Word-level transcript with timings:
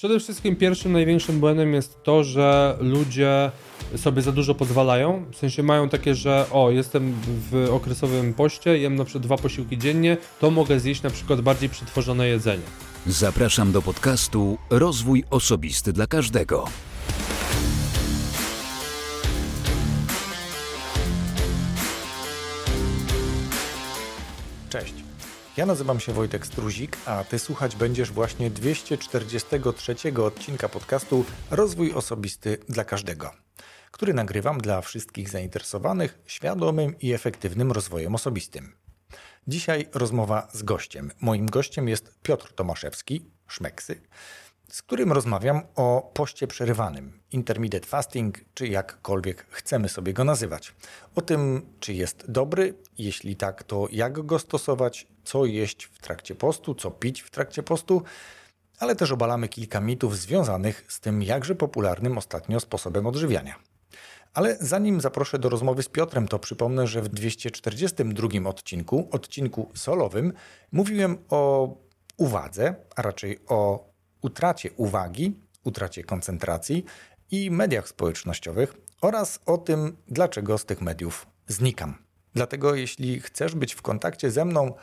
Przede 0.00 0.20
wszystkim 0.20 0.56
pierwszym 0.56 0.92
największym 0.92 1.40
błędem 1.40 1.74
jest 1.74 2.02
to, 2.02 2.24
że 2.24 2.76
ludzie 2.80 3.50
sobie 3.96 4.22
za 4.22 4.32
dużo 4.32 4.54
pozwalają. 4.54 5.24
W 5.32 5.36
sensie 5.36 5.62
mają 5.62 5.88
takie, 5.88 6.14
że 6.14 6.46
o, 6.52 6.70
jestem 6.70 7.14
w 7.50 7.68
okresowym 7.72 8.34
poście, 8.34 8.78
jem 8.78 8.96
na 8.96 9.04
przykład 9.04 9.22
dwa 9.22 9.36
posiłki 9.36 9.78
dziennie, 9.78 10.16
to 10.40 10.50
mogę 10.50 10.80
zjeść 10.80 11.02
na 11.02 11.10
przykład 11.10 11.40
bardziej 11.40 11.68
przetworzone 11.68 12.28
jedzenie. 12.28 12.62
Zapraszam 13.06 13.72
do 13.72 13.82
podcastu 13.82 14.58
Rozwój 14.70 15.24
Osobisty 15.30 15.92
dla 15.92 16.06
Każdego. 16.06 16.64
Ja 25.60 25.66
nazywam 25.66 26.00
się 26.00 26.12
Wojtek 26.12 26.46
Struzik, 26.46 26.96
a 27.06 27.24
ty 27.24 27.38
słuchać 27.38 27.76
będziesz 27.76 28.10
właśnie 28.10 28.50
243 28.50 29.94
odcinka 30.24 30.68
podcastu 30.68 31.24
Rozwój 31.50 31.92
Osobisty 31.92 32.58
dla 32.68 32.84
Każdego, 32.84 33.30
który 33.90 34.14
nagrywam 34.14 34.58
dla 34.58 34.80
wszystkich 34.80 35.28
zainteresowanych 35.28 36.18
świadomym 36.26 36.98
i 36.98 37.12
efektywnym 37.12 37.72
rozwojem 37.72 38.14
osobistym. 38.14 38.72
Dzisiaj 39.46 39.86
rozmowa 39.94 40.48
z 40.52 40.62
gościem. 40.62 41.10
Moim 41.20 41.46
gościem 41.46 41.88
jest 41.88 42.14
Piotr 42.22 42.52
Tomaszewski, 42.52 43.30
Szmeksy, 43.48 44.00
z 44.70 44.82
którym 44.82 45.12
rozmawiam 45.12 45.62
o 45.76 46.10
poście 46.14 46.46
przerywanym, 46.46 47.20
intermittent 47.32 47.86
fasting, 47.86 48.38
czy 48.54 48.68
jakkolwiek 48.68 49.46
chcemy 49.50 49.88
sobie 49.88 50.12
go 50.12 50.24
nazywać. 50.24 50.74
O 51.14 51.20
tym, 51.20 51.66
czy 51.80 51.92
jest 51.94 52.30
dobry, 52.30 52.74
jeśli 52.98 53.36
tak, 53.36 53.64
to 53.64 53.88
jak 53.92 54.26
go 54.26 54.38
stosować, 54.38 55.06
co 55.24 55.44
jeść 55.44 55.84
w 55.84 55.98
trakcie 55.98 56.34
postu, 56.34 56.74
co 56.74 56.90
pić 56.90 57.20
w 57.20 57.30
trakcie 57.30 57.62
postu, 57.62 58.02
ale 58.78 58.96
też 58.96 59.12
obalamy 59.12 59.48
kilka 59.48 59.80
mitów 59.80 60.18
związanych 60.18 60.84
z 60.88 61.00
tym 61.00 61.22
jakże 61.22 61.54
popularnym 61.54 62.18
ostatnio 62.18 62.60
sposobem 62.60 63.06
odżywiania. 63.06 63.54
Ale 64.34 64.56
zanim 64.60 65.00
zaproszę 65.00 65.38
do 65.38 65.48
rozmowy 65.48 65.82
z 65.82 65.88
Piotrem, 65.88 66.28
to 66.28 66.38
przypomnę, 66.38 66.86
że 66.86 67.02
w 67.02 67.08
242 67.08 68.48
odcinku, 68.48 69.08
odcinku 69.10 69.70
solowym, 69.74 70.32
mówiłem 70.72 71.18
o 71.28 71.74
uwadze, 72.16 72.74
a 72.96 73.02
raczej 73.02 73.38
o 73.48 73.89
utracie 74.22 74.70
uwagi, 74.76 75.40
utracie 75.64 76.04
koncentracji 76.04 76.84
i 77.30 77.50
mediach 77.50 77.88
społecznościowych 77.88 78.74
oraz 79.00 79.40
o 79.46 79.58
tym, 79.58 79.96
dlaczego 80.08 80.58
z 80.58 80.64
tych 80.64 80.80
mediów 80.80 81.26
znikam. 81.46 81.94
Dlatego, 82.34 82.74
jeśli 82.74 83.20
chcesz 83.20 83.54
być 83.54 83.74
w 83.74 83.82
kontakcie 83.82 84.30
ze 84.30 84.44
mną, 84.44 84.74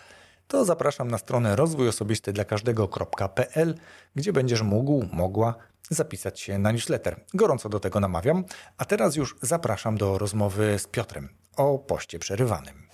to 0.48 0.66
zapraszam 0.66 1.12
na 1.12 1.18
stronę 1.18 1.56
rozwójosobisty 1.56 2.34
dla 2.34 2.46
każdego.pl, 2.46 3.76
gdzie 4.16 4.34
będziesz 4.34 4.62
mógł, 4.62 5.06
mogła 5.14 5.56
zapisać 5.90 6.40
się 6.40 6.58
na 6.58 6.72
newsletter. 6.72 7.20
Gorąco 7.34 7.70
do 7.70 7.80
tego 7.80 8.00
namawiam, 8.00 8.46
a 8.78 8.86
teraz 8.86 9.16
już 9.16 9.36
zapraszam 9.42 9.98
do 9.98 10.18
rozmowy 10.18 10.80
z 10.80 10.88
Piotrem 10.88 11.30
o 11.58 11.80
poście 11.80 12.20
przerywanym. 12.20 12.88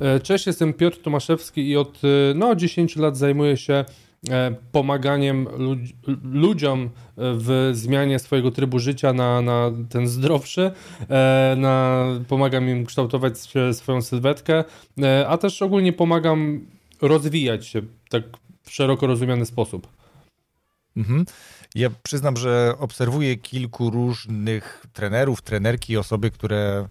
E, 0.00 0.20
cześć, 0.20 0.46
jestem 0.46 0.74
Piotr 0.74 0.98
Tomaszewski 1.02 1.68
i 1.68 1.76
od 1.76 2.00
e, 2.04 2.34
no, 2.34 2.54
10 2.54 2.96
lat 2.96 3.16
zajmuję 3.16 3.56
się 3.56 3.84
e, 4.30 4.54
pomaganiem 4.72 5.48
ludziom 6.22 6.90
w 7.16 7.70
zmianie 7.74 8.18
swojego 8.18 8.50
trybu 8.50 8.78
życia 8.78 9.12
na, 9.12 9.42
na 9.42 9.70
ten 9.90 10.08
zdrowszy, 10.08 10.70
na, 11.56 12.06
pomagam 12.28 12.68
im 12.68 12.86
kształtować 12.86 13.32
swoją 13.72 14.02
sylwetkę, 14.02 14.64
a 15.28 15.38
też 15.38 15.62
ogólnie 15.62 15.92
pomagam 15.92 16.66
rozwijać 17.02 17.66
się 17.66 17.82
tak 18.08 18.22
w 18.62 18.70
szeroko 18.70 19.06
rozumiany 19.06 19.46
sposób. 19.46 19.86
Mhm. 20.96 21.24
Ja 21.74 21.90
przyznam, 22.02 22.36
że 22.36 22.74
obserwuję 22.78 23.36
kilku 23.36 23.90
różnych 23.90 24.86
trenerów, 24.92 25.42
trenerki, 25.42 25.96
osoby, 25.96 26.30
które 26.30 26.88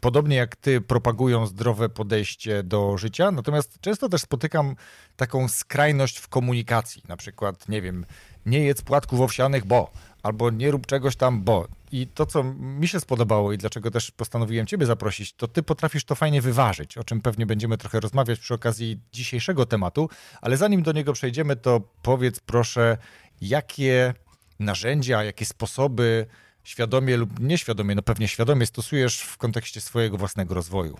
podobnie 0.00 0.36
jak 0.36 0.56
ty 0.56 0.80
propagują 0.80 1.46
zdrowe 1.46 1.88
podejście 1.88 2.62
do 2.62 2.98
życia, 2.98 3.30
natomiast 3.30 3.80
często 3.80 4.08
też 4.08 4.22
spotykam 4.22 4.76
taką 5.16 5.48
skrajność 5.48 6.18
w 6.18 6.28
komunikacji. 6.28 7.02
Na 7.08 7.16
przykład, 7.16 7.68
nie 7.68 7.82
wiem, 7.82 8.06
nie 8.46 8.60
jedz 8.60 8.82
płatków 8.82 9.20
owsianych, 9.20 9.64
bo 9.64 9.90
albo 10.22 10.50
nie 10.50 10.70
rób 10.70 10.86
czegoś 10.86 11.16
tam, 11.16 11.42
bo. 11.42 11.68
I 11.92 12.06
to, 12.06 12.26
co 12.26 12.42
mi 12.54 12.88
się 12.88 13.00
spodobało 13.00 13.52
i 13.52 13.58
dlaczego 13.58 13.90
też 13.90 14.10
postanowiłem 14.10 14.66
Ciebie 14.66 14.86
zaprosić, 14.86 15.32
to 15.32 15.48
Ty 15.48 15.62
potrafisz 15.62 16.04
to 16.04 16.14
fajnie 16.14 16.42
wyważyć, 16.42 16.98
o 16.98 17.04
czym 17.04 17.20
pewnie 17.20 17.46
będziemy 17.46 17.78
trochę 17.78 18.00
rozmawiać 18.00 18.38
przy 18.38 18.54
okazji 18.54 19.00
dzisiejszego 19.12 19.66
tematu, 19.66 20.08
ale 20.40 20.56
zanim 20.56 20.82
do 20.82 20.92
niego 20.92 21.12
przejdziemy, 21.12 21.56
to 21.56 21.80
powiedz 22.02 22.40
proszę, 22.40 22.98
jakie 23.40 24.14
narzędzia, 24.58 25.24
jakie 25.24 25.44
sposoby 25.44 26.26
świadomie 26.66 27.16
lub 27.16 27.40
nieświadomie, 27.40 27.94
no 27.94 28.02
pewnie 28.02 28.28
świadomie 28.28 28.66
stosujesz 28.66 29.20
w 29.20 29.36
kontekście 29.36 29.80
swojego 29.80 30.16
własnego 30.16 30.54
rozwoju. 30.54 30.96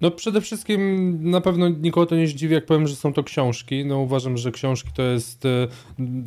No 0.00 0.10
przede 0.10 0.40
wszystkim 0.40 1.18
na 1.30 1.40
pewno 1.40 1.68
nikogo 1.68 2.06
to 2.06 2.16
nie 2.16 2.26
zdziwi, 2.26 2.54
jak 2.54 2.66
powiem, 2.66 2.86
że 2.86 2.96
są 2.96 3.12
to 3.12 3.24
książki. 3.24 3.84
No 3.84 3.98
uważam, 3.98 4.36
że 4.36 4.52
książki 4.52 4.90
to 4.94 5.02
jest 5.02 5.44
y, 5.44 5.68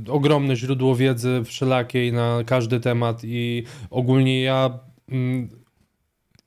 ogromne 0.08 0.56
źródło 0.56 0.96
wiedzy 0.96 1.42
wszelakiej 1.46 2.14
na 2.14 2.44
każdy 2.46 2.80
temat 2.80 3.22
i 3.24 3.64
ogólnie 3.90 4.42
ja 4.42 4.80
y, 5.12 5.60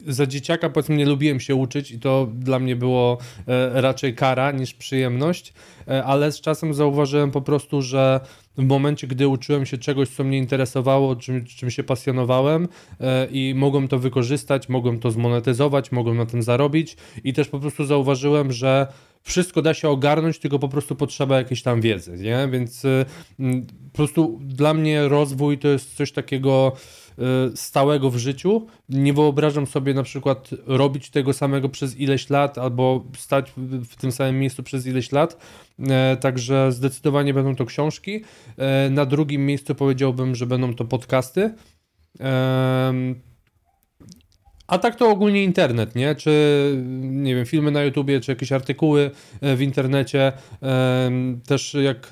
za 0.07 0.27
dzieciaka 0.27 0.71
powiedzmy 0.71 0.97
nie 0.97 1.07
lubiłem 1.07 1.41
się 1.41 1.55
uczyć 1.55 1.91
i 1.91 1.99
to 1.99 2.29
dla 2.35 2.59
mnie 2.59 2.77
było 2.77 3.19
e, 3.49 3.81
raczej 3.81 4.15
kara 4.15 4.53
niż 4.53 4.75
przyjemność, 4.75 5.53
e, 5.89 6.05
ale 6.05 6.33
z 6.33 6.41
czasem 6.41 6.75
zauważyłem 6.75 7.31
po 7.31 7.43
prostu, 7.43 7.83
że 7.83 8.21
w 8.57 8.65
momencie, 8.65 9.07
gdy 9.07 9.29
uczyłem 9.29 9.67
się 9.67 9.79
czegoś, 9.79 10.09
co 10.09 10.25
mnie 10.25 10.39
interesowało, 10.39 11.17
czym, 11.17 11.45
czym 11.45 11.71
się 11.71 11.85
pasjonowałem 11.85 12.69
e, 13.01 13.27
i 13.27 13.55
mogłem 13.57 13.89
to 13.89 13.99
wykorzystać, 13.99 14.69
mogłem 14.69 14.99
to 14.99 15.11
zmonetyzować, 15.11 15.93
mogłem 15.93 16.17
na 16.17 16.27
tym 16.27 16.43
zarobić 16.43 16.97
i 17.25 17.33
też 17.33 17.49
po 17.49 17.59
prostu 17.59 17.85
zauważyłem, 17.85 18.53
że 18.53 18.87
wszystko 19.23 19.63
da 19.63 19.75
się 19.75 19.89
ogarnąć, 19.89 20.39
tylko 20.39 20.59
po 20.59 20.69
prostu 20.69 20.97
potrzeba 20.97 21.37
jakiejś 21.37 21.63
tam 21.63 21.81
wiedzy, 21.81 22.19
nie? 22.19 22.49
Więc 22.53 22.83
po 23.93 23.97
prostu 23.97 24.39
dla 24.43 24.75
mnie 24.75 25.09
rozwój 25.09 25.59
to 25.59 25.69
jest 25.69 25.97
coś 25.97 26.13
takiego 26.13 26.73
stałego 27.55 28.11
w 28.11 28.17
życiu. 28.17 28.67
Nie 28.89 29.13
wyobrażam 29.13 29.67
sobie 29.67 29.95
na 29.95 30.03
przykład 30.03 30.51
robić 30.67 31.11
tego 31.11 31.33
samego 31.33 31.69
przez 31.69 31.97
ileś 31.97 32.31
lat 32.31 32.59
albo 32.59 33.05
stać 33.17 33.53
w 33.91 33.97
tym 33.97 34.13
samym 34.13 34.39
miejscu 34.39 34.63
przez 34.63 34.87
ileś 34.87 35.13
lat. 35.13 35.37
E, 35.91 36.17
także 36.17 36.73
zdecydowanie 36.73 37.35
będą 37.35 37.57
to 37.57 37.65
książki. 37.67 38.25
E, 38.59 38.91
na 38.91 39.07
drugim 39.07 39.47
miejscu 39.47 39.75
powiedziałbym, 39.75 40.35
że 40.35 40.47
będą 40.47 40.75
to 40.75 40.85
podcasty. 40.85 41.55
A 44.67 44.79
tak 44.79 44.97
to 44.97 45.11
ogólnie 45.11 45.45
internet, 45.45 45.95
nie? 45.95 46.15
Czy 46.15 46.33
nie 47.01 47.35
wiem, 47.35 47.47
filmy 47.47 47.71
na 47.71 47.83
YouTubie, 47.83 48.21
czy 48.21 48.33
jakieś 48.33 48.53
artykuły 48.53 49.11
e, 49.41 49.57
w 49.57 49.63
internecie. 49.63 50.33
Też 51.47 51.77
jak 51.83 52.11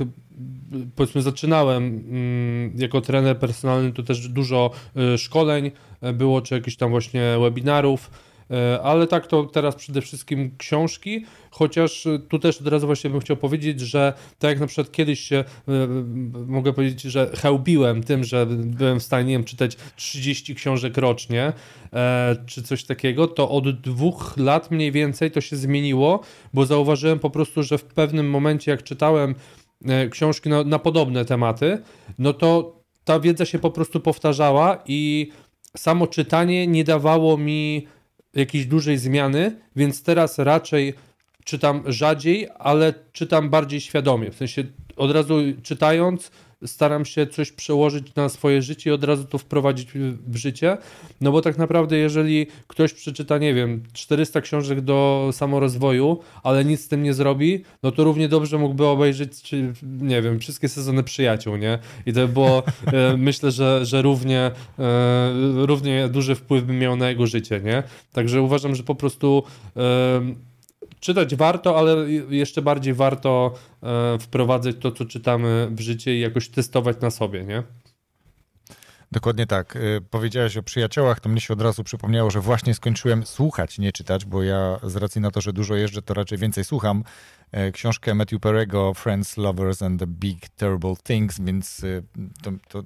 powiedzmy 0.96 1.22
zaczynałem 1.22 1.84
mm, 1.84 2.72
jako 2.76 3.00
trener 3.00 3.38
personalny, 3.38 3.92
to 3.92 4.02
też 4.02 4.28
dużo 4.28 4.70
y, 5.14 5.18
szkoleń 5.18 5.70
e, 6.00 6.12
było, 6.12 6.42
czy 6.42 6.54
jakichś 6.54 6.76
tam 6.76 6.90
właśnie 6.90 7.36
webinarów, 7.40 8.10
e, 8.50 8.82
ale 8.82 9.06
tak 9.06 9.26
to 9.26 9.44
teraz 9.44 9.76
przede 9.76 10.00
wszystkim 10.00 10.50
książki, 10.58 11.24
chociaż 11.50 12.08
tu 12.28 12.38
też 12.38 12.60
od 12.60 12.66
razu 12.66 12.86
właśnie 12.86 13.10
bym 13.10 13.20
chciał 13.20 13.36
powiedzieć, 13.36 13.80
że 13.80 14.12
tak 14.38 14.50
jak 14.50 14.60
na 14.60 14.66
przykład 14.66 14.92
kiedyś 14.92 15.20
się, 15.20 15.44
mogę 16.46 16.72
powiedzieć, 16.72 17.02
że 17.02 17.30
chełbiłem 17.36 18.02
tym, 18.02 18.24
że 18.24 18.46
byłem 18.46 19.00
w 19.00 19.02
stanie, 19.02 19.38
nie 19.38 19.44
czytać 19.44 19.76
30 19.96 20.54
książek 20.54 20.96
rocznie, 20.96 21.52
e, 21.92 22.36
czy 22.46 22.62
coś 22.62 22.84
takiego, 22.84 23.26
to 23.26 23.50
od 23.50 23.80
dwóch 23.80 24.34
lat 24.36 24.70
mniej 24.70 24.92
więcej 24.92 25.30
to 25.30 25.40
się 25.40 25.56
zmieniło, 25.56 26.20
bo 26.54 26.66
zauważyłem 26.66 27.18
po 27.18 27.30
prostu, 27.30 27.62
że 27.62 27.78
w 27.78 27.84
pewnym 27.84 28.30
momencie 28.30 28.70
jak 28.70 28.82
czytałem 28.82 29.34
E, 29.34 29.59
książki 30.10 30.48
na, 30.48 30.64
na 30.64 30.78
podobne 30.78 31.24
tematy, 31.24 31.78
no 32.18 32.32
to 32.32 32.80
ta 33.04 33.20
wiedza 33.20 33.44
się 33.44 33.58
po 33.58 33.70
prostu 33.70 34.00
powtarzała 34.00 34.82
i 34.86 35.30
samo 35.76 36.06
czytanie 36.06 36.66
nie 36.66 36.84
dawało 36.84 37.38
mi 37.38 37.86
jakiejś 38.34 38.66
dużej 38.66 38.98
zmiany, 38.98 39.56
więc 39.76 40.02
teraz 40.02 40.38
raczej 40.38 40.94
czytam 41.44 41.82
rzadziej, 41.86 42.48
ale 42.58 42.94
czytam 43.12 43.50
bardziej 43.50 43.80
świadomie. 43.80 44.30
W 44.30 44.36
sensie 44.36 44.64
od 44.96 45.10
razu 45.10 45.34
czytając 45.62 46.30
staram 46.66 47.04
się 47.04 47.26
coś 47.26 47.52
przełożyć 47.52 48.14
na 48.14 48.28
swoje 48.28 48.62
życie 48.62 48.90
i 48.90 48.92
od 48.92 49.04
razu 49.04 49.24
to 49.24 49.38
wprowadzić 49.38 49.88
w 50.26 50.36
życie. 50.36 50.78
No 51.20 51.32
bo 51.32 51.42
tak 51.42 51.58
naprawdę, 51.58 51.96
jeżeli 51.96 52.46
ktoś 52.66 52.92
przeczyta, 52.92 53.38
nie 53.38 53.54
wiem, 53.54 53.82
400 53.92 54.40
książek 54.40 54.80
do 54.80 55.28
samorozwoju, 55.32 56.18
ale 56.42 56.64
nic 56.64 56.80
z 56.80 56.88
tym 56.88 57.02
nie 57.02 57.14
zrobi, 57.14 57.64
no 57.82 57.92
to 57.92 58.04
równie 58.04 58.28
dobrze 58.28 58.58
mógłby 58.58 58.86
obejrzeć, 58.86 59.50
nie 59.82 60.22
wiem, 60.22 60.38
wszystkie 60.38 60.68
sezony 60.68 61.02
przyjaciół, 61.02 61.56
nie? 61.56 61.78
I 62.06 62.12
to 62.12 62.28
było, 62.28 62.62
e, 62.86 63.16
myślę, 63.28 63.50
że, 63.50 63.86
że 63.86 64.02
równie, 64.02 64.50
e, 64.78 65.32
równie 65.66 66.08
duży 66.08 66.34
wpływ 66.34 66.64
by 66.64 66.72
miał 66.72 66.96
na 66.96 67.08
jego 67.08 67.26
życie, 67.26 67.60
nie? 67.64 67.82
Także 68.12 68.42
uważam, 68.42 68.74
że 68.74 68.82
po 68.82 68.94
prostu. 68.94 69.42
E, 69.76 70.49
czytać 71.00 71.34
warto, 71.34 71.78
ale 71.78 72.10
jeszcze 72.30 72.62
bardziej 72.62 72.94
warto 72.94 73.54
e, 73.82 74.18
wprowadzać 74.18 74.76
to, 74.80 74.92
co 74.92 75.04
czytamy 75.04 75.68
w 75.70 75.80
życie 75.80 76.16
i 76.16 76.20
jakoś 76.20 76.48
testować 76.48 77.00
na 77.00 77.10
sobie, 77.10 77.44
nie? 77.44 77.62
Dokładnie 79.12 79.46
tak. 79.46 79.76
Y, 79.76 80.00
powiedziałeś 80.10 80.56
o 80.56 80.62
przyjaciołach, 80.62 81.20
to 81.20 81.28
mnie 81.28 81.40
się 81.40 81.54
od 81.54 81.60
razu 81.60 81.84
przypomniało, 81.84 82.30
że 82.30 82.40
właśnie 82.40 82.74
skończyłem 82.74 83.26
słuchać, 83.26 83.78
nie 83.78 83.92
czytać, 83.92 84.24
bo 84.24 84.42
ja 84.42 84.78
z 84.82 84.96
racji 84.96 85.20
na 85.20 85.30
to, 85.30 85.40
że 85.40 85.52
dużo 85.52 85.74
jeżdżę, 85.74 86.02
to 86.02 86.14
raczej 86.14 86.38
więcej 86.38 86.64
słucham. 86.64 87.04
E, 87.52 87.72
książkę 87.72 88.14
Matthew 88.14 88.40
Perego, 88.40 88.94
Friends, 88.94 89.36
Lovers 89.36 89.82
and 89.82 90.00
the 90.00 90.06
Big 90.06 90.48
Terrible 90.48 90.94
Things, 91.04 91.40
więc 91.40 91.82
to, 92.42 92.50
to 92.68 92.82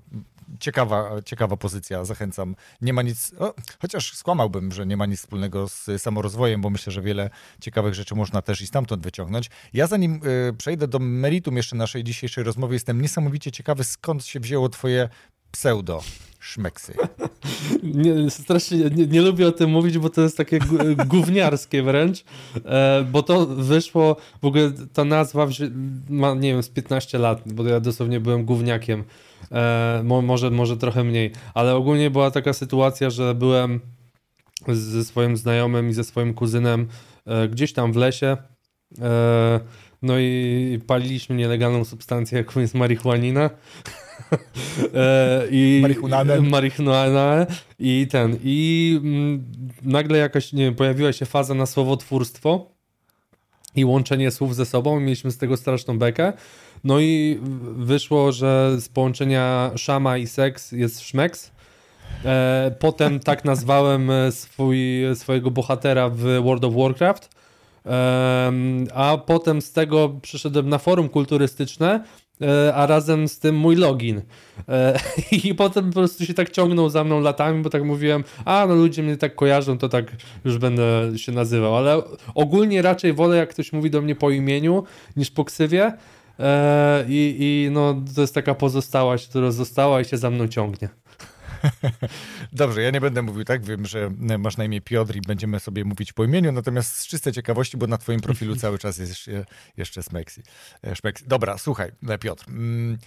ciekawa, 0.61 1.11
ciekawa 1.25 1.57
pozycja, 1.57 2.05
zachęcam. 2.05 2.57
Nie 2.81 2.93
ma 2.93 3.03
nic, 3.03 3.33
o, 3.39 3.55
chociaż 3.81 4.17
skłamałbym, 4.17 4.73
że 4.73 4.87
nie 4.87 4.97
ma 4.97 5.07
nic 5.07 5.21
wspólnego 5.21 5.69
z 5.69 5.91
samorozwojem, 5.99 6.61
bo 6.61 6.71
myślę, 6.71 6.93
że 6.93 7.03
wiele 7.03 7.31
ciekawych 7.61 7.95
rzeczy 7.95 8.15
można 8.15 8.43
też 8.43 8.61
i 8.61 8.67
stamtąd 8.67 9.03
wyciągnąć. 9.03 9.51
Ja 9.73 9.87
zanim 9.87 10.21
y, 10.49 10.53
przejdę 10.53 10.89
do 10.89 10.99
meritum 10.99 11.57
jeszcze 11.57 11.77
naszej 11.77 12.05
dzisiejszej 12.05 12.45
rozmowy, 12.45 12.75
jestem 12.75 13.03
niesamowicie 13.03 13.53
ciekawy, 13.53 13.85
skąd 13.85 14.25
się 14.25 14.41
wzięło 14.41 14.69
twoje 14.69 15.09
pseudo 15.51 16.03
szmeksy. 16.41 16.95
Nie, 17.83 18.31
strasznie 18.31 18.79
nie, 18.79 19.07
nie, 19.07 19.23
lubię 19.23 19.49
o 19.49 19.53
tym 19.53 19.71
mówić, 19.71 19.99
bo 19.99 20.11
to 20.11 20.21
jest 20.21 20.37
takie 20.37 20.59
gówniarskie 21.07 21.83
wręcz, 21.83 22.25
e, 22.65 23.07
bo 23.13 23.23
to 23.23 23.47
wyszło, 23.47 24.17
w 24.43 24.47
ogóle 24.47 24.73
ta 24.93 25.05
nazwa 25.05 25.49
ma, 26.09 26.35
nie 26.35 26.53
wiem, 26.53 26.63
z 26.63 26.69
15 26.69 27.19
lat, 27.19 27.43
bo 27.47 27.67
ja 27.67 27.81
dosłownie 27.81 28.21
byłem 28.21 28.45
gówniakiem, 28.45 29.05
mo, 30.05 30.23
może, 30.23 30.51
może 30.51 30.77
trochę 30.77 31.05
mniej, 31.05 31.31
ale 31.55 31.75
ogólnie 31.75 32.11
była 32.11 32.31
taka 32.31 32.53
sytuacja, 32.53 33.11
że 33.11 33.35
byłem 33.35 33.81
ze 34.69 35.05
swoim 35.05 35.37
znajomym 35.37 35.89
i 35.89 35.93
ze 35.93 36.05
swoim 36.05 36.35
kuzynem 36.35 36.89
e, 37.27 37.49
gdzieś 37.49 37.73
tam 37.73 37.93
w 37.93 37.97
lesie, 37.97 38.37
e, 39.03 39.61
no 40.03 40.19
i 40.19 40.81
paliliśmy 40.87 41.37
nielegalną 41.37 41.85
substancję, 41.85 42.39
jaką 42.39 42.61
jest 42.61 42.75
marihuanina. 42.75 43.51
E, 44.95 45.47
I 45.51 45.79
marihuanę. 45.83 46.41
marihuanę. 46.41 47.47
I 47.79 48.07
ten. 48.11 48.39
I 48.45 49.01
mm, 49.03 49.45
nagle 49.83 50.19
jakaś, 50.19 50.53
nie 50.53 50.65
wiem, 50.65 50.75
pojawiła 50.75 51.13
się 51.13 51.27
faza 51.27 51.55
na 51.55 51.67
słowotwórstwo 51.67 52.71
i 53.77 53.85
łączenie 53.85 54.31
słów 54.31 54.55
ze 54.55 54.67
sobą. 54.67 55.01
Mieliśmy 55.01 55.31
z 55.31 55.39
tego 55.39 55.57
straszną 55.57 55.99
bekę. 55.99 56.33
No 56.85 57.01
i 57.01 57.41
wyszło, 57.77 58.33
że 58.33 58.81
z 58.81 58.89
połączenia 58.89 59.71
szama 59.77 60.17
i 60.17 60.27
seks 60.27 60.73
jest 60.73 61.01
szmeks. 61.01 61.51
E, 62.25 62.75
potem 62.79 63.21
tak 63.21 63.45
nazwałem 63.55 64.11
swój, 64.31 65.03
swojego 65.15 65.51
bohatera 65.51 66.09
w 66.09 66.43
World 66.43 66.65
of 66.65 66.75
Warcraft. 66.75 67.31
E, 67.87 68.53
a 68.95 69.19
potem 69.19 69.63
z 69.63 69.73
tego 69.73 70.09
przyszedłem 70.23 70.69
na 70.69 70.79
forum 70.79 71.09
kulturystyczne 71.09 72.01
E, 72.43 72.75
a 72.75 72.87
razem 72.87 73.29
z 73.29 73.39
tym 73.39 73.57
mój 73.57 73.77
login. 73.77 74.23
E, 74.69 75.01
I 75.45 75.55
potem 75.55 75.87
po 75.87 75.93
prostu 75.93 76.27
się 76.27 76.35
tak 76.35 76.51
ciągnął 76.51 76.91
za 76.91 77.05
mną 77.05 77.21
latami, 77.21 77.63
bo 77.63 77.71
tak 77.71 77.85
mówiłem, 77.85 78.25
a 78.45 78.67
no 78.69 78.75
ludzie 78.75 79.03
mnie 79.03 79.17
tak 79.17 79.35
kojarzą, 79.35 79.79
to 79.79 79.89
tak 79.89 80.13
już 80.45 80.59
będę 80.59 81.13
się 81.17 81.33
nazywał, 81.33 81.77
ale 81.77 82.03
ogólnie 82.35 82.83
raczej 82.83 83.13
wolę, 83.13 83.37
jak 83.37 83.51
ktoś 83.51 83.73
mówi 83.73 83.91
do 83.91 84.03
mnie 84.03 84.15
po 84.15 84.31
imieniu, 84.31 84.85
niż 85.17 85.31
po 85.31 85.45
ksywie. 85.45 85.93
E, 86.39 87.05
I, 87.09 87.37
i 87.39 87.71
no, 87.71 88.03
to 88.15 88.21
jest 88.21 88.35
taka 88.35 88.55
pozostałaś, 88.55 89.29
która 89.29 89.51
została 89.51 90.01
i 90.01 90.05
się 90.05 90.17
za 90.17 90.31
mną 90.31 90.49
ciągnie. 90.49 90.89
Dobrze, 92.53 92.83
ja 92.83 92.91
nie 92.91 93.01
będę 93.01 93.23
mówił 93.23 93.45
tak, 93.45 93.65
wiem, 93.65 93.87
że 93.87 94.11
masz 94.39 94.57
na 94.57 94.65
imię 94.65 94.81
Piotr 94.81 95.17
i 95.17 95.21
będziemy 95.21 95.61
sobie 95.61 95.85
mówić 95.85 96.13
po 96.13 96.25
imieniu, 96.25 96.53
natomiast 96.53 96.97
z 96.97 97.07
czystej 97.07 97.33
ciekawości, 97.33 97.77
bo 97.77 97.87
na 97.87 97.99
twoim 97.99 98.21
profilu 98.21 98.57
cały 98.65 98.79
czas 98.79 98.99
jest 98.99 99.11
jeszcze, 99.11 99.45
jeszcze 99.77 100.03
Smeksi. 100.03 100.43
Dobra, 101.27 101.59
słuchaj, 101.59 101.93
Piotr. 102.21 102.45
Mm, 102.49 102.99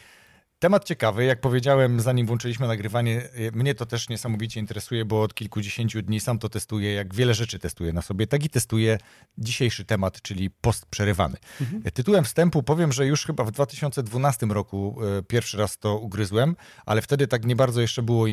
Temat 0.59 0.85
ciekawy, 0.85 1.25
jak 1.25 1.41
powiedziałem, 1.41 1.99
zanim 1.99 2.27
włączyliśmy 2.27 2.67
nagrywanie, 2.67 3.21
e, 3.21 3.51
mnie 3.51 3.75
to 3.75 3.85
też 3.85 4.09
niesamowicie 4.09 4.59
interesuje, 4.59 5.05
bo 5.05 5.21
od 5.21 5.33
kilkudziesięciu 5.33 6.01
dni 6.01 6.19
sam 6.19 6.39
to 6.39 6.49
testuję, 6.49 6.93
jak 6.93 7.15
wiele 7.15 7.33
rzeczy 7.33 7.59
testuję 7.59 7.93
na 7.93 8.01
sobie, 8.01 8.27
tak 8.27 8.45
i 8.45 8.49
testuję 8.49 8.97
dzisiejszy 9.37 9.85
temat, 9.85 10.21
czyli 10.21 10.49
post 10.49 10.85
przerywany. 10.85 11.37
Mhm. 11.61 11.81
E, 11.85 11.91
tytułem 11.91 12.23
wstępu 12.23 12.63
powiem, 12.63 12.91
że 12.91 13.07
już 13.07 13.25
chyba 13.25 13.43
w 13.43 13.51
2012 13.51 14.45
roku 14.45 14.97
e, 15.19 15.23
pierwszy 15.23 15.57
raz 15.57 15.77
to 15.77 15.97
ugryzłem, 15.97 16.55
ale 16.85 17.01
wtedy 17.01 17.27
tak 17.27 17.45
nie 17.45 17.55
bardzo 17.55 17.81
jeszcze 17.81 18.01
było, 18.01 18.25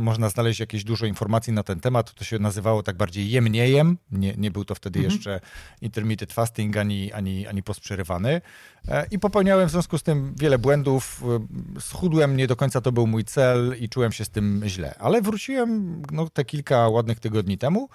można 0.00 0.28
znaleźć 0.28 0.60
jakieś 0.60 0.84
dużo 0.84 1.06
informacji 1.06 1.52
na 1.52 1.62
ten 1.62 1.80
temat, 1.80 2.14
to 2.14 2.24
się 2.24 2.38
nazywało 2.38 2.82
tak 2.82 2.96
bardziej 2.96 3.30
jemniejem, 3.30 3.98
nie, 4.10 4.34
nie 4.36 4.50
był 4.50 4.64
to 4.64 4.74
wtedy 4.74 4.98
mhm. 4.98 5.14
jeszcze 5.14 5.40
intermittent 5.80 6.32
fasting 6.32 6.76
ani, 6.76 7.12
ani, 7.12 7.46
ani 7.46 7.62
post 7.62 7.80
przerywany 7.80 8.40
i 9.10 9.18
popełniałem 9.18 9.68
w 9.68 9.70
związku 9.70 9.98
z 9.98 10.02
tym 10.02 10.34
wiele 10.36 10.58
błędów, 10.58 11.22
schudłem, 11.80 12.36
nie 12.36 12.46
do 12.46 12.56
końca 12.56 12.80
to 12.80 12.92
był 12.92 13.06
mój 13.06 13.24
cel 13.24 13.76
i 13.80 13.88
czułem 13.88 14.12
się 14.12 14.24
z 14.24 14.30
tym 14.30 14.62
źle. 14.66 14.94
Ale 14.98 15.22
wróciłem 15.22 16.02
no, 16.12 16.30
te 16.30 16.44
kilka 16.44 16.88
ładnych 16.88 17.20
tygodni 17.20 17.58
temu 17.58 17.88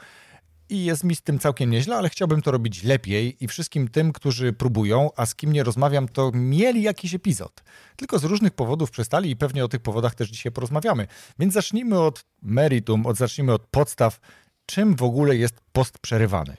i 0.69 0.85
jest 0.85 1.03
mi 1.03 1.15
z 1.15 1.21
tym 1.21 1.39
całkiem 1.39 1.69
nieźle, 1.69 1.95
ale 1.95 2.09
chciałbym 2.09 2.41
to 2.41 2.51
robić 2.51 2.83
lepiej 2.83 3.43
i 3.43 3.47
wszystkim 3.47 3.87
tym, 3.87 4.13
którzy 4.13 4.53
próbują, 4.53 5.09
a 5.15 5.25
z 5.25 5.35
kim 5.35 5.53
nie 5.53 5.63
rozmawiam, 5.63 6.07
to 6.07 6.31
mieli 6.33 6.81
jakiś 6.81 7.13
epizod. 7.13 7.63
Tylko 7.95 8.19
z 8.19 8.23
różnych 8.23 8.53
powodów 8.53 8.91
przestali 8.91 9.31
i 9.31 9.35
pewnie 9.35 9.65
o 9.65 9.67
tych 9.67 9.81
powodach 9.81 10.15
też 10.15 10.29
dzisiaj 10.29 10.51
porozmawiamy. 10.51 11.07
Więc 11.39 11.53
zacznijmy 11.53 11.99
od 11.99 12.25
meritum, 12.41 13.05
od, 13.05 13.17
zacznijmy 13.17 13.53
od 13.53 13.67
podstaw. 13.67 14.19
Czym 14.65 14.95
w 14.95 15.03
ogóle 15.03 15.35
jest 15.35 15.55
post 15.71 15.99
przerywany? 15.99 16.55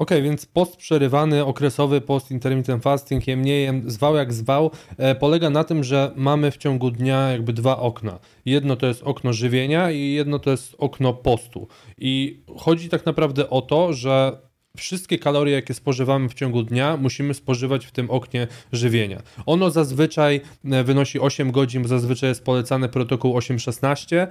Ok, 0.00 0.10
więc 0.22 0.46
post 0.46 0.76
przerywany, 0.76 1.44
okresowy 1.44 2.00
post 2.00 2.30
intermittent 2.30 2.82
fasting, 2.82 3.28
jem 3.28 3.44
nie 3.44 3.60
jem, 3.60 3.90
zwał 3.90 4.16
jak 4.16 4.32
zwał, 4.32 4.70
e, 4.96 5.14
polega 5.14 5.50
na 5.50 5.64
tym, 5.64 5.84
że 5.84 6.12
mamy 6.16 6.50
w 6.50 6.56
ciągu 6.56 6.90
dnia 6.90 7.30
jakby 7.30 7.52
dwa 7.52 7.78
okna. 7.78 8.18
Jedno 8.44 8.76
to 8.76 8.86
jest 8.86 9.02
okno 9.02 9.32
żywienia 9.32 9.90
i 9.90 10.12
jedno 10.12 10.38
to 10.38 10.50
jest 10.50 10.74
okno 10.78 11.12
postu. 11.12 11.68
I 11.98 12.42
chodzi 12.58 12.88
tak 12.88 13.06
naprawdę 13.06 13.50
o 13.50 13.62
to, 13.62 13.92
że 13.92 14.40
wszystkie 14.76 15.18
kalorie, 15.18 15.54
jakie 15.54 15.74
spożywamy 15.74 16.28
w 16.28 16.34
ciągu 16.34 16.62
dnia, 16.62 16.96
musimy 16.96 17.34
spożywać 17.34 17.86
w 17.86 17.90
tym 17.90 18.10
oknie 18.10 18.46
żywienia. 18.72 19.22
Ono 19.46 19.70
zazwyczaj 19.70 20.40
e, 20.64 20.84
wynosi 20.84 21.20
8 21.20 21.52
godzin, 21.52 21.88
zazwyczaj 21.88 22.28
jest 22.28 22.44
polecany 22.44 22.88
protokół 22.88 23.38
8-16, 23.38 24.26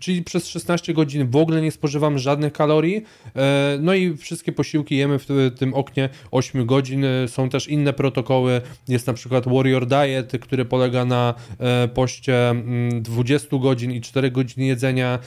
czyli 0.00 0.22
przez 0.22 0.48
16 0.48 0.94
godzin 0.94 1.30
w 1.30 1.36
ogóle 1.36 1.62
nie 1.62 1.72
spożywamy 1.72 2.18
żadnych 2.18 2.52
kalorii, 2.52 3.02
e, 3.36 3.78
no 3.80 3.94
i 3.94 4.16
wszystkie 4.16 4.52
posiłki 4.52 4.96
jemy 4.96 5.18
w 5.18 5.26
tym 5.58 5.74
oknie 5.74 6.08
8 6.30 6.66
godzin. 6.66 7.04
Są 7.26 7.48
też 7.48 7.68
inne 7.68 7.92
protokoły, 7.92 8.60
jest 8.88 9.06
na 9.06 9.12
przykład 9.12 9.48
Warrior 9.48 9.86
Diet, 9.86 10.32
który 10.40 10.64
polega 10.64 11.04
na 11.04 11.34
e, 11.58 11.88
poście 11.88 12.54
20 13.00 13.48
mm, 13.50 13.62
godzin 13.62 13.92
i 13.92 14.00
4 14.00 14.30
godziny 14.30 14.66
jedzenia, 14.66 15.18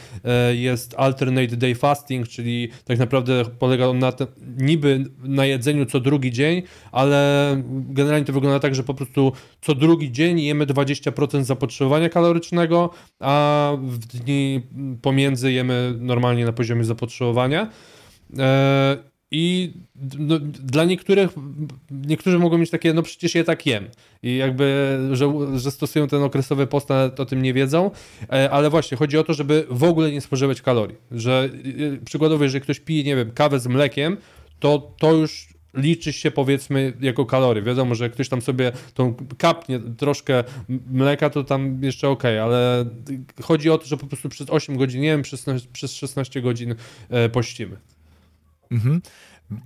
jest 0.54 0.96
Alternate 0.98 1.58
Day 1.58 1.76
Fasting, 1.76 2.28
czyli 2.28 2.70
tak 2.86 2.98
naprawdę 2.98 3.46
polega 3.64 3.88
on 3.88 4.00
na 4.00 4.12
te, 4.12 4.28
niby 4.58 5.06
na 5.24 5.46
jedzeniu 5.46 5.86
co 5.86 6.00
drugi 6.00 6.32
dzień, 6.32 6.64
ale 6.92 7.18
generalnie 7.68 8.26
to 8.26 8.34
wygląda 8.34 8.60
tak, 8.60 8.76
że 8.76 8.84
po 8.84 8.94
prostu 8.94 9.32
co 9.62 9.76
drugi 9.76 10.12
dzień 10.12 10.42
jemy 10.42 10.66
20% 10.66 11.44
zapotrzebowania 11.44 12.10
kalorycznego, 12.10 12.90
a 13.20 13.72
w 13.84 13.98
dni 13.98 14.62
pomiędzy 15.02 15.52
jemy 15.52 15.94
normalnie 16.00 16.46
na 16.46 16.54
poziomie 16.54 16.84
zapotrzebowania. 16.84 17.70
I 19.36 19.74
no, 20.20 20.40
dla 20.40 20.84
niektórych, 20.84 21.30
niektórzy 21.92 22.40
mogą 22.40 22.58
mieć 22.58 22.70
takie, 22.70 22.94
no 22.94 23.04
przecież 23.04 23.36
ja 23.36 23.44
tak 23.44 23.66
jem. 23.66 23.88
I 24.24 24.38
jakby, 24.38 24.98
że, 25.12 25.34
że 25.56 25.72
stosują 25.72 26.08
ten 26.08 26.24
okresowy 26.24 26.68
post, 26.68 26.92
o 27.18 27.26
tym 27.26 27.42
nie 27.42 27.54
wiedzą. 27.54 27.92
E, 28.32 28.52
ale 28.52 28.70
właśnie, 28.70 28.98
chodzi 28.98 29.18
o 29.18 29.24
to, 29.24 29.34
żeby 29.34 29.66
w 29.70 29.84
ogóle 29.84 30.12
nie 30.12 30.22
spożywać 30.22 30.62
kalorii. 30.62 30.98
Że 31.12 31.50
e, 31.94 32.06
przykładowo, 32.06 32.44
jeżeli 32.44 32.62
ktoś 32.62 32.80
pije, 32.80 33.04
nie 33.04 33.16
wiem, 33.16 33.32
kawę 33.32 33.60
z 33.60 33.68
mlekiem, 33.68 34.18
to 34.60 34.96
to 35.00 35.14
już 35.14 35.48
liczy 35.74 36.14
się 36.14 36.32
powiedzmy 36.32 36.94
jako 37.02 37.26
kalorie. 37.26 37.62
Wiadomo, 37.62 37.96
że 37.96 38.10
ktoś 38.10 38.30
tam 38.30 38.42
sobie 38.42 38.72
tą 38.94 39.16
kapnie 39.38 39.80
troszkę 39.98 40.44
mleka, 40.92 41.30
to 41.30 41.44
tam 41.44 41.84
jeszcze 41.84 42.10
ok, 42.10 42.26
ale 42.26 42.86
chodzi 43.42 43.70
o 43.70 43.78
to, 43.78 43.86
że 43.86 43.98
po 43.98 44.08
prostu 44.08 44.30
przez 44.30 44.50
8 44.50 44.78
godzin 44.78 45.02
nie 45.02 45.08
wiem, 45.08 45.22
przez, 45.22 45.46
przez 45.74 45.94
16 45.94 46.42
godzin 46.42 46.76
e, 47.10 47.30
pościmy. 47.30 47.78
Mhm. 48.74 49.02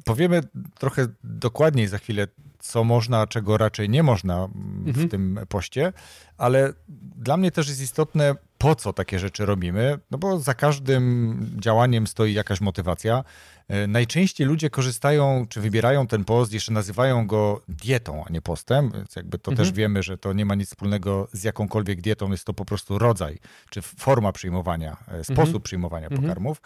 Powiemy 0.06 0.42
trochę 0.80 1.08
dokładniej 1.24 1.88
za 1.88 1.98
chwilę, 1.98 2.28
co 2.60 2.84
można, 2.84 3.22
a 3.22 3.28
czego 3.28 3.58
raczej 3.58 3.90
nie 3.90 4.04
można 4.04 4.48
w 4.86 4.88
mhm. 4.88 5.10
tym 5.10 5.40
poście, 5.50 5.94
ale 6.38 6.74
dla 7.16 7.38
mnie 7.38 7.52
też 7.52 7.68
jest 7.68 7.82
istotne, 7.82 8.36
po 8.58 8.76
co 8.76 8.94
takie 8.94 9.20
rzeczy 9.20 9.46
robimy, 9.46 10.00
no 10.12 10.18
bo 10.18 10.40
za 10.40 10.54
każdym 10.54 11.40
działaniem 11.60 12.08
stoi 12.08 12.34
jakaś 12.34 12.62
motywacja. 12.62 13.24
E, 13.68 13.88
najczęściej 13.88 14.48
ludzie 14.48 14.70
korzystają, 14.70 15.46
czy 15.50 15.62
wybierają 15.62 16.08
ten 16.08 16.26
post, 16.26 16.54
jeszcze 16.54 16.74
nazywają 16.74 17.28
go 17.28 17.62
dietą, 17.68 18.24
a 18.28 18.32
nie 18.32 18.42
postem, 18.42 18.92
więc 18.92 19.16
jakby 19.16 19.40
to 19.40 19.52
mhm. 19.52 19.68
też 19.68 19.76
wiemy, 19.76 20.04
że 20.04 20.18
to 20.18 20.34
nie 20.34 20.46
ma 20.46 20.56
nic 20.56 20.70
wspólnego 20.70 21.28
z 21.34 21.44
jakąkolwiek 21.44 22.02
dietą, 22.02 22.32
jest 22.32 22.46
to 22.46 22.54
po 22.54 22.66
prostu 22.66 23.00
rodzaj, 23.00 23.40
czy 23.70 23.82
forma 23.82 24.32
przyjmowania, 24.32 24.98
e, 25.08 25.24
sposób 25.24 25.40
mhm. 25.40 25.62
przyjmowania 25.62 26.08
mhm. 26.08 26.22
pokarmów. 26.22 26.62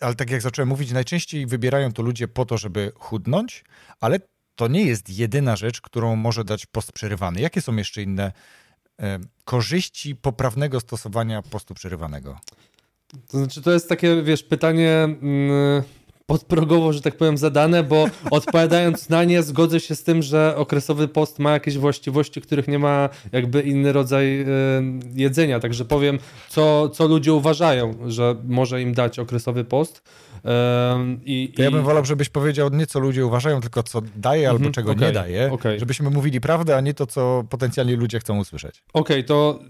Ale 0.00 0.14
tak 0.14 0.30
jak 0.30 0.42
zacząłem 0.42 0.68
mówić, 0.68 0.92
najczęściej 0.92 1.46
wybierają 1.46 1.92
to 1.92 2.02
ludzie 2.02 2.28
po 2.28 2.44
to, 2.44 2.58
żeby 2.58 2.92
chudnąć, 2.94 3.64
ale 4.00 4.20
to 4.54 4.68
nie 4.68 4.82
jest 4.82 5.10
jedyna 5.10 5.56
rzecz, 5.56 5.80
którą 5.80 6.16
może 6.16 6.44
dać 6.44 6.66
post 6.66 6.92
przerywany. 6.92 7.40
Jakie 7.40 7.60
są 7.60 7.76
jeszcze 7.76 8.02
inne 8.02 8.32
e, 9.00 9.18
korzyści 9.44 10.16
poprawnego 10.16 10.80
stosowania 10.80 11.42
postu 11.42 11.74
przerywanego? 11.74 12.38
To 13.28 13.38
znaczy, 13.38 13.62
to 13.62 13.72
jest 13.72 13.88
takie, 13.88 14.22
wiesz, 14.22 14.42
pytanie. 14.42 15.08
Yy 15.22 16.01
podprogowo, 16.26 16.92
że 16.92 17.00
tak 17.00 17.16
powiem, 17.16 17.38
zadane, 17.38 17.82
bo 17.82 18.06
odpowiadając 18.30 19.08
na 19.08 19.24
nie, 19.24 19.42
zgodzę 19.42 19.80
się 19.80 19.94
z 19.94 20.02
tym, 20.02 20.22
że 20.22 20.54
okresowy 20.56 21.08
post 21.08 21.38
ma 21.38 21.52
jakieś 21.52 21.78
właściwości, 21.78 22.40
których 22.40 22.68
nie 22.68 22.78
ma 22.78 23.08
jakby 23.32 23.62
inny 23.62 23.92
rodzaj 23.92 24.40
y, 24.40 24.46
jedzenia. 25.14 25.60
Także 25.60 25.84
powiem, 25.84 26.18
co, 26.48 26.88
co 26.88 27.06
ludzie 27.06 27.32
uważają, 27.32 27.94
że 28.06 28.36
może 28.44 28.82
im 28.82 28.94
dać 28.94 29.18
okresowy 29.18 29.64
post. 29.64 30.02
I, 31.24 31.52
to 31.56 31.62
ja 31.62 31.70
bym 31.70 31.82
wolał, 31.82 32.04
żebyś 32.04 32.28
powiedział 32.28 32.70
nie 32.72 32.86
co 32.86 33.00
ludzie 33.00 33.26
uważają, 33.26 33.60
tylko 33.60 33.82
co 33.82 34.02
daje 34.16 34.48
albo 34.48 34.56
mhm, 34.56 34.72
czego 34.72 34.92
okay, 34.92 35.06
nie 35.06 35.12
daje, 35.12 35.52
okay. 35.52 35.78
żebyśmy 35.78 36.10
mówili 36.10 36.40
prawdę, 36.40 36.76
a 36.76 36.80
nie 36.80 36.94
to, 36.94 37.06
co 37.06 37.44
potencjalnie 37.50 37.96
ludzie 37.96 38.18
chcą 38.18 38.38
usłyszeć. 38.38 38.82
Okej, 38.92 39.16
okay, 39.16 39.24
to 39.24 39.60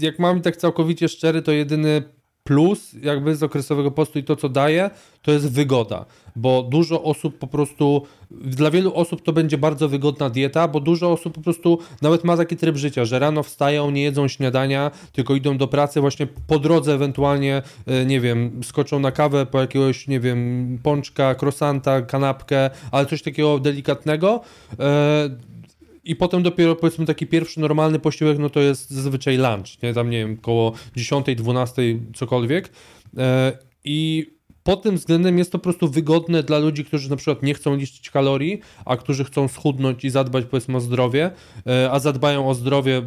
jak 0.00 0.18
mam 0.18 0.42
tak 0.42 0.56
całkowicie 0.56 1.08
szczery, 1.08 1.42
to 1.42 1.52
jedyny 1.52 2.02
plus 2.48 2.94
jakby 3.02 3.36
z 3.36 3.42
okresowego 3.42 3.90
postu 3.90 4.18
i 4.18 4.24
to, 4.24 4.36
co 4.36 4.48
daje, 4.48 4.90
to 5.22 5.32
jest 5.32 5.52
wygoda, 5.52 6.04
bo 6.36 6.62
dużo 6.62 7.02
osób 7.02 7.38
po 7.38 7.46
prostu, 7.46 8.06
dla 8.30 8.70
wielu 8.70 8.94
osób 8.94 9.22
to 9.22 9.32
będzie 9.32 9.58
bardzo 9.58 9.88
wygodna 9.88 10.30
dieta, 10.30 10.68
bo 10.68 10.80
dużo 10.80 11.12
osób 11.12 11.34
po 11.34 11.40
prostu 11.40 11.78
nawet 12.02 12.24
ma 12.24 12.36
taki 12.36 12.56
tryb 12.56 12.76
życia, 12.76 13.04
że 13.04 13.18
rano 13.18 13.42
wstają, 13.42 13.90
nie 13.90 14.02
jedzą 14.02 14.28
śniadania, 14.28 14.90
tylko 15.12 15.34
idą 15.34 15.58
do 15.58 15.68
pracy 15.68 16.00
właśnie 16.00 16.26
po 16.46 16.58
drodze 16.58 16.94
ewentualnie, 16.94 17.62
e, 17.86 18.06
nie 18.06 18.20
wiem, 18.20 18.60
skoczą 18.64 19.00
na 19.00 19.12
kawę 19.12 19.46
po 19.46 19.60
jakiegoś, 19.60 20.08
nie 20.08 20.20
wiem, 20.20 20.78
pączka, 20.82 21.34
krosanta, 21.34 22.02
kanapkę, 22.02 22.70
ale 22.90 23.06
coś 23.06 23.22
takiego 23.22 23.58
delikatnego, 23.58 24.40
e, 24.80 25.30
i 26.08 26.16
potem 26.16 26.42
dopiero 26.42 26.76
powiedzmy 26.76 27.06
taki 27.06 27.26
pierwszy 27.26 27.60
normalny 27.60 27.98
posiłek, 27.98 28.38
no 28.38 28.50
to 28.50 28.60
jest 28.60 28.90
zazwyczaj 28.90 29.36
lunch, 29.36 29.82
nie? 29.82 29.94
Tam 29.94 30.10
nie 30.10 30.18
wiem, 30.18 30.36
koło 30.36 30.72
10, 30.96 31.26
12, 31.36 31.82
cokolwiek. 32.14 32.72
E, 33.18 33.58
I 33.84 34.26
pod 34.62 34.82
tym 34.82 34.96
względem 34.96 35.38
jest 35.38 35.52
to 35.52 35.58
po 35.58 35.62
prostu 35.62 35.88
wygodne 35.88 36.42
dla 36.42 36.58
ludzi, 36.58 36.84
którzy 36.84 37.10
na 37.10 37.16
przykład 37.16 37.42
nie 37.42 37.54
chcą 37.54 37.76
liczyć 37.76 38.10
kalorii, 38.10 38.60
a 38.84 38.96
którzy 38.96 39.24
chcą 39.24 39.48
schudnąć 39.48 40.04
i 40.04 40.10
zadbać 40.10 40.44
powiedzmy 40.50 40.76
o 40.76 40.80
zdrowie, 40.80 41.30
e, 41.66 41.90
a 41.90 41.98
zadbają 41.98 42.48
o 42.48 42.54
zdrowie 42.54 43.02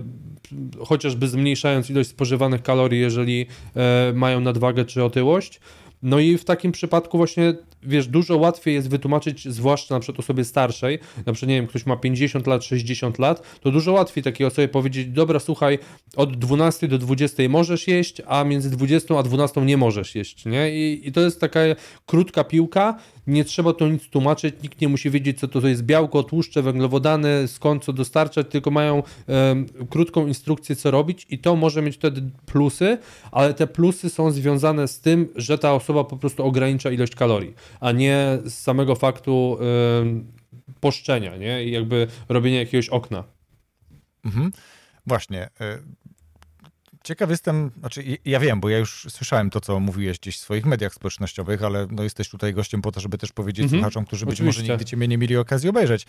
chociażby 0.86 1.28
zmniejszając 1.28 1.90
ilość 1.90 2.10
spożywanych 2.10 2.62
kalorii, 2.62 3.02
jeżeli 3.02 3.46
e, 3.76 4.14
mają 4.16 4.40
nadwagę 4.40 4.86
czy 4.86 5.04
otyłość. 5.04 5.60
No 6.04 6.20
i 6.20 6.38
w 6.38 6.46
takim 6.46 6.72
przypadku 6.72 7.18
właśnie, 7.18 7.54
wiesz, 7.84 8.08
dużo 8.08 8.38
łatwiej 8.38 8.74
jest 8.74 8.90
wytłumaczyć, 8.90 9.48
zwłaszcza 9.50 9.96
na 9.96 10.00
przykład 10.00 10.20
osobie 10.20 10.46
starszej, 10.46 11.00
na 11.26 11.34
przykład, 11.34 11.50
nie 11.50 11.56
wiem, 11.56 11.68
ktoś 11.68 11.86
ma 11.86 11.98
50 11.98 12.48
lat, 12.48 12.64
60 12.64 13.20
lat, 13.20 13.60
to 13.62 13.72
dużo 13.72 13.92
łatwiej 13.92 14.24
takiej 14.24 14.48
osobie 14.48 14.68
powiedzieć, 14.68 15.08
dobra, 15.08 15.40
słuchaj, 15.40 15.80
od 16.16 16.38
12 16.38 16.88
do 16.88 16.98
20 16.98 17.44
możesz 17.50 17.88
jeść, 17.88 18.22
a 18.28 18.44
między 18.44 18.70
20 18.70 19.20
a 19.20 19.24
12 19.24 19.62
nie 19.62 19.78
możesz 19.78 20.16
jeść, 20.16 20.46
nie? 20.46 20.76
I, 20.76 21.08
i 21.08 21.12
to 21.12 21.22
jest 21.22 21.40
taka 21.40 21.60
krótka 22.06 22.44
piłka, 22.44 23.00
nie 23.28 23.46
trzeba 23.46 23.74
to 23.74 23.90
nic 23.90 24.10
tłumaczyć, 24.10 24.56
nikt 24.64 24.82
nie 24.82 24.88
musi 24.88 25.10
wiedzieć, 25.10 25.40
co 25.40 25.48
to 25.48 25.68
jest 25.68 25.84
białko, 25.84 26.24
tłuszcze, 26.24 26.62
węglowodany, 26.62 27.48
skąd 27.48 27.84
co 27.84 27.94
dostarczać, 27.94 28.48
tylko 28.50 28.72
mają 28.72 29.04
krótką 29.90 30.28
instrukcję, 30.28 30.76
co 30.76 30.92
robić 30.92 31.28
i 31.30 31.40
to 31.40 31.56
może 31.56 31.82
mieć 31.82 31.96
wtedy 31.96 32.22
plusy, 32.46 32.98
ale 33.32 33.54
te 33.54 33.68
plusy 33.68 34.10
są 34.10 34.32
związane 34.32 34.88
z 34.88 35.00
tym, 35.00 35.28
że 35.36 35.58
ta 35.58 35.74
osoba 35.74 35.91
po 35.94 36.18
prostu 36.18 36.46
ogranicza 36.46 36.92
ilość 36.92 37.16
kalorii, 37.16 37.54
a 37.80 37.92
nie 37.92 38.38
z 38.46 38.54
samego 38.54 38.96
faktu 38.96 39.58
e, 39.62 40.74
poszczenia, 40.80 41.38
nie? 41.38 41.64
I 41.64 41.72
jakby 41.72 42.08
robienia 42.30 42.60
jakiegoś 42.60 42.90
okna. 42.90 43.24
Mhm. 44.26 44.52
Właśnie. 45.08 45.50
E, 45.62 45.78
Ciekaw 47.04 47.30
jestem, 47.30 47.72
znaczy 47.80 48.18
ja 48.26 48.40
wiem, 48.40 48.60
bo 48.60 48.70
ja 48.70 48.78
już 48.78 49.08
słyszałem 49.10 49.50
to, 49.50 49.62
co 49.62 49.80
mówiłeś 49.80 50.20
gdzieś 50.20 50.38
w 50.38 50.40
swoich 50.40 50.66
mediach 50.66 50.94
społecznościowych, 50.94 51.64
ale 51.64 51.88
no 51.92 52.04
jesteś 52.04 52.30
tutaj 52.30 52.54
gościem 52.54 52.82
po 52.82 52.92
to, 52.92 53.00
żeby 53.00 53.18
też 53.18 53.32
powiedzieć 53.32 53.64
mhm. 53.64 53.80
słuchaczom, 53.80 54.06
którzy 54.06 54.26
Oczywiście. 54.26 54.44
być 54.44 54.58
może 54.58 54.74
nigdy 54.74 54.86
cię 54.86 54.98
nie 54.98 55.18
mieli 55.18 55.38
okazji 55.38 55.70
obejrzeć. 55.70 56.06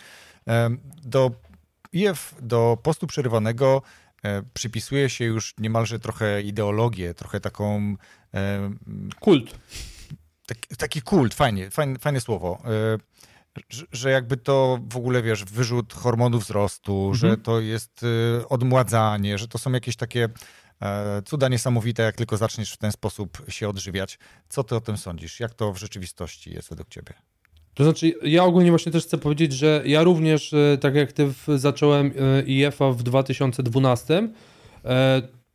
Do 1.03 1.31
IF, 1.93 2.35
do 2.43 2.79
postu 2.83 3.07
przerywanego 3.07 3.83
przypisuje 4.55 5.11
się 5.11 5.25
już 5.25 5.55
niemalże 5.59 5.99
trochę 5.99 6.43
ideologię, 6.43 7.15
trochę 7.15 7.41
taką... 7.41 7.97
Kult. 9.21 9.59
Taki, 10.47 10.77
taki 10.77 11.03
kult, 11.03 11.35
fajnie, 11.35 11.71
fajne, 11.71 11.99
fajne 11.99 12.21
słowo 12.21 12.63
e, 12.65 12.99
że 13.93 14.11
jakby 14.11 14.37
to 14.37 14.79
w 14.91 14.97
ogóle, 14.97 15.23
wiesz, 15.23 15.45
wyrzut 15.45 15.95
hormonów 15.95 16.45
wzrostu, 16.45 16.93
mhm. 16.93 17.15
że 17.15 17.37
to 17.37 17.61
jest 17.61 18.01
odmładzanie, 18.49 19.39
że 19.39 19.49
to 19.49 19.59
są 19.59 19.73
jakieś 19.73 19.97
takie 19.97 20.29
E, 20.83 21.23
cuda 21.23 21.49
niesamowite, 21.49 22.03
jak 22.03 22.17
tylko 22.17 22.37
zaczniesz 22.37 22.73
w 22.73 22.77
ten 22.77 22.93
sposób 22.93 23.43
się 23.49 23.69
odżywiać. 23.69 24.19
Co 24.49 24.65
ty 24.65 24.77
o 24.77 24.81
tym 24.81 24.97
sądzisz? 24.97 25.41
Jak 25.41 25.55
to 25.55 25.73
w 25.73 25.79
rzeczywistości 25.79 26.51
jest 26.51 26.69
według 26.69 26.89
ciebie? 26.89 27.15
To 27.75 27.85
znaczy, 27.85 28.15
ja 28.23 28.45
ogólnie 28.45 28.71
właśnie 28.71 28.93
też 28.93 29.05
chcę 29.05 29.19
powiedzieć, 29.19 29.53
że 29.53 29.83
ja 29.87 30.03
również, 30.03 30.53
e, 30.53 30.79
tak 30.81 30.95
jak 30.95 31.13
ty, 31.13 31.29
zacząłem 31.57 32.07
e, 32.07 32.43
IF-a 32.43 32.91
w 32.91 33.03
2012, 33.03 34.29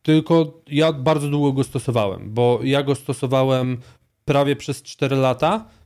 tylko 0.02 0.62
ja 0.66 0.92
bardzo 0.92 1.28
długo 1.28 1.52
go 1.52 1.64
stosowałem, 1.64 2.34
bo 2.34 2.60
ja 2.62 2.82
go 2.82 2.94
stosowałem 2.94 3.78
prawie 4.24 4.56
przez 4.56 4.82
4 4.82 5.16
lata 5.16 5.64
E, 5.64 5.77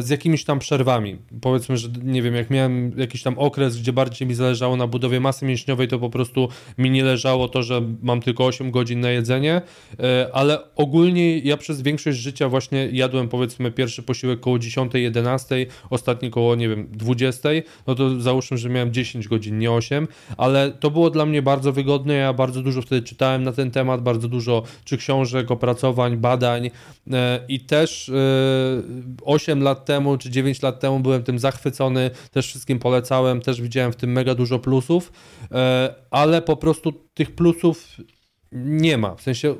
z 0.00 0.10
jakimiś 0.10 0.44
tam 0.44 0.58
przerwami. 0.58 1.16
Powiedzmy, 1.40 1.76
że 1.76 1.88
nie 2.02 2.22
wiem, 2.22 2.34
jak 2.34 2.50
miałem 2.50 2.92
jakiś 2.96 3.22
tam 3.22 3.38
okres, 3.38 3.80
gdzie 3.80 3.92
bardziej 3.92 4.28
mi 4.28 4.34
zależało 4.34 4.76
na 4.76 4.86
budowie 4.86 5.20
masy 5.20 5.46
mięśniowej, 5.46 5.88
to 5.88 5.98
po 5.98 6.10
prostu 6.10 6.48
mi 6.78 6.90
nie 6.90 7.04
leżało 7.04 7.48
to, 7.48 7.62
że 7.62 7.82
mam 8.02 8.20
tylko 8.20 8.44
8 8.44 8.70
godzin 8.70 9.00
na 9.00 9.10
jedzenie, 9.10 9.62
e, 10.00 10.28
ale 10.32 10.74
ogólnie 10.76 11.38
ja 11.38 11.56
przez 11.56 11.82
większość 11.82 12.18
życia 12.18 12.48
właśnie 12.48 12.88
jadłem 12.92 13.28
powiedzmy 13.28 13.70
pierwszy 13.70 14.02
posiłek 14.02 14.40
koło 14.40 14.58
10, 14.58 14.94
11, 14.94 15.66
ostatni 15.90 16.30
koło, 16.30 16.54
nie 16.54 16.68
wiem, 16.68 16.88
20, 16.92 17.48
no 17.86 17.94
to 17.94 18.20
załóżmy, 18.20 18.58
że 18.58 18.68
miałem 18.68 18.92
10 18.92 19.28
godzin, 19.28 19.58
nie 19.58 19.72
8, 19.72 20.08
ale 20.36 20.72
to 20.72 20.90
było 20.90 21.10
dla 21.10 21.26
mnie 21.26 21.42
bardzo 21.42 21.72
wygodne, 21.72 22.14
ja 22.14 22.32
bardzo 22.32 22.62
dużo 22.62 22.82
wtedy 22.82 23.02
czytałem 23.02 23.42
na 23.42 23.52
ten 23.52 23.70
temat, 23.70 24.02
bardzo 24.02 24.28
dużo 24.28 24.62
czy 24.84 24.96
książek, 24.96 25.50
opracowań, 25.50 26.16
badań 26.16 26.70
e, 27.12 27.40
i 27.48 27.60
też 27.60 28.12
8 29.24 29.53
8 29.54 29.62
lat 29.62 29.84
temu 29.84 30.18
czy 30.18 30.30
9 30.30 30.62
lat 30.62 30.80
temu 30.80 31.00
byłem 31.00 31.22
tym 31.22 31.38
zachwycony, 31.38 32.10
też 32.30 32.46
wszystkim 32.46 32.78
polecałem, 32.78 33.40
też 33.40 33.60
widziałem 33.62 33.92
w 33.92 33.96
tym 33.96 34.12
mega 34.12 34.34
dużo 34.34 34.58
plusów, 34.58 35.12
e, 35.52 35.94
ale 36.10 36.42
po 36.42 36.56
prostu 36.56 36.92
tych 37.14 37.34
plusów 37.34 37.96
nie 38.52 38.98
ma. 38.98 39.14
W 39.14 39.22
sensie 39.22 39.54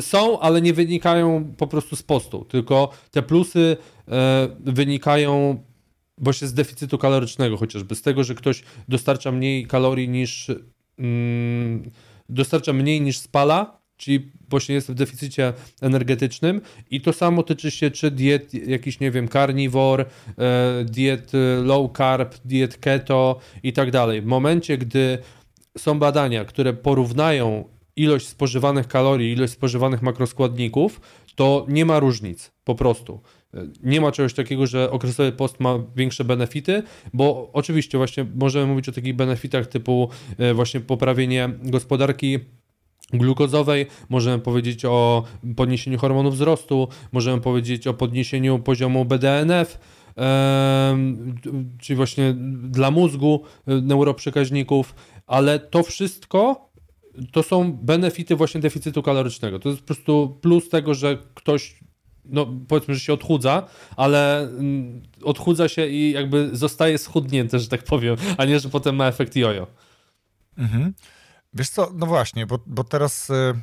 są, 0.00 0.40
ale 0.40 0.62
nie 0.62 0.72
wynikają 0.72 1.54
po 1.56 1.66
prostu 1.66 1.96
z 1.96 2.02
postu, 2.02 2.44
tylko 2.44 2.90
te 3.10 3.22
plusy 3.22 3.76
e, 4.08 4.48
wynikają 4.60 5.62
właśnie 6.18 6.48
z 6.48 6.54
deficytu 6.54 6.98
kalorycznego 6.98 7.56
chociażby, 7.56 7.94
z 7.94 8.02
tego, 8.02 8.24
że 8.24 8.34
ktoś 8.34 8.62
dostarcza 8.88 9.32
mniej 9.32 9.66
kalorii 9.66 10.08
niż 10.08 10.50
mm, 10.98 11.90
dostarcza 12.28 12.72
mniej 12.72 13.00
niż 13.00 13.18
spala, 13.18 13.77
czyli 13.98 14.30
właśnie 14.48 14.74
jest 14.74 14.90
w 14.90 14.94
deficycie 14.94 15.52
energetycznym 15.80 16.60
i 16.90 17.00
to 17.00 17.12
samo 17.12 17.42
tyczy 17.42 17.70
się 17.70 17.90
czy 17.90 18.10
diet 18.10 18.54
jakiś, 18.54 19.00
nie 19.00 19.10
wiem, 19.10 19.28
carnivore, 19.28 20.04
e, 20.38 20.84
diet 20.84 21.32
low 21.62 21.92
carb, 21.96 22.34
diet 22.44 22.76
keto 22.76 23.40
i 23.62 23.72
tak 23.72 23.90
dalej. 23.90 24.22
W 24.22 24.26
momencie, 24.26 24.78
gdy 24.78 25.18
są 25.78 25.98
badania, 25.98 26.44
które 26.44 26.72
porównają 26.72 27.64
ilość 27.96 28.28
spożywanych 28.28 28.88
kalorii, 28.88 29.32
ilość 29.32 29.52
spożywanych 29.52 30.02
makroskładników, 30.02 31.00
to 31.34 31.66
nie 31.68 31.84
ma 31.84 31.98
różnic, 31.98 32.52
po 32.64 32.74
prostu. 32.74 33.20
E, 33.54 33.66
nie 33.82 34.00
ma 34.00 34.12
czegoś 34.12 34.34
takiego, 34.34 34.66
że 34.66 34.90
okresowy 34.90 35.32
post 35.32 35.60
ma 35.60 35.78
większe 35.96 36.24
benefity, 36.24 36.82
bo 37.14 37.50
oczywiście 37.52 37.98
właśnie 37.98 38.26
możemy 38.34 38.66
mówić 38.66 38.88
o 38.88 38.92
takich 38.92 39.16
benefitach 39.16 39.66
typu 39.66 40.10
e, 40.38 40.54
właśnie 40.54 40.80
poprawienie 40.80 41.50
gospodarki 41.62 42.38
glukozowej, 43.12 43.86
możemy 44.08 44.38
powiedzieć 44.38 44.84
o 44.84 45.24
podniesieniu 45.56 45.98
hormonów 45.98 46.34
wzrostu, 46.34 46.88
możemy 47.12 47.40
powiedzieć 47.40 47.86
o 47.86 47.94
podniesieniu 47.94 48.58
poziomu 48.58 49.04
BDNF, 49.04 49.78
czyli 51.80 51.96
właśnie 51.96 52.34
dla 52.62 52.90
mózgu 52.90 53.42
e, 53.66 53.74
neuroprzekaźników, 53.74 54.94
ale 55.26 55.58
to 55.58 55.82
wszystko 55.82 56.68
to 57.32 57.42
są 57.42 57.72
benefity 57.72 58.36
właśnie 58.36 58.60
deficytu 58.60 59.02
kalorycznego. 59.02 59.58
To 59.58 59.68
jest 59.68 59.80
po 59.80 59.86
prostu 59.86 60.38
plus 60.40 60.68
tego, 60.68 60.94
że 60.94 61.18
ktoś 61.34 61.78
no 62.24 62.46
powiedzmy, 62.68 62.94
że 62.94 63.00
się 63.00 63.12
odchudza, 63.12 63.68
ale 63.96 64.40
mm, 64.40 65.02
odchudza 65.22 65.68
się 65.68 65.86
i 65.86 66.12
jakby 66.12 66.50
zostaje 66.52 66.98
schudnięty, 66.98 67.58
że 67.58 67.68
tak 67.68 67.82
powiem, 67.82 68.16
a 68.36 68.44
nie, 68.44 68.60
że 68.60 68.68
potem 68.68 68.96
ma 68.96 69.06
efekt 69.06 69.36
jojo. 69.36 69.66
Mhm. 70.58 70.92
Wiesz 71.54 71.70
co, 71.70 71.90
no 71.94 72.06
właśnie, 72.06 72.46
bo, 72.46 72.58
bo 72.66 72.84
teraz 72.84 73.30
y, 73.30 73.54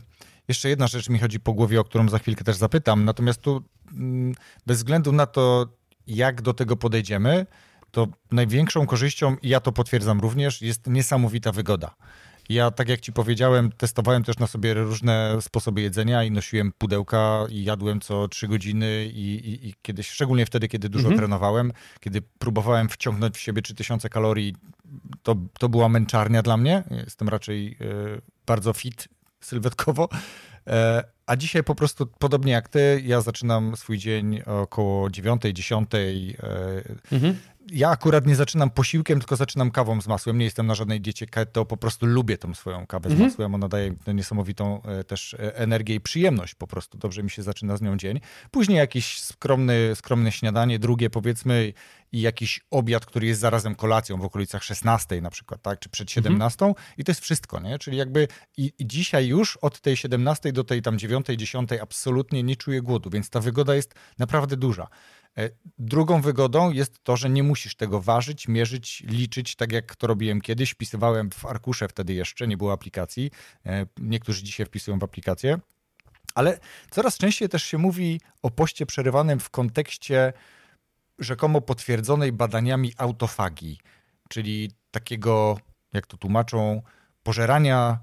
jeszcze 0.48 0.70
jedna 0.70 0.88
rzecz 0.88 1.10
mi 1.10 1.20
chodzi 1.20 1.40
po 1.40 1.54
głowie, 1.54 1.80
o 1.80 1.84
którą 1.84 2.10
za 2.10 2.20
chwilkę 2.20 2.44
też 2.44 2.56
zapytam. 2.56 3.06
Natomiast 3.06 3.42
tu 3.42 3.64
mm, 3.92 4.36
bez 4.66 4.78
względu 4.78 5.12
na 5.12 5.26
to, 5.26 5.68
jak 6.08 6.42
do 6.42 6.54
tego 6.54 6.76
podejdziemy, 6.76 7.46
to 7.92 8.08
największą 8.32 8.88
korzyścią, 8.88 9.36
i 9.42 9.50
ja 9.50 9.60
to 9.60 9.72
potwierdzam 9.72 10.20
również, 10.20 10.62
jest 10.62 10.88
niesamowita 10.88 11.52
wygoda. 11.52 11.96
Ja, 12.50 12.72
tak 12.72 12.90
jak 12.90 13.02
ci 13.02 13.14
powiedziałem, 13.14 13.72
testowałem 13.72 14.24
też 14.24 14.38
na 14.38 14.48
sobie 14.48 14.74
różne 14.74 15.38
sposoby 15.42 15.82
jedzenia 15.82 16.24
i 16.24 16.32
nosiłem 16.32 16.72
pudełka 16.78 17.46
i 17.50 17.64
jadłem 17.64 18.00
co 18.02 18.28
trzy 18.28 18.48
godziny 18.48 19.06
i, 19.14 19.36
i, 19.36 19.68
i 19.70 19.74
kiedyś, 19.82 20.10
szczególnie 20.10 20.46
wtedy, 20.46 20.68
kiedy 20.68 20.90
dużo 20.90 21.08
mhm. 21.08 21.18
trenowałem, 21.18 21.72
kiedy 22.00 22.22
próbowałem 22.22 22.90
wciągnąć 22.90 23.36
w 23.36 23.40
siebie 23.40 23.62
3000 23.62 24.10
kalorii, 24.10 24.56
to, 25.24 25.36
to 25.60 25.70
była 25.70 25.90
męczarnia 25.90 26.42
dla 26.42 26.58
mnie. 26.58 26.84
Jestem 26.92 27.30
raczej 27.30 27.78
y, 27.82 28.22
bardzo 28.46 28.74
fit 28.74 29.08
sylwetkowo. 29.42 30.10
E, 30.68 31.04
a 31.26 31.36
dzisiaj 31.36 31.64
po 31.64 31.76
prostu, 31.76 32.08
podobnie 32.20 32.52
jak 32.52 32.70
ty, 32.70 33.04
ja 33.06 33.22
zaczynam 33.22 33.76
swój 33.76 33.98
dzień 33.98 34.42
około 34.42 35.10
9, 35.10 35.42
10. 35.54 35.90
E, 35.94 35.98
mhm 37.12 37.36
ja 37.72 37.90
akurat 37.90 38.26
nie 38.26 38.36
zaczynam 38.36 38.70
posiłkiem, 38.70 39.20
tylko 39.20 39.36
zaczynam 39.36 39.72
kawą 39.72 40.02
z 40.02 40.08
masłem. 40.08 40.38
Nie 40.38 40.46
jestem 40.46 40.68
na 40.68 40.76
żadnej 40.76 41.02
diecie 41.02 41.26
keto, 41.26 41.66
po 41.66 41.78
prostu 41.78 42.06
lubię 42.06 42.38
tą 42.38 42.54
swoją 42.54 42.88
kawę 42.88 43.10
mhm. 43.10 43.30
z 43.30 43.34
masłem. 43.34 43.56
Ona 43.56 43.68
daje 43.68 43.96
niesamowitą 44.08 44.82
e, 44.84 45.04
też 45.04 45.34
e, 45.34 45.56
energię 45.56 45.96
i 45.96 46.02
przyjemność 46.02 46.56
po 46.56 46.68
prostu. 46.68 46.98
Dobrze 46.98 47.24
mi 47.24 47.30
się 47.30 47.44
zaczyna 47.44 47.78
z 47.78 47.82
nią 47.82 47.98
dzień. 47.98 48.20
Później 48.52 48.78
jakiś 48.78 49.22
skromny, 49.22 49.92
skromne 49.96 50.32
śniadanie, 50.32 50.80
drugie 50.80 51.10
powiedzmy 51.10 51.74
i 52.12 52.22
jakiś 52.22 52.60
obiad, 52.72 53.06
który 53.06 53.28
jest 53.28 53.42
zarazem 53.42 53.76
kolacją 53.76 54.18
w 54.18 54.26
okolicach 54.26 54.64
16 54.64 55.22
na 55.22 55.30
przykład, 55.30 55.62
tak, 55.62 55.80
czy 55.80 55.90
przed 55.90 56.12
17 56.12 56.66
mhm. 56.66 56.86
i 56.98 57.04
to 57.04 57.12
jest 57.12 57.22
wszystko, 57.22 57.60
nie? 57.60 57.80
Czyli 57.80 57.98
jakby 57.98 58.28
i, 58.58 58.74
i, 58.80 58.88
dzisiaj 58.88 59.28
już 59.28 59.58
od 59.58 59.82
tej 59.82 59.98
17 59.98 60.54
do 60.54 60.64
tej 60.64 60.82
tam 60.82 61.00
9, 61.00 61.28
10 61.38 61.70
absolutnie 61.82 62.44
nie 62.44 62.56
czuję 62.56 62.82
głodu, 62.82 63.10
więc 63.10 63.30
ta 63.30 63.40
wygoda 63.40 63.76
jest 63.76 63.94
naprawdę 64.20 64.58
duża. 64.58 64.88
E, 65.38 65.50
drugą 65.78 66.22
wygodą 66.22 66.72
jest 66.72 67.04
to, 67.04 67.18
że 67.18 67.30
nie 67.30 67.44
musisz 67.44 67.76
tego 67.76 68.02
ważyć, 68.02 68.48
mierzyć, 68.48 69.04
liczyć, 69.08 69.56
tak 69.56 69.72
jak 69.72 69.96
to 69.96 70.08
robiłem 70.08 70.42
kiedyś. 70.42 70.72
Wpisywałem 70.72 71.32
w 71.32 71.46
arkusze 71.46 71.88
wtedy 71.88 72.14
jeszcze, 72.14 72.48
nie 72.48 72.58
było 72.58 72.74
aplikacji. 72.74 73.32
E, 73.66 73.86
niektórzy 73.98 74.44
dzisiaj 74.44 74.66
wpisują 74.66 75.00
w 75.00 75.04
aplikację. 75.04 75.60
Ale 76.36 76.60
coraz 76.90 77.18
częściej 77.18 77.50
też 77.50 77.64
się 77.64 77.78
mówi 77.78 78.22
o 78.42 78.52
poście 78.52 78.86
przerywanym 78.86 79.40
w 79.40 79.50
kontekście 79.50 80.34
rzekomo 81.20 81.62
potwierdzonej 81.62 82.32
badaniami 82.32 82.94
autofagii, 82.98 83.80
czyli 84.30 84.72
takiego, 84.92 85.60
jak 85.94 86.08
to 86.08 86.18
tłumaczą, 86.18 86.82
pożerania 87.24 88.00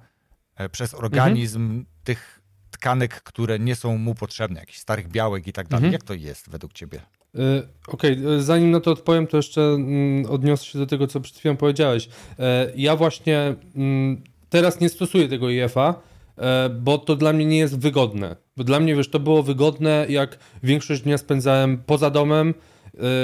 e, 0.57 0.69
przez 0.69 0.95
organizm 0.95 1.63
mhm. 1.63 1.87
tych 2.05 2.43
tkanek, 2.71 3.23
które 3.23 3.59
nie 3.59 3.77
są 3.77 3.99
mu 3.99 4.15
potrzebne, 4.15 4.61
jakichś 4.61 4.79
starych 4.79 5.09
białek 5.09 5.47
i 5.47 5.53
tak 5.53 5.69
dalej. 5.69 5.85
Mhm. 5.85 5.93
Jak 5.93 6.03
to 6.03 6.15
jest 6.15 6.51
według 6.51 6.73
ciebie? 6.73 7.01
E, 7.39 7.63
okej, 7.87 8.13
okay, 8.13 8.43
zanim 8.43 8.71
na 8.71 8.81
to 8.81 8.91
odpowiem, 8.91 9.27
to 9.27 9.37
jeszcze 9.37 9.61
mm, 9.61 10.27
odniosę 10.31 10.65
się 10.65 10.79
do 10.79 10.87
tego, 10.87 11.07
co 11.07 11.21
przed 11.21 11.37
chwilą 11.37 11.57
powiedziałeś. 11.57 12.09
E, 12.39 12.73
ja 12.77 12.97
właśnie 12.97 13.55
mm, 13.77 14.23
teraz 14.51 14.81
nie 14.81 14.89
stosuję 14.89 15.29
tego 15.29 15.51
IFA, 15.51 15.95
e, 16.39 16.69
bo 16.69 16.99
to 16.99 17.17
dla 17.17 17.33
mnie 17.33 17.45
nie 17.45 17.59
jest 17.59 17.79
wygodne. 17.79 18.37
Bo 18.57 18.65
dla 18.65 18.81
mnie, 18.81 18.97
wiesz, 18.97 19.11
to 19.11 19.21
było 19.21 19.43
wygodne, 19.43 20.07
jak 20.09 20.39
większość 20.63 21.03
dnia 21.03 21.19
spędzałem 21.19 21.83
poza 21.87 22.11
domem, 22.11 22.55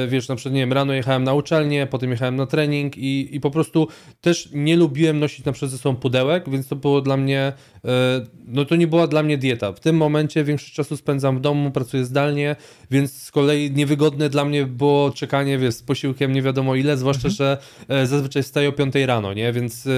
wiesz, 0.08 0.28
na 0.28 0.36
przykład, 0.36 0.54
nie 0.54 0.60
wiem, 0.60 0.72
rano 0.72 0.92
jechałem 0.92 1.24
na 1.24 1.34
uczelnię, 1.34 1.86
potem 1.86 2.10
jechałem 2.10 2.36
na 2.36 2.46
trening 2.46 2.98
i, 2.98 3.36
i 3.36 3.40
po 3.40 3.50
prostu 3.50 3.88
też 4.20 4.48
nie 4.52 4.76
lubiłem 4.76 5.18
nosić 5.18 5.44
na 5.44 5.52
przykład 5.52 5.70
ze 5.70 5.78
sobą 5.78 5.96
pudełek, 5.96 6.50
więc 6.50 6.68
to 6.68 6.76
było 6.76 7.00
dla 7.00 7.16
mnie, 7.16 7.52
e, 7.84 7.90
no 8.46 8.64
to 8.64 8.76
nie 8.76 8.86
była 8.86 9.06
dla 9.06 9.22
mnie 9.22 9.38
dieta. 9.38 9.72
W 9.72 9.80
tym 9.80 9.96
momencie 9.96 10.44
większość 10.44 10.72
czasu 10.72 10.96
spędzam 10.96 11.38
w 11.38 11.40
domu, 11.40 11.70
pracuję 11.70 12.04
zdalnie, 12.04 12.56
więc 12.90 13.22
z 13.22 13.30
kolei 13.30 13.70
niewygodne 13.70 14.30
dla 14.30 14.44
mnie 14.44 14.66
było 14.66 15.10
czekanie, 15.10 15.58
wiesz, 15.58 15.74
z 15.74 15.82
posiłkiem 15.82 16.32
nie 16.32 16.42
wiadomo 16.42 16.74
ile, 16.74 16.96
zwłaszcza, 16.96 17.28
mhm. 17.28 17.34
że 17.34 17.58
e, 17.88 18.06
zazwyczaj 18.06 18.42
wstaję 18.42 18.68
o 18.68 18.72
5 18.72 18.94
rano, 18.94 19.34
nie, 19.34 19.52
więc 19.52 19.88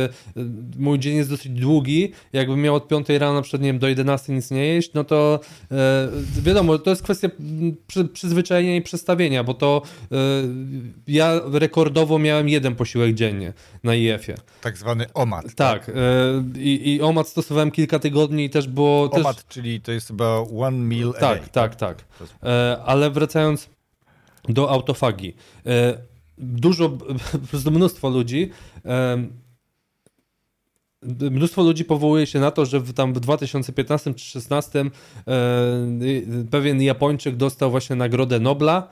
mój 0.79 0.99
dzień 0.99 1.17
jest 1.17 1.31
dosyć 1.31 1.53
długi, 1.53 2.12
jakbym 2.33 2.62
miał 2.62 2.75
od 2.75 2.88
5 2.88 3.09
rano 3.09 3.35
na 3.35 3.42
przykład, 3.42 3.62
nie 3.62 3.68
wiem, 3.68 3.79
do 3.79 3.88
11 3.88 4.33
nic 4.33 4.51
nie 4.51 4.66
jeść, 4.66 4.92
no 4.94 5.05
to 5.05 5.40
wiadomo, 6.42 6.79
to 6.79 6.90
jest 6.90 7.03
kwestia 7.03 7.29
przy, 7.87 8.05
przyzwyczajenia 8.05 8.77
i 8.77 8.83
przestawienia, 8.83 9.44
bo 9.44 9.55
to 9.61 9.83
y, 10.03 10.16
ja 11.07 11.40
rekordowo 11.53 12.18
miałem 12.18 12.49
jeden 12.49 12.75
posiłek 12.75 13.14
dziennie 13.14 13.53
na 13.85 13.94
IF-ie. 13.94 14.38
Tak 14.61 14.77
zwany 14.77 15.07
OMAD. 15.14 15.55
Tak, 15.55 15.87
tak? 15.87 15.88
Y, 15.88 16.62
i, 16.62 17.01
OMAD 17.03 17.29
stosowałem 17.29 17.70
kilka 17.70 17.99
tygodni 17.99 18.44
i 18.44 18.51
też 18.51 18.68
było... 18.68 19.11
OMAD, 19.11 19.37
też... 19.37 19.46
czyli 19.46 19.81
to 19.81 19.92
jest 19.92 20.09
chyba 20.09 20.44
one 20.59 20.79
meal 20.79 21.12
tak, 21.12 21.23
a 21.23 21.35
day. 21.35 21.49
Tak, 21.53 21.77
tak, 21.77 21.77
tak. 21.77 22.05
ale 22.85 23.11
wracając 23.11 23.68
do 24.49 24.70
autofagii. 24.70 25.37
Dużo, 26.38 26.88
po 26.88 27.38
prostu 27.51 27.70
mnóstwo 27.70 28.11
ludzi 28.11 28.51
mnóstwo 31.31 31.62
ludzi 31.62 31.85
powołuje 31.85 32.27
się 32.27 32.40
na 32.40 32.51
to, 32.51 32.66
że 32.66 32.81
w, 32.81 32.92
tam 32.92 33.12
w 33.14 33.20
2015 33.20 34.14
czy 34.14 34.38
2016 34.38 34.81
e, 34.81 34.90
pewien 36.51 36.83
Japończyk 36.83 37.37
dostał 37.37 37.70
właśnie 37.70 37.96
Nagrodę 37.96 38.40
Nobla 38.40 38.88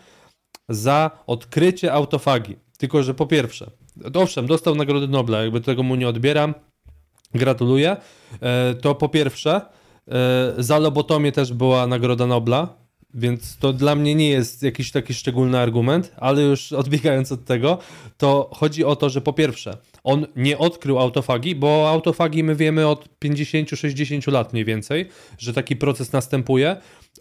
za 0.68 1.10
odkrycie 1.26 1.92
autofagii. 1.92 2.56
Tylko, 2.78 3.02
że 3.02 3.14
po 3.14 3.26
pierwsze, 3.26 3.70
owszem, 4.14 4.46
dostał 4.46 4.74
Nagrodę 4.74 5.06
Nobla, 5.06 5.42
jakby 5.42 5.60
tego 5.60 5.82
mu 5.82 5.94
nie 5.94 6.08
odbieram, 6.08 6.54
gratuluję. 7.34 7.96
E, 8.40 8.74
to 8.74 8.94
po 8.94 9.08
pierwsze, 9.08 9.60
e, 10.08 10.54
za 10.58 10.78
lobotomię 10.78 11.32
też 11.32 11.52
była 11.52 11.86
Nagroda 11.86 12.26
Nobla, 12.26 12.88
więc 13.14 13.56
to 13.56 13.72
dla 13.72 13.94
mnie 13.94 14.14
nie 14.14 14.30
jest 14.30 14.62
jakiś 14.62 14.90
taki 14.90 15.14
szczególny 15.14 15.58
argument, 15.58 16.12
ale 16.16 16.42
już 16.42 16.72
odbiegając 16.72 17.32
od 17.32 17.44
tego, 17.44 17.78
to 18.16 18.50
chodzi 18.54 18.84
o 18.84 18.96
to, 18.96 19.10
że 19.10 19.20
po 19.20 19.32
pierwsze, 19.32 19.76
on 20.04 20.26
nie 20.36 20.58
odkrył 20.58 20.98
autofagii, 20.98 21.54
bo 21.54 21.68
o 21.68 21.90
autofagii 21.90 22.44
my 22.44 22.56
wiemy 22.56 22.88
od 22.88 23.08
50-60 23.24 24.32
lat 24.32 24.52
mniej 24.52 24.64
więcej, 24.64 25.08
że 25.38 25.52
taki 25.52 25.76
proces 25.76 26.12
następuje. 26.12 26.76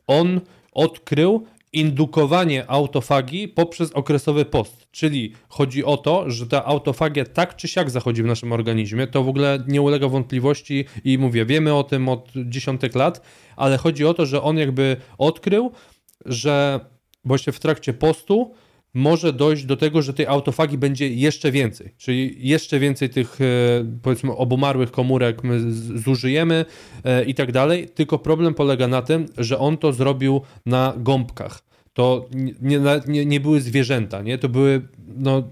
On 0.07 0.41
odkrył 0.71 1.47
indukowanie 1.79 2.69
autofagii 2.69 3.47
poprzez 3.47 3.91
okresowy 3.91 4.45
post. 4.45 4.87
Czyli 4.91 5.33
chodzi 5.49 5.85
o 5.85 5.97
to, 5.97 6.29
że 6.29 6.47
ta 6.47 6.65
autofagia 6.65 7.25
tak 7.25 7.55
czy 7.55 7.67
siak 7.67 7.89
zachodzi 7.89 8.23
w 8.23 8.25
naszym 8.25 8.51
organizmie. 8.51 9.07
To 9.07 9.23
w 9.23 9.29
ogóle 9.29 9.63
nie 9.67 9.81
ulega 9.81 10.07
wątpliwości 10.07 10.85
i 11.03 11.17
mówię, 11.17 11.45
wiemy 11.45 11.73
o 11.73 11.83
tym 11.83 12.09
od 12.09 12.31
dziesiątek 12.45 12.95
lat, 12.95 13.21
ale 13.55 13.77
chodzi 13.77 14.05
o 14.05 14.13
to, 14.13 14.25
że 14.25 14.41
on 14.41 14.57
jakby 14.57 14.97
odkrył, 15.17 15.71
że 16.25 16.79
właśnie 17.25 17.53
w 17.53 17.59
trakcie 17.59 17.93
postu 17.93 18.53
może 18.93 19.33
dojść 19.33 19.65
do 19.65 19.77
tego, 19.77 20.01
że 20.01 20.13
tej 20.13 20.27
autofagii 20.27 20.77
będzie 20.77 21.09
jeszcze 21.09 21.51
więcej, 21.51 21.93
czyli 21.97 22.35
jeszcze 22.39 22.79
więcej 22.79 23.09
tych 23.09 23.41
e, 23.41 23.45
powiedzmy 24.01 24.35
obumarłych 24.35 24.91
komórek 24.91 25.43
my 25.43 25.71
zużyjemy 26.05 26.65
e, 27.03 27.23
i 27.23 27.33
tak 27.33 27.51
dalej, 27.51 27.89
tylko 27.89 28.19
problem 28.19 28.53
polega 28.53 28.87
na 28.87 29.01
tym, 29.01 29.25
że 29.37 29.59
on 29.59 29.77
to 29.77 29.93
zrobił 29.93 30.41
na 30.65 30.93
gąbkach. 30.97 31.66
To 31.97 32.25
nie, 32.61 32.79
nie, 33.07 33.25
nie 33.25 33.39
były 33.39 33.61
zwierzęta, 33.61 34.21
nie? 34.21 34.37
To 34.37 34.49
były, 34.49 34.87
no 35.17 35.43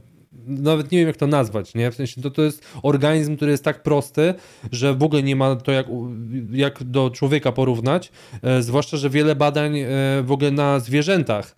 nawet 0.47 0.91
nie 0.91 0.97
wiem 0.97 1.07
jak 1.07 1.17
to 1.17 1.27
nazwać, 1.27 1.75
nie? 1.75 1.91
W 1.91 1.95
sensie 1.95 2.21
to, 2.21 2.31
to 2.31 2.41
jest 2.41 2.65
organizm, 2.83 3.35
który 3.35 3.51
jest 3.51 3.63
tak 3.63 3.83
prosty, 3.83 4.33
że 4.71 4.93
w 4.93 5.03
ogóle 5.03 5.23
nie 5.23 5.35
ma 5.35 5.55
to 5.55 5.71
jak, 5.71 5.87
jak 6.51 6.83
do 6.83 7.09
człowieka 7.09 7.51
porównać, 7.51 8.11
e, 8.41 8.61
zwłaszcza, 8.61 8.97
że 8.97 9.09
wiele 9.09 9.35
badań 9.35 9.79
e, 9.79 9.87
w 10.23 10.31
ogóle 10.31 10.51
na 10.51 10.79
zwierzętach 10.79 11.55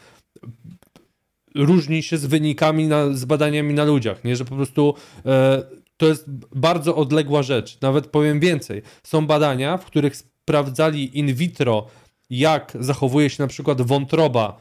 różni 1.55 2.03
się 2.03 2.17
z 2.17 2.25
wynikami, 2.25 2.87
na, 2.87 3.13
z 3.13 3.25
badaniami 3.25 3.73
na 3.73 3.83
ludziach, 3.83 4.23
nie? 4.23 4.35
że 4.35 4.45
po 4.45 4.55
prostu 4.55 4.93
e, 5.25 5.63
to 5.97 6.05
jest 6.05 6.25
bardzo 6.55 6.95
odległa 6.95 7.43
rzecz. 7.43 7.81
Nawet 7.81 8.07
powiem 8.07 8.39
więcej. 8.39 8.81
Są 9.03 9.27
badania, 9.27 9.77
w 9.77 9.85
których 9.85 10.15
sprawdzali 10.15 11.19
in 11.19 11.33
vitro, 11.33 11.87
jak 12.29 12.77
zachowuje 12.79 13.29
się 13.29 13.43
na 13.43 13.47
przykład 13.47 13.81
wątroba 13.81 14.57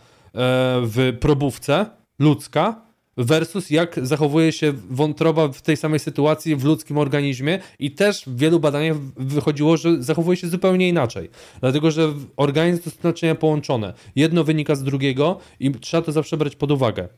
w 0.82 1.16
probówce 1.20 1.86
ludzka 2.18 2.86
versus 3.16 3.70
jak 3.70 4.06
zachowuje 4.06 4.52
się 4.52 4.72
wątroba 4.90 5.48
w 5.48 5.62
tej 5.62 5.76
samej 5.76 5.98
sytuacji 5.98 6.56
w 6.56 6.64
ludzkim 6.64 6.98
organizmie 6.98 7.58
i 7.78 7.90
też 7.90 8.24
w 8.26 8.36
wielu 8.36 8.60
badaniach 8.60 8.96
wychodziło, 9.16 9.76
że 9.76 10.02
zachowuje 10.02 10.36
się 10.36 10.48
zupełnie 10.48 10.88
inaczej. 10.88 11.30
Dlatego, 11.60 11.90
że 11.90 12.12
organizm 12.36 12.82
to 12.82 12.90
są 12.90 12.96
naczynia 13.02 13.34
połączone. 13.34 13.92
Jedno 14.16 14.44
wynika 14.44 14.74
z 14.74 14.82
drugiego 14.82 15.38
i 15.60 15.70
trzeba 15.70 16.02
to 16.02 16.12
zawsze 16.12 16.36
brać 16.36 16.56
pod 16.56 16.70
uwagę. 16.70 17.08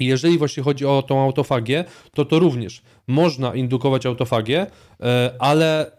Jeżeli 0.00 0.38
właśnie 0.38 0.62
chodzi 0.62 0.86
o 0.86 1.02
tą 1.02 1.22
autofagię, 1.22 1.84
to 2.14 2.24
to 2.24 2.38
również 2.38 2.82
można 3.06 3.54
indukować 3.54 4.06
autofagię, 4.06 4.66
e, 5.00 5.34
ale 5.38 5.90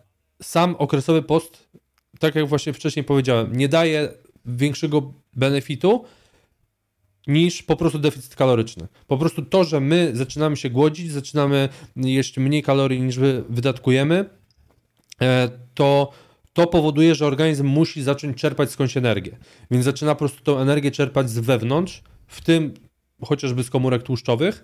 sam 0.42 0.76
okresowy 0.80 1.22
post, 1.22 1.70
tak 2.20 2.36
jak 2.36 2.48
właśnie 2.48 2.74
wcześniej 2.74 3.06
powiedziałem, 3.06 3.56
nie 3.56 3.68
daje 3.68 4.10
większego 4.46 5.14
benefitu, 5.34 6.06
niż 7.28 7.64
po 7.64 7.76
prostu 7.76 8.00
deficyt 8.00 8.36
kaloryczny. 8.36 8.88
Po 9.08 9.18
prostu 9.18 9.42
to, 9.42 9.64
że 9.64 9.80
my 9.80 10.12
zaczynamy 10.14 10.58
się 10.58 10.70
głodzić, 10.70 11.12
zaczynamy 11.12 11.70
jeść 11.96 12.38
mniej 12.38 12.64
kalorii 12.64 13.02
niż 13.02 13.20
wydatkujemy, 13.50 14.30
e, 15.22 15.50
to 15.74 16.12
to 16.54 16.68
powoduje, 16.68 17.16
że 17.16 17.26
organizm 17.26 17.66
musi 17.66 18.04
zacząć 18.04 18.38
czerpać 18.38 18.72
skądś 18.72 18.98
energię. 18.98 19.38
Więc 19.72 19.86
zaczyna 19.86 20.16
po 20.16 20.20
prostu 20.20 20.44
tą 20.44 20.60
energię 20.60 20.92
czerpać 20.92 21.30
z 21.30 21.40
wewnątrz, 21.40 22.04
w 22.28 22.42
tym 22.42 22.74
chociażby 23.22 23.64
z 23.64 23.70
komórek 23.70 24.04
tłuszczowych. 24.04 24.64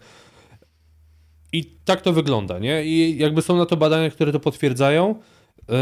I 1.53 1.65
tak 1.85 2.01
to 2.01 2.13
wygląda, 2.13 2.59
nie? 2.59 2.85
I 2.85 3.17
jakby 3.17 3.41
są 3.41 3.57
na 3.57 3.65
to 3.65 3.77
badania, 3.77 4.09
które 4.09 4.31
to 4.31 4.39
potwierdzają. 4.39 5.15
Yy, 5.57 5.75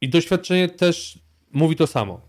I 0.00 0.08
doświadczenie 0.08 0.68
też 0.68 1.18
mówi 1.52 1.76
to 1.76 1.86
samo. 1.86 2.20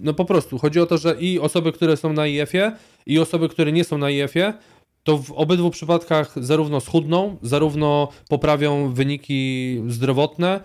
no 0.00 0.14
po 0.14 0.24
prostu 0.24 0.58
chodzi 0.58 0.80
o 0.80 0.86
to, 0.86 0.98
że 0.98 1.16
i 1.20 1.38
osoby, 1.38 1.72
które 1.72 1.96
są 1.96 2.12
na 2.12 2.26
IF-ie, 2.26 2.72
i 3.08 3.18
osoby, 3.18 3.48
które 3.48 3.72
nie 3.72 3.84
są 3.84 3.98
na 3.98 4.10
IF-ie, 4.10 4.54
to 5.02 5.18
w 5.18 5.30
obydwu 5.30 5.70
przypadkach 5.70 6.34
zarówno 6.44 6.80
schudną, 6.80 7.36
zarówno 7.42 8.08
poprawią 8.28 8.92
wyniki 8.92 9.82
zdrowotne, 9.86 10.60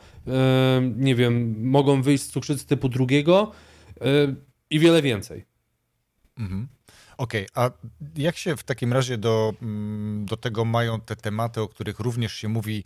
nie 0.95 1.15
wiem, 1.15 1.55
mogą 1.69 2.01
wyjść 2.01 2.23
z 2.23 2.27
cukrzycy 2.29 2.67
typu 2.67 2.89
drugiego 2.89 3.51
i 4.69 4.79
wiele 4.79 5.01
więcej. 5.01 5.45
Mhm. 6.37 6.67
Okej, 7.17 7.47
okay, 7.53 7.65
a 7.65 7.71
jak 8.15 8.37
się 8.37 8.57
w 8.57 8.63
takim 8.63 8.93
razie 8.93 9.17
do, 9.17 9.53
mm, 9.61 10.25
do 10.25 10.37
tego 10.37 10.65
mają 10.65 11.01
te 11.01 11.15
tematy, 11.15 11.61
o 11.61 11.67
których 11.67 11.99
również 11.99 12.33
się 12.33 12.49
mówi 12.49 12.83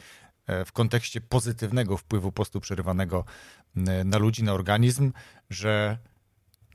e, 0.47 0.65
w 0.65 0.71
kontekście 0.71 1.21
pozytywnego 1.21 1.97
wpływu 1.97 2.31
postu 2.31 2.59
przerywanego 2.59 3.25
na 4.05 4.17
ludzi, 4.17 4.43
na 4.43 4.53
organizm, 4.53 5.11
że 5.49 5.97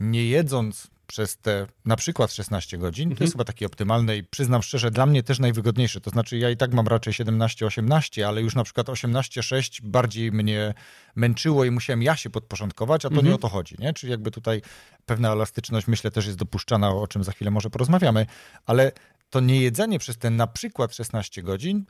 nie 0.01 0.27
jedząc 0.27 0.91
przez 1.07 1.37
te 1.37 1.67
na 1.85 1.97
przykład 1.97 2.33
16 2.33 2.79
godzin, 2.79 3.03
mhm. 3.03 3.17
to 3.19 3.25
jest 3.25 3.35
chyba 3.35 3.45
taki 3.45 3.67
optymalny 3.67 4.17
i 4.17 4.25
przyznam 4.25 4.63
szczerze, 4.63 4.91
dla 4.91 5.07
mnie 5.07 5.23
też 5.23 5.39
najwygodniejszy. 5.39 6.01
To 6.01 6.11
znaczy 6.11 6.39
ja 6.39 6.51
i 6.51 6.57
tak 6.57 6.73
mam 6.75 6.89
raczej 6.89 7.13
17-18, 7.13 8.23
ale 8.23 8.43
już 8.43 8.55
na 8.55 8.65
przykład 8.65 8.87
18-6 8.87 9.81
bardziej 9.83 10.33
mnie 10.33 10.75
męczyło 11.15 11.65
i 11.65 11.71
musiałem 11.71 12.03
ja 12.03 12.17
się 12.17 12.31
podporządkować, 12.31 13.05
a 13.05 13.09
to 13.09 13.15
mhm. 13.15 13.27
nie 13.29 13.35
o 13.35 13.39
to 13.39 13.49
chodzi, 13.49 13.77
nie? 13.79 13.93
Czyli 13.93 14.11
jakby 14.11 14.31
tutaj 14.31 14.63
pewna 15.07 15.33
elastyczność 15.33 15.87
myślę 15.87 16.11
też 16.11 16.27
jest 16.27 16.39
dopuszczana, 16.39 16.91
o 16.91 17.07
czym 17.07 17.25
za 17.25 17.33
chwilę 17.33 17.51
może 17.51 17.71
porozmawiamy, 17.71 18.27
ale 18.67 18.93
to 19.31 19.41
niejedzenie 19.41 19.99
przez 19.99 20.19
ten 20.19 20.37
na 20.37 20.47
przykład 20.47 20.95
16 20.95 21.43
godzin 21.43 21.87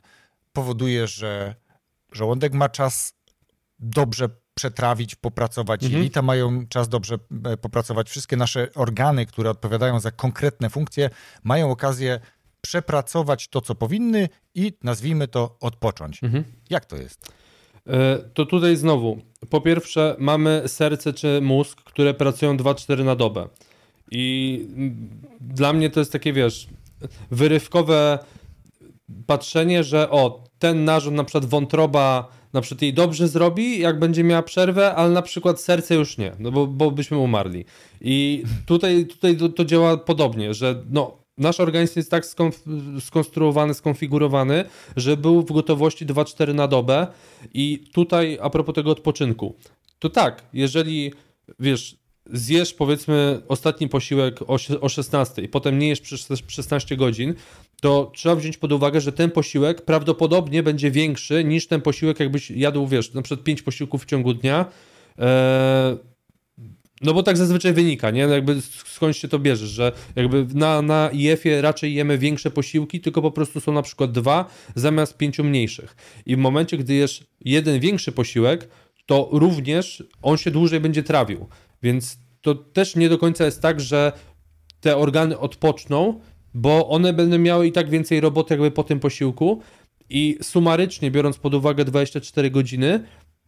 powoduje, 0.53 1.07
że 1.07 1.55
żołądek 2.11 2.53
ma 2.53 2.69
czas 2.69 3.13
dobrze 3.79 4.29
przetrawić, 4.53 5.15
popracować. 5.15 5.83
Mhm. 5.83 6.01
Jelita 6.01 6.21
mają 6.21 6.67
czas 6.67 6.89
dobrze 6.89 7.15
e, 7.45 7.57
popracować. 7.57 8.09
Wszystkie 8.09 8.37
nasze 8.37 8.67
organy, 8.75 9.25
które 9.25 9.49
odpowiadają 9.49 9.99
za 9.99 10.11
konkretne 10.11 10.69
funkcje, 10.69 11.09
mają 11.43 11.71
okazję 11.71 12.19
przepracować 12.61 13.47
to, 13.47 13.61
co 13.61 13.75
powinny 13.75 14.29
i 14.55 14.73
nazwijmy 14.83 15.27
to 15.27 15.57
odpocząć. 15.59 16.23
Mhm. 16.23 16.43
Jak 16.69 16.85
to 16.85 16.95
jest? 16.95 17.31
E, 17.87 18.19
to 18.33 18.45
tutaj 18.45 18.75
znowu, 18.75 19.21
po 19.49 19.61
pierwsze 19.61 20.15
mamy 20.19 20.63
serce 20.67 21.13
czy 21.13 21.41
mózg, 21.41 21.81
które 21.83 22.13
pracują 22.13 22.57
2-4 22.57 23.05
na 23.05 23.15
dobę. 23.15 23.47
I 24.11 24.65
dla 25.41 25.73
mnie 25.73 25.89
to 25.89 25.99
jest 25.99 26.11
takie, 26.11 26.33
wiesz, 26.33 26.67
wyrywkowe 27.31 28.19
patrzenie, 29.25 29.83
że 29.83 30.09
o, 30.09 30.43
ten 30.59 30.85
narząd, 30.85 31.17
na 31.17 31.23
przykład 31.23 31.45
wątroba 31.45 32.27
na 32.53 32.61
przykład 32.61 32.81
jej 32.81 32.93
dobrze 32.93 33.27
zrobi, 33.27 33.79
jak 33.79 33.99
będzie 33.99 34.23
miała 34.23 34.43
przerwę, 34.43 34.95
ale 34.95 35.09
na 35.09 35.21
przykład 35.21 35.61
serce 35.61 35.95
już 35.95 36.17
nie, 36.17 36.31
no 36.39 36.51
bo, 36.51 36.67
bo 36.67 36.91
byśmy 36.91 37.17
umarli. 37.17 37.65
I 38.01 38.43
tutaj, 38.65 39.05
tutaj 39.05 39.37
to, 39.37 39.49
to 39.49 39.65
działa 39.65 39.97
podobnie, 39.97 40.53
że 40.53 40.83
no, 40.89 41.17
nasz 41.37 41.59
organizm 41.59 41.93
jest 41.95 42.11
tak 42.11 42.25
skonstruowany, 42.99 43.73
skonfigurowany, 43.73 44.65
że 44.95 45.17
był 45.17 45.41
w 45.41 45.51
gotowości 45.51 46.05
2-4 46.05 46.53
na 46.55 46.67
dobę 46.67 47.07
i 47.53 47.83
tutaj 47.93 48.37
a 48.41 48.49
propos 48.49 48.75
tego 48.75 48.91
odpoczynku, 48.91 49.55
to 49.99 50.09
tak, 50.09 50.43
jeżeli 50.53 51.13
wiesz, 51.59 51.97
zjesz 52.25 52.73
powiedzmy 52.73 53.41
ostatni 53.47 53.89
posiłek 53.89 54.41
o, 54.41 54.57
o 54.81 54.89
16 54.89 55.41
i 55.41 55.47
potem 55.47 55.79
nie 55.79 55.87
jesz 55.87 56.01
przez 56.01 56.27
16 56.47 56.97
godzin, 56.97 57.33
to 57.83 58.11
trzeba 58.15 58.35
wziąć 58.35 58.57
pod 58.57 58.71
uwagę, 58.71 59.01
że 59.01 59.11
ten 59.11 59.31
posiłek 59.31 59.81
prawdopodobnie 59.81 60.63
będzie 60.63 60.91
większy 60.91 61.43
niż 61.43 61.67
ten 61.67 61.81
posiłek, 61.81 62.19
jakbyś 62.19 62.51
jadł, 62.51 62.87
wiesz, 62.87 63.13
na 63.13 63.21
przykład 63.21 63.45
5 63.45 63.61
posiłków 63.61 64.03
w 64.03 64.05
ciągu 64.05 64.33
dnia. 64.33 64.65
Eee, 65.17 65.97
no 67.01 67.13
bo 67.13 67.23
tak 67.23 67.37
zazwyczaj 67.37 67.73
wynika, 67.73 68.11
nie? 68.11 68.21
Jakby 68.21 68.61
skąd 68.85 69.17
się 69.17 69.27
to 69.27 69.39
bierzesz, 69.39 69.69
że 69.69 69.91
jakby 70.15 70.45
na, 70.53 70.81
na 70.81 71.09
IF-ie 71.13 71.61
raczej 71.61 71.93
jemy 71.93 72.17
większe 72.17 72.51
posiłki, 72.51 73.01
tylko 73.01 73.21
po 73.21 73.31
prostu 73.31 73.59
są 73.59 73.73
na 73.73 73.81
przykład 73.81 74.11
dwa 74.11 74.45
zamiast 74.75 75.17
pięciu 75.17 75.43
mniejszych. 75.43 75.95
I 76.25 76.35
w 76.35 76.39
momencie, 76.39 76.77
gdy 76.77 76.93
jesz 76.93 77.23
jeden 77.41 77.79
większy 77.79 78.11
posiłek, 78.11 78.69
to 79.05 79.29
również 79.31 80.03
on 80.21 80.37
się 80.37 80.51
dłużej 80.51 80.79
będzie 80.79 81.03
trawił. 81.03 81.47
Więc 81.83 82.17
to 82.41 82.55
też 82.55 82.95
nie 82.95 83.09
do 83.09 83.17
końca 83.17 83.45
jest 83.45 83.61
tak, 83.61 83.81
że 83.81 84.11
te 84.81 84.97
organy 84.97 85.39
odpoczną, 85.39 86.19
bo 86.53 86.89
one 86.89 87.13
będą 87.13 87.37
miały 87.37 87.67
i 87.67 87.71
tak 87.71 87.89
więcej 87.89 88.21
roboty 88.21 88.53
jakby 88.53 88.71
po 88.71 88.83
tym 88.83 88.99
posiłku. 88.99 89.61
I 90.09 90.37
sumarycznie 90.41 91.11
biorąc 91.11 91.37
pod 91.37 91.53
uwagę 91.53 91.85
24 91.85 92.51
godziny, 92.51 93.03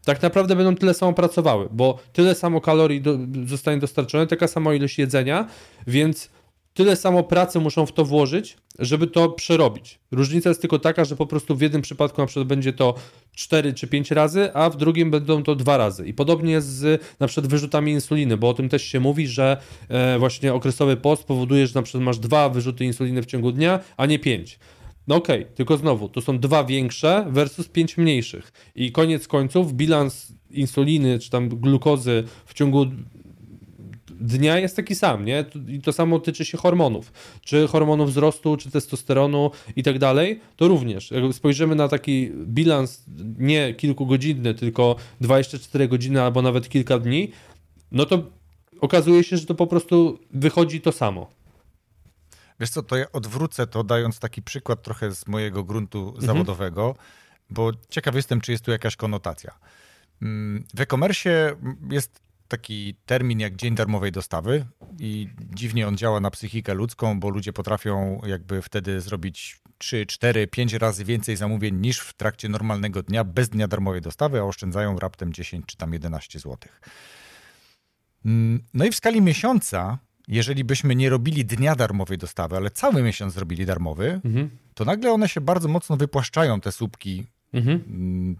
tak 0.06 0.22
naprawdę 0.22 0.56
będą 0.56 0.76
tyle 0.76 0.94
samo 0.94 1.14
pracowały, 1.14 1.70
bo 1.72 2.00
tyle 2.14 2.36
samo 2.36 2.62
kalorii 2.62 3.02
do, 3.02 3.18
zostanie 3.46 3.78
dostarczone, 3.78 4.28
taka 4.28 4.48
sama 4.48 4.74
ilość 4.74 5.00
jedzenia, 5.00 5.48
więc 5.88 6.30
tyle 6.76 6.96
samo 6.96 7.24
pracy 7.24 7.60
muszą 7.60 7.86
w 7.86 7.92
to 7.92 8.06
włożyć, 8.06 8.58
żeby 8.80 9.08
to 9.08 9.30
przerobić. 9.30 10.00
Różnica 10.12 10.50
jest 10.50 10.62
tylko 10.62 10.80
taka, 10.80 11.06
że 11.06 11.16
po 11.16 11.26
prostu 11.26 11.56
w 11.56 11.62
jednym 11.62 11.82
przypadku 11.82 12.22
na 12.22 12.28
przykład 12.28 12.48
będzie 12.48 12.74
to 12.74 12.96
4 13.36 13.74
czy 13.74 13.88
5 13.88 14.12
razy, 14.12 14.54
a 14.54 14.70
w 14.70 14.78
drugim 14.78 15.12
będą 15.12 15.44
to 15.44 15.56
dwa 15.56 15.78
razy. 15.78 16.08
I 16.08 16.14
podobnie 16.14 16.52
jest 16.52 16.68
z 16.68 17.02
na 17.20 17.28
przykład 17.28 17.48
wyrzutami 17.48 17.92
insuliny, 17.92 18.38
bo 18.38 18.50
o 18.50 18.54
tym 18.54 18.70
też 18.70 18.84
się 18.84 19.00
mówi, 19.00 19.28
że 19.28 19.58
e, 19.90 20.20
właśnie 20.20 20.54
okresowy 20.54 20.98
post 20.98 21.24
powoduje, 21.24 21.68
że 21.68 21.76
na 21.76 21.82
przykład 21.82 22.04
masz 22.04 22.20
dwa 22.20 22.50
wyrzuty 22.50 22.86
insuliny 22.86 23.22
w 23.22 23.26
ciągu 23.26 23.52
dnia, 23.52 23.80
a 23.98 24.06
nie 24.06 24.20
pięć. 24.20 24.60
No 25.08 25.16
okej, 25.16 25.42
okay, 25.42 25.56
tylko 25.56 25.78
znowu, 25.78 26.10
to 26.10 26.22
są 26.22 26.40
dwa 26.40 26.64
większe 26.64 27.26
versus 27.30 27.68
pięć 27.68 27.98
mniejszych. 27.98 28.52
I 28.76 28.92
koniec 28.92 29.28
końców 29.28 29.74
bilans 29.74 30.34
insuliny 30.52 31.20
czy 31.20 31.30
tam 31.30 31.50
glukozy 31.50 32.24
w 32.46 32.54
ciągu 32.54 32.86
dnia 34.20 34.60
jest 34.60 34.76
taki 34.76 34.96
sam, 34.96 35.26
nie? 35.26 35.46
I 35.68 35.82
to 35.82 35.94
samo 35.94 36.20
tyczy 36.20 36.46
się 36.46 36.58
hormonów. 36.58 37.12
Czy 37.42 37.68
hormonów 37.68 38.10
wzrostu, 38.10 38.58
czy 38.58 38.72
testosteronu 38.72 39.52
i 39.76 39.84
tak 39.84 40.00
dalej, 40.00 40.40
to 40.56 40.68
również. 40.68 41.12
Jak 41.12 41.34
spojrzymy 41.34 41.76
na 41.76 41.88
taki 41.88 42.30
bilans 42.30 43.04
nie 43.38 43.74
kilkugodzinny, 43.74 44.54
tylko 44.54 44.96
24 45.22 45.88
godziny 45.88 46.22
albo 46.22 46.42
nawet 46.42 46.70
kilka 46.70 47.00
dni, 47.00 47.32
no 47.92 48.06
to 48.06 48.24
okazuje 48.82 49.24
się, 49.24 49.38
że 49.38 49.46
to 49.46 49.56
po 49.56 49.68
prostu 49.68 50.20
wychodzi 50.32 50.82
to 50.82 50.92
samo. 50.92 51.28
Wiesz 52.60 52.70
co, 52.70 52.84
to 52.84 52.98
ja 52.98 53.12
odwrócę 53.12 53.68
to, 53.68 53.84
dając 53.84 54.20
taki 54.20 54.42
przykład 54.42 54.84
trochę 54.84 55.16
z 55.16 55.28
mojego 55.28 55.64
gruntu 55.64 56.08
mhm. 56.08 56.26
zawodowego, 56.26 56.96
bo 57.50 57.72
ciekaw 57.90 58.16
jestem, 58.16 58.42
czy 58.42 58.52
jest 58.52 58.66
tu 58.66 58.72
jakaś 58.72 58.96
konotacja. 58.96 59.60
Mm, 60.22 60.64
w 60.74 60.82
e-commerce 60.82 61.56
jest 61.92 62.20
taki 62.58 62.96
termin 63.06 63.40
jak 63.40 63.56
dzień 63.56 63.76
darmowej 63.76 64.12
dostawy 64.12 64.66
i 65.00 65.30
dziwnie 65.56 65.88
on 65.88 65.98
działa 65.98 66.20
na 66.20 66.32
psychikę 66.32 66.74
ludzką, 66.74 67.20
bo 67.20 67.30
ludzie 67.30 67.54
potrafią 67.54 68.22
jakby 68.26 68.62
wtedy 68.62 69.02
zrobić 69.02 69.60
3, 69.78 70.06
4, 70.06 70.48
5 70.48 70.74
razy 70.74 71.06
więcej 71.06 71.36
zamówień 71.36 71.76
niż 71.76 72.00
w 72.00 72.14
trakcie 72.14 72.50
normalnego 72.50 73.04
dnia 73.04 73.24
bez 73.24 73.50
dnia 73.50 73.68
darmowej 73.68 74.02
dostawy, 74.02 74.40
a 74.40 74.44
oszczędzają 74.44 75.00
raptem 75.00 75.34
10 75.34 75.66
czy 75.66 75.78
tam 75.78 75.94
11 75.94 76.40
zł. 76.40 76.58
Mm, 78.26 78.64
no 78.74 78.86
i 78.86 78.92
w 78.92 78.96
skali 78.96 79.22
miesiąca, 79.22 79.98
jeżeli 80.28 80.64
byśmy 80.64 80.96
nie 80.96 81.10
robili 81.10 81.46
dnia 81.46 81.76
darmowej 81.76 82.18
dostawy, 82.18 82.58
ale 82.58 82.72
cały 82.72 83.04
miesiąc 83.04 83.34
zrobili 83.34 83.66
darmowy, 83.66 84.22
mhm. 84.26 84.50
to 84.74 84.86
nagle 84.86 85.12
one 85.12 85.30
się 85.30 85.42
bardzo 85.42 85.68
mocno 85.68 85.98
wypłaszczają, 85.98 86.62
te 86.62 86.72
słupki 86.72 87.26
mhm. 87.54 87.84
Mm, 87.88 88.36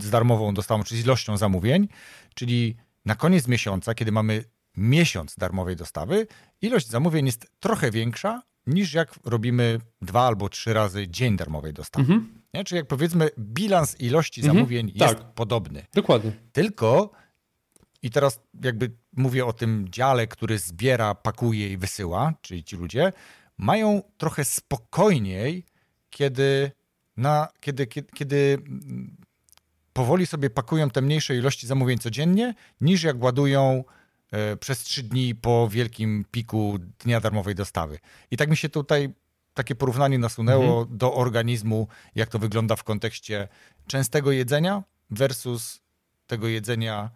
z 0.00 0.10
darmową 0.10 0.54
dostawą, 0.54 0.82
czyli 0.84 1.00
z 1.00 1.04
ilością 1.04 1.36
zamówień, 1.36 1.88
czyli 2.34 2.76
na 3.08 3.14
koniec 3.14 3.48
miesiąca, 3.48 3.94
kiedy 3.94 4.12
mamy 4.12 4.44
miesiąc 4.76 5.34
darmowej 5.36 5.76
dostawy, 5.76 6.26
ilość 6.62 6.88
zamówień 6.88 7.26
jest 7.26 7.46
trochę 7.60 7.90
większa 7.90 8.42
niż 8.66 8.92
jak 8.92 9.14
robimy 9.24 9.80
dwa 10.02 10.26
albo 10.26 10.48
trzy 10.48 10.72
razy 10.72 11.08
dzień 11.08 11.36
darmowej 11.36 11.72
dostawy. 11.72 12.12
Mhm. 12.12 12.42
Nie? 12.54 12.64
Czyli 12.64 12.76
jak 12.76 12.86
powiedzmy, 12.86 13.30
bilans 13.38 14.00
ilości 14.00 14.40
mhm. 14.40 14.56
zamówień 14.56 14.92
jest 14.94 15.16
tak. 15.16 15.34
podobny. 15.34 15.86
Dokładnie. 15.94 16.32
Tylko 16.52 17.10
i 18.02 18.10
teraz 18.10 18.40
jakby 18.62 18.90
mówię 19.16 19.46
o 19.46 19.52
tym 19.52 19.88
dziale, 19.90 20.26
który 20.26 20.58
zbiera, 20.58 21.14
pakuje 21.14 21.72
i 21.72 21.76
wysyła, 21.76 22.34
czyli 22.40 22.64
ci 22.64 22.76
ludzie, 22.76 23.12
mają 23.58 24.02
trochę 24.16 24.44
spokojniej, 24.44 25.64
kiedy, 26.10 26.70
na, 27.16 27.48
kiedy, 27.60 27.86
kiedy, 27.86 28.08
kiedy 28.14 28.58
powoli 29.98 30.26
sobie 30.26 30.50
pakują 30.50 30.90
te 30.90 31.02
mniejsze 31.02 31.36
ilości 31.36 31.66
zamówień 31.66 31.98
codziennie, 31.98 32.54
niż 32.80 33.02
jak 33.02 33.22
ładują 33.22 33.84
e, 34.30 34.56
przez 34.56 34.78
trzy 34.78 35.02
dni 35.02 35.34
po 35.34 35.68
wielkim 35.68 36.24
piku 36.30 36.78
dnia 37.04 37.20
darmowej 37.20 37.54
dostawy. 37.54 37.98
I 38.30 38.36
tak 38.36 38.50
mi 38.50 38.56
się 38.56 38.68
tutaj 38.68 39.10
takie 39.54 39.74
porównanie 39.74 40.18
nasunęło 40.18 40.80
mhm. 40.80 40.98
do 40.98 41.14
organizmu, 41.14 41.88
jak 42.14 42.28
to 42.28 42.38
wygląda 42.38 42.76
w 42.76 42.84
kontekście 42.84 43.48
częstego 43.86 44.32
jedzenia 44.32 44.82
versus 45.10 45.80
tego 46.26 46.48
jedzenia 46.48 47.10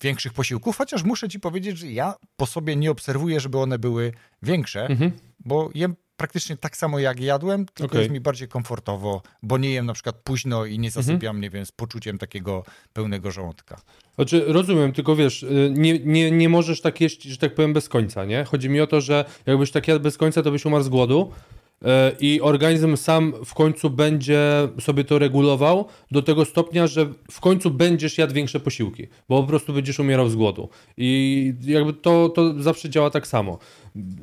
większych 0.00 0.32
posiłków, 0.32 0.76
chociaż 0.76 1.02
muszę 1.02 1.28
ci 1.28 1.40
powiedzieć, 1.40 1.78
że 1.78 1.92
ja 1.92 2.14
po 2.36 2.46
sobie 2.46 2.76
nie 2.76 2.90
obserwuję, 2.90 3.40
żeby 3.40 3.58
one 3.58 3.78
były 3.78 4.12
większe, 4.42 4.86
mhm. 4.86 5.12
bo 5.40 5.70
jem 5.74 5.96
praktycznie 6.16 6.56
tak 6.56 6.76
samo 6.76 6.98
jak 6.98 7.20
jadłem, 7.20 7.66
tylko 7.66 7.92
okay. 7.92 8.00
jest 8.00 8.12
mi 8.12 8.20
bardziej 8.20 8.48
komfortowo, 8.48 9.22
bo 9.42 9.58
nie 9.58 9.70
jem 9.70 9.86
na 9.86 9.92
przykład 9.92 10.16
późno 10.24 10.64
i 10.64 10.78
nie 10.78 10.88
mhm. 10.88 11.04
zasypiam, 11.04 11.36
mhm. 11.36 11.40
nie 11.40 11.50
wiem, 11.50 11.66
z 11.66 11.72
poczuciem 11.72 12.18
takiego 12.18 12.64
pełnego 12.92 13.30
żołądka. 13.30 13.80
Znaczy, 14.14 14.44
rozumiem, 14.46 14.92
tylko 14.92 15.16
wiesz, 15.16 15.42
y, 15.42 15.72
nie, 15.76 15.98
nie, 15.98 16.30
nie 16.30 16.48
możesz 16.48 16.80
tak 16.80 17.00
jeść, 17.00 17.22
że 17.22 17.36
tak 17.36 17.54
powiem, 17.54 17.72
bez 17.72 17.88
końca, 17.88 18.24
nie? 18.24 18.44
Chodzi 18.44 18.70
mi 18.70 18.80
o 18.80 18.86
to, 18.86 19.00
że 19.00 19.24
jakbyś 19.46 19.70
tak 19.70 19.88
jadł 19.88 20.02
bez 20.02 20.16
końca, 20.16 20.42
to 20.42 20.50
byś 20.50 20.64
umarł 20.64 20.84
z 20.84 20.88
głodu, 20.88 21.32
i 22.20 22.40
organizm 22.40 22.96
sam 22.96 23.32
w 23.44 23.54
końcu 23.54 23.90
będzie 23.90 24.40
sobie 24.80 25.04
to 25.04 25.18
regulował 25.18 25.84
do 26.10 26.22
tego 26.22 26.44
stopnia, 26.44 26.86
że 26.86 27.06
w 27.30 27.40
końcu 27.40 27.70
będziesz 27.70 28.18
jadł 28.18 28.34
większe 28.34 28.60
posiłki, 28.60 29.06
bo 29.28 29.42
po 29.42 29.48
prostu 29.48 29.72
będziesz 29.72 29.98
umierał 29.98 30.28
z 30.28 30.36
głodu. 30.36 30.68
I 30.96 31.54
jakby 31.60 31.92
to, 31.92 32.28
to 32.28 32.62
zawsze 32.62 32.90
działa 32.90 33.10
tak 33.10 33.26
samo. 33.26 33.58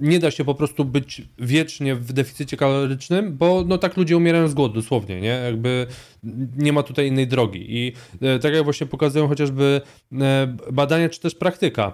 Nie 0.02 0.20
da 0.20 0.32
się 0.32 0.46
po 0.46 0.56
prostu 0.56 0.86
być 0.86 1.22
wiecznie 1.40 1.96
w 1.96 2.14
deficycie 2.14 2.58
kalorycznym, 2.58 3.38
bo 3.38 3.64
no 3.68 3.78
tak 3.78 3.98
ludzie 3.98 4.18
umierają 4.18 4.48
z 4.48 4.54
głodu 4.54 4.74
dosłownie, 4.74 5.22
nie? 5.22 5.30
Jakby 5.46 5.88
nie 6.58 6.74
ma 6.74 6.84
tutaj 6.84 7.08
innej 7.08 7.28
drogi. 7.28 7.66
I 7.70 7.94
e, 8.22 8.40
tak 8.40 8.54
jak 8.54 8.64
właśnie 8.64 8.88
pokazują 8.88 9.28
chociażby 9.28 9.82
e, 10.22 10.56
badania 10.72 11.10
czy 11.10 11.20
też 11.20 11.36
praktyka, 11.36 11.94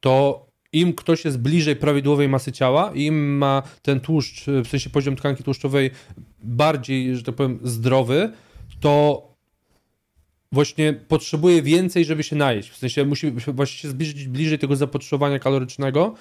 to 0.00 0.46
im 0.72 0.94
ktoś 0.94 1.24
jest 1.24 1.38
bliżej 1.38 1.76
prawidłowej 1.76 2.28
masy 2.28 2.52
ciała, 2.52 2.92
im 2.94 3.38
ma 3.38 3.62
ten 3.82 4.00
tłuszcz, 4.00 4.46
w 4.46 4.68
sensie 4.68 4.90
poziom 4.90 5.16
tkanki 5.16 5.44
tłuszczowej 5.44 5.90
bardziej, 6.42 7.16
że 7.16 7.22
tak 7.22 7.34
powiem, 7.34 7.58
zdrowy, 7.62 8.32
to 8.80 9.22
właśnie 10.52 10.92
potrzebuje 10.92 11.62
więcej, 11.62 12.04
żeby 12.04 12.22
się 12.22 12.36
najeść. 12.36 12.70
W 12.70 12.76
sensie 12.76 13.04
musi 13.04 13.30
właśnie 13.30 13.78
się 13.78 13.88
zbliżyć 13.88 14.28
bliżej 14.28 14.58
tego 14.58 14.76
zapotrzebowania 14.76 15.38
kalorycznego 15.38 16.14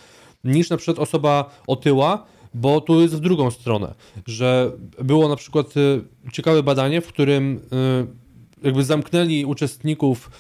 niż 0.44 0.70
na 0.70 0.78
przykład 0.78 1.00
osoba 1.00 1.60
otyła, 1.68 2.26
bo 2.54 2.82
tu 2.82 3.02
jest 3.02 3.16
w 3.16 3.20
drugą 3.20 3.52
stronę, 3.52 3.94
że 4.28 4.72
było 5.04 5.30
na 5.30 5.36
przykład 5.36 5.78
y, 5.78 6.02
ciekawe 6.32 6.64
badanie, 6.64 7.02
w 7.02 7.08
którym 7.08 7.58
y, 7.58 8.21
jakby 8.64 8.84
zamknęli 8.84 9.46
uczestników, 9.46 10.32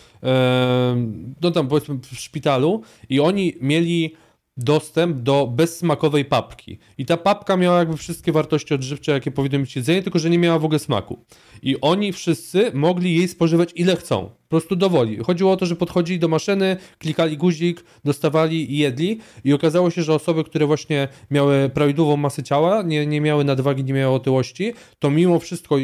no 1.41 1.51
tam 1.51 1.67
powiedzmy 1.67 1.95
w 1.95 2.19
szpitalu 2.19 2.81
i 3.09 3.19
oni 3.19 3.53
mieli 3.61 4.15
dostęp 4.57 5.17
do 5.17 5.47
bezsmakowej 5.47 6.25
papki. 6.25 6.79
I 6.97 7.05
ta 7.05 7.17
papka 7.17 7.57
miała 7.57 7.79
jakby 7.79 7.97
wszystkie 7.97 8.31
wartości 8.31 8.73
odżywcze, 8.73 9.11
jakie 9.11 9.31
powinno 9.31 9.59
mieć 9.59 9.75
jedzenie, 9.75 10.03
tylko 10.03 10.19
że 10.19 10.29
nie 10.29 10.39
miała 10.39 10.59
w 10.59 10.65
ogóle 10.65 10.79
smaku. 10.79 11.25
I 11.61 11.81
oni 11.81 12.13
wszyscy 12.13 12.71
mogli 12.73 13.15
jej 13.15 13.27
spożywać 13.27 13.71
ile 13.75 13.95
chcą. 13.95 14.40
Po 14.51 14.57
prostu 14.57 14.75
dowoli. 14.75 15.17
Chodziło 15.17 15.51
o 15.51 15.57
to, 15.57 15.65
że 15.65 15.75
podchodzili 15.75 16.19
do 16.19 16.27
maszyny, 16.27 16.77
klikali 16.97 17.37
guzik, 17.37 17.83
dostawali 18.05 18.73
i 18.73 18.77
jedli. 18.77 19.19
I 19.43 19.53
okazało 19.53 19.89
się, 19.91 20.03
że 20.03 20.13
osoby, 20.13 20.43
które 20.43 20.65
właśnie 20.65 21.07
miały 21.29 21.69
prawidłową 21.69 22.17
masę 22.17 22.43
ciała, 22.43 22.81
nie, 22.81 23.05
nie 23.05 23.21
miały 23.21 23.43
nadwagi, 23.43 23.83
nie 23.83 23.93
miały 23.93 24.15
otyłości, 24.15 24.73
to 24.99 25.09
mimo 25.09 25.39
wszystko, 25.39 25.75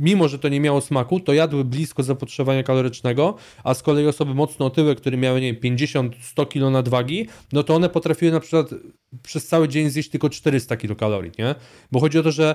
mimo 0.00 0.28
że 0.28 0.38
to 0.38 0.48
nie 0.48 0.60
miało 0.60 0.80
smaku, 0.80 1.20
to 1.20 1.32
jadły 1.32 1.64
blisko 1.64 2.02
zapotrzebowania 2.02 2.62
kalorycznego, 2.62 3.34
a 3.64 3.74
z 3.74 3.82
kolei 3.82 4.06
osoby 4.06 4.34
mocno 4.34 4.66
otyłe, 4.66 4.94
które 4.94 5.16
miały 5.16 5.40
nie 5.40 5.54
50-100 5.54 6.48
kg 6.48 6.70
nadwagi, 6.70 7.28
no 7.52 7.62
to 7.62 7.74
one 7.74 7.88
potrafiły 7.88 8.32
na 8.32 8.40
przykład 8.40 8.70
przez 9.22 9.46
cały 9.46 9.68
dzień 9.68 9.90
zjeść 9.90 10.10
tylko 10.10 10.30
400 10.30 10.76
kilokalorii, 10.76 11.32
nie? 11.38 11.54
Bo 11.92 12.00
chodzi 12.00 12.18
o 12.18 12.22
to, 12.22 12.32
że 12.32 12.54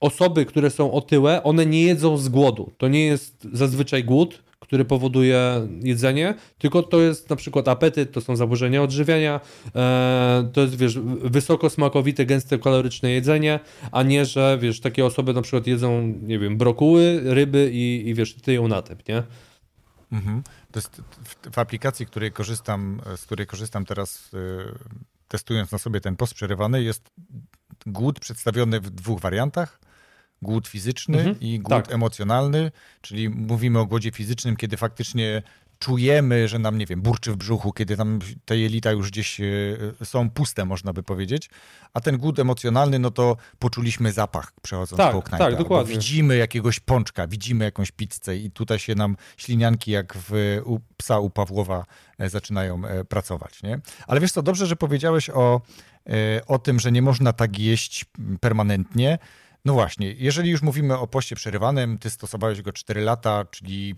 osoby, 0.00 0.44
które 0.44 0.70
są 0.70 0.92
otyłe, 0.92 1.42
one 1.42 1.66
nie 1.66 1.82
jedzą 1.82 2.16
z 2.16 2.28
głodu. 2.28 2.72
To 2.78 2.88
nie 2.88 3.06
jest 3.06 3.48
zazwyczaj 3.52 4.04
głód, 4.04 4.45
który 4.60 4.84
powoduje 4.84 5.68
jedzenie, 5.82 6.34
tylko 6.58 6.82
to 6.82 7.00
jest 7.00 7.30
na 7.30 7.36
przykład 7.36 7.68
apetyt, 7.68 8.12
to 8.12 8.20
są 8.20 8.36
zaburzenia 8.36 8.82
odżywiania, 8.82 9.40
e, 9.74 10.50
to 10.52 10.60
jest, 10.60 10.76
wiesz, 10.76 10.98
wysoko 11.24 11.70
smakowite, 11.70 12.26
gęste 12.26 12.58
kaloryczne 12.58 13.10
jedzenie, 13.10 13.60
a 13.92 14.02
nie, 14.02 14.24
że, 14.24 14.58
wiesz, 14.60 14.80
takie 14.80 15.06
osoby 15.06 15.34
na 15.34 15.42
przykład 15.42 15.66
jedzą, 15.66 16.14
nie 16.22 16.38
wiem, 16.38 16.56
brokuły, 16.56 17.20
ryby 17.24 17.70
i, 17.72 18.08
i 18.08 18.14
wiesz, 18.14 18.36
na 18.68 18.82
typ, 18.82 19.08
nie? 19.08 19.22
Mhm. 20.12 20.42
To 20.72 20.78
jest 20.78 21.02
w, 21.24 21.54
w, 21.54 21.58
aplikacji, 21.58 22.06
której 22.06 22.32
korzystam, 22.32 23.00
z 23.16 23.24
której 23.24 23.46
korzystam 23.46 23.84
teraz, 23.84 24.34
y, 24.34 24.38
testując 25.28 25.72
na 25.72 25.78
sobie 25.78 26.00
ten 26.00 26.16
post 26.16 26.34
przerywany, 26.34 26.82
jest 26.82 27.10
głód 27.86 28.20
przedstawiony 28.20 28.80
w 28.80 28.90
dwóch 28.90 29.20
wariantach 29.20 29.80
głód 30.42 30.68
fizyczny 30.68 31.18
mhm, 31.18 31.40
i 31.40 31.58
głód 31.58 31.84
tak. 31.84 31.92
emocjonalny, 31.92 32.70
czyli 33.00 33.28
mówimy 33.28 33.78
o 33.78 33.86
głodzie 33.86 34.10
fizycznym, 34.10 34.56
kiedy 34.56 34.76
faktycznie 34.76 35.42
czujemy, 35.78 36.48
że 36.48 36.58
nam, 36.58 36.78
nie 36.78 36.86
wiem, 36.86 37.02
burczy 37.02 37.32
w 37.32 37.36
brzuchu, 37.36 37.72
kiedy 37.72 37.96
tam 37.96 38.18
te 38.44 38.58
jelita 38.58 38.92
już 38.92 39.10
gdzieś 39.10 39.40
e, 39.40 39.44
są 40.04 40.30
puste, 40.30 40.64
można 40.64 40.92
by 40.92 41.02
powiedzieć, 41.02 41.50
a 41.94 42.00
ten 42.00 42.18
głód 42.18 42.38
emocjonalny, 42.38 42.98
no 42.98 43.10
to 43.10 43.36
poczuliśmy 43.58 44.12
zapach 44.12 44.52
przechodząc 44.62 44.98
tak, 44.98 45.12
po 45.12 45.22
knajpie. 45.22 45.44
Tak, 45.44 45.56
dokładnie. 45.58 45.94
Widzimy 45.94 46.36
jakiegoś 46.36 46.80
pączka, 46.80 47.26
widzimy 47.26 47.64
jakąś 47.64 47.90
pizzę 47.90 48.36
i 48.36 48.50
tutaj 48.50 48.78
się 48.78 48.94
nam 48.94 49.16
ślinianki 49.36 49.90
jak 49.90 50.14
w, 50.16 50.60
u 50.64 50.80
psa 50.96 51.18
u 51.18 51.30
Pawłowa 51.30 51.84
e, 52.18 52.28
zaczynają 52.28 52.84
e, 52.84 53.04
pracować, 53.04 53.62
nie? 53.62 53.80
Ale 54.06 54.20
wiesz 54.20 54.32
co, 54.32 54.42
dobrze, 54.42 54.66
że 54.66 54.76
powiedziałeś 54.76 55.30
o, 55.30 55.60
o 56.46 56.58
tym, 56.58 56.80
że 56.80 56.92
nie 56.92 57.02
można 57.02 57.32
tak 57.32 57.58
jeść 57.58 58.04
permanentnie, 58.40 59.18
no 59.66 59.72
właśnie, 59.72 60.14
jeżeli 60.18 60.50
już 60.50 60.62
mówimy 60.62 60.98
o 60.98 61.06
poście 61.06 61.36
przerywanym, 61.36 61.98
ty 61.98 62.10
stosowałeś 62.10 62.62
go 62.62 62.72
4 62.72 63.00
lata, 63.00 63.44
czyli 63.50 63.94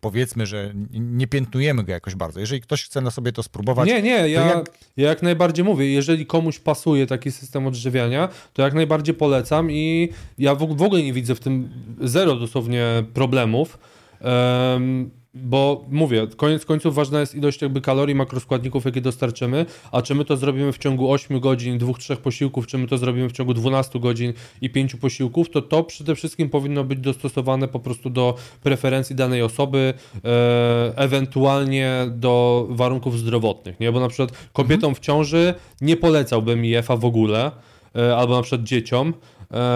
powiedzmy, 0.00 0.46
że 0.46 0.72
nie 0.90 1.26
piętnujemy 1.26 1.84
go 1.84 1.92
jakoś 1.92 2.14
bardzo. 2.14 2.40
Jeżeli 2.40 2.60
ktoś 2.60 2.84
chce 2.84 3.00
na 3.00 3.10
sobie 3.10 3.32
to 3.32 3.42
spróbować. 3.42 3.88
Nie, 3.88 4.02
nie, 4.02 4.10
ja, 4.10 4.46
jak... 4.46 4.70
ja 4.96 5.08
jak 5.08 5.22
najbardziej 5.22 5.64
mówię, 5.64 5.92
jeżeli 5.92 6.26
komuś 6.26 6.58
pasuje 6.58 7.06
taki 7.06 7.32
system 7.32 7.66
odżywiania, 7.66 8.28
to 8.52 8.62
jak 8.62 8.74
najbardziej 8.74 9.14
polecam 9.14 9.70
i 9.70 10.08
ja 10.38 10.54
w, 10.54 10.62
ogóle 10.62 11.02
nie 11.02 11.12
widzę 11.12 11.34
w 11.34 11.40
tym 11.40 11.70
zero 12.00 12.36
dosłownie 12.36 12.84
problemów. 13.14 13.78
Um, 14.20 15.10
bo 15.34 15.84
mówię, 15.90 16.26
koniec 16.36 16.64
końców 16.64 16.94
ważna 16.94 17.20
jest 17.20 17.34
ilość 17.34 17.62
jakby 17.62 17.80
kalorii, 17.80 18.14
makroskładników, 18.14 18.84
jakie 18.84 19.00
dostarczymy, 19.00 19.66
a 19.92 20.02
czy 20.02 20.14
my 20.14 20.24
to 20.24 20.36
zrobimy 20.36 20.72
w 20.72 20.78
ciągu 20.78 21.12
8 21.12 21.40
godzin, 21.40 21.78
dwóch, 21.78 21.98
trzech 21.98 22.18
posiłków, 22.18 22.66
czy 22.66 22.78
my 22.78 22.88
to 22.88 22.98
zrobimy 22.98 23.28
w 23.28 23.32
ciągu 23.32 23.54
12 23.54 24.00
godzin 24.00 24.32
i 24.60 24.70
5 24.70 24.94
posiłków, 24.94 25.50
to 25.50 25.62
to 25.62 25.84
przede 25.84 26.14
wszystkim 26.14 26.50
powinno 26.50 26.84
być 26.84 26.98
dostosowane 26.98 27.68
po 27.68 27.80
prostu 27.80 28.10
do 28.10 28.34
preferencji 28.62 29.16
danej 29.16 29.42
osoby, 29.42 29.94
e, 30.24 30.92
ewentualnie 30.96 31.92
do 32.10 32.66
warunków 32.70 33.18
zdrowotnych, 33.18 33.80
nie? 33.80 33.92
Bo 33.92 34.00
na 34.00 34.08
przykład 34.08 34.32
kobietom 34.52 34.94
w 34.94 35.00
ciąży 35.00 35.54
nie 35.80 35.96
polecałbym 35.96 36.64
IF-a 36.64 36.96
w 36.96 37.04
ogóle, 37.04 37.50
e, 37.96 38.16
albo 38.16 38.36
na 38.36 38.42
przykład 38.42 38.62
dzieciom, 38.62 39.14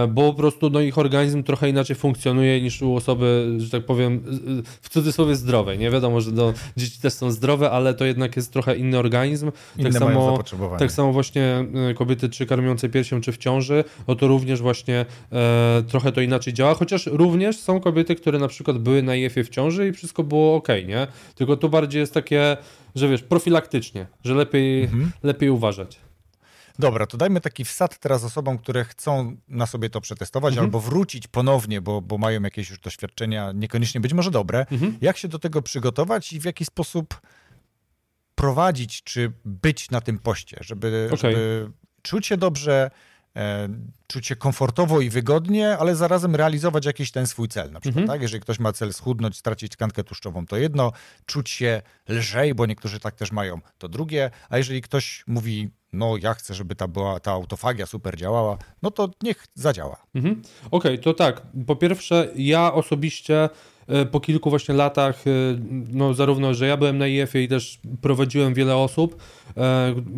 bo 0.08 0.32
po 0.32 0.34
prostu 0.34 0.70
no, 0.70 0.80
ich 0.80 0.98
organizm 0.98 1.42
trochę 1.42 1.68
inaczej 1.68 1.96
funkcjonuje 1.96 2.60
niż 2.60 2.82
u 2.82 2.94
osoby, 2.94 3.54
że 3.58 3.70
tak 3.70 3.86
powiem, 3.86 4.22
w 4.82 4.88
cudzysłowie 4.88 5.36
zdrowej. 5.36 5.78
Nie 5.78 5.90
wiadomo, 5.90 6.20
że 6.20 6.32
do, 6.32 6.54
dzieci 6.76 7.00
też 7.00 7.12
są 7.12 7.30
zdrowe, 7.30 7.70
ale 7.70 7.94
to 7.94 8.04
jednak 8.04 8.36
jest 8.36 8.52
trochę 8.52 8.76
inny 8.76 8.98
organizm. 8.98 9.52
Inne 9.78 9.90
tak 9.90 9.98
samo, 9.98 10.38
tak 10.78 10.92
samo 10.92 11.12
właśnie 11.12 11.64
e, 11.90 11.94
kobiety 11.94 12.28
czy 12.28 12.46
karmiące 12.46 12.88
piersią, 12.88 13.20
czy 13.20 13.32
w 13.32 13.38
ciąży, 13.38 13.84
no 14.08 14.14
to 14.14 14.28
również 14.28 14.60
właśnie 14.60 15.06
e, 15.32 15.82
trochę 15.88 16.12
to 16.12 16.20
inaczej 16.20 16.52
działa, 16.52 16.74
chociaż 16.74 17.06
również 17.06 17.58
są 17.58 17.80
kobiety, 17.80 18.14
które 18.14 18.38
na 18.38 18.48
przykład 18.48 18.78
były 18.78 19.02
na 19.02 19.16
IF-ie 19.16 19.44
w 19.44 19.48
ciąży 19.48 19.88
i 19.88 19.92
wszystko 19.92 20.24
było 20.24 20.54
ok, 20.54 20.68
nie? 20.86 21.06
Tylko 21.34 21.56
tu 21.56 21.68
bardziej 21.68 22.00
jest 22.00 22.14
takie, 22.14 22.56
że 22.94 23.08
wiesz, 23.08 23.22
profilaktycznie, 23.22 24.06
że 24.24 24.34
lepiej, 24.34 24.84
mhm. 24.84 25.10
lepiej 25.22 25.50
uważać. 25.50 26.07
Dobra, 26.78 27.06
to 27.06 27.16
dajmy 27.16 27.40
taki 27.40 27.64
wsad 27.64 27.98
teraz 27.98 28.24
osobom, 28.24 28.58
które 28.58 28.84
chcą 28.84 29.36
na 29.48 29.66
sobie 29.66 29.90
to 29.90 30.00
przetestować 30.00 30.52
mhm. 30.52 30.66
albo 30.66 30.80
wrócić 30.80 31.26
ponownie, 31.26 31.80
bo, 31.80 32.02
bo 32.02 32.18
mają 32.18 32.42
jakieś 32.42 32.70
już 32.70 32.80
doświadczenia, 32.80 33.52
niekoniecznie 33.52 34.00
być 34.00 34.12
może 34.12 34.30
dobre. 34.30 34.66
Mhm. 34.70 34.98
Jak 35.00 35.16
się 35.16 35.28
do 35.28 35.38
tego 35.38 35.62
przygotować 35.62 36.32
i 36.32 36.40
w 36.40 36.44
jaki 36.44 36.64
sposób 36.64 37.20
prowadzić, 38.34 39.02
czy 39.02 39.32
być 39.44 39.90
na 39.90 40.00
tym 40.00 40.18
poście, 40.18 40.56
żeby, 40.60 41.10
okay. 41.12 41.18
żeby 41.18 41.70
czuć 42.02 42.26
się 42.26 42.36
dobrze, 42.36 42.90
e, 43.36 43.68
czuć 44.06 44.26
się 44.26 44.36
komfortowo 44.36 45.00
i 45.00 45.10
wygodnie, 45.10 45.78
ale 45.78 45.96
zarazem 45.96 46.36
realizować 46.36 46.86
jakiś 46.86 47.10
ten 47.10 47.26
swój 47.26 47.48
cel. 47.48 47.72
Na 47.72 47.80
przykład, 47.80 48.02
mhm. 48.02 48.06
tak? 48.06 48.22
Jeżeli 48.22 48.40
ktoś 48.40 48.58
ma 48.58 48.72
cel 48.72 48.92
schudnąć, 48.92 49.36
stracić 49.36 49.72
tkankę 49.72 50.04
tłuszczową, 50.04 50.46
to 50.46 50.56
jedno, 50.56 50.92
czuć 51.26 51.50
się 51.50 51.82
lżej, 52.08 52.54
bo 52.54 52.66
niektórzy 52.66 53.00
tak 53.00 53.14
też 53.14 53.32
mają, 53.32 53.60
to 53.78 53.88
drugie, 53.88 54.30
a 54.48 54.58
jeżeli 54.58 54.82
ktoś 54.82 55.24
mówi, 55.26 55.70
no 55.92 56.16
ja 56.22 56.34
chcę, 56.34 56.54
żeby 56.54 56.74
ta, 56.74 56.88
była, 56.88 57.20
ta 57.20 57.32
autofagia 57.32 57.86
super 57.86 58.16
działała, 58.16 58.58
no 58.82 58.90
to 58.90 59.10
niech 59.22 59.46
zadziała. 59.54 59.96
Mhm. 60.14 60.42
Okej, 60.70 60.92
okay, 60.92 60.98
to 60.98 61.14
tak. 61.14 61.42
Po 61.66 61.76
pierwsze, 61.76 62.28
ja 62.36 62.72
osobiście 62.72 63.48
po 64.10 64.20
kilku 64.20 64.50
właśnie 64.50 64.74
latach, 64.74 65.24
no 65.92 66.14
zarówno, 66.14 66.54
że 66.54 66.66
ja 66.66 66.76
byłem 66.76 66.98
na 66.98 67.06
IF-ie 67.06 67.44
i 67.44 67.48
też 67.48 67.80
prowadziłem 68.00 68.54
wiele 68.54 68.76
osób, 68.76 69.22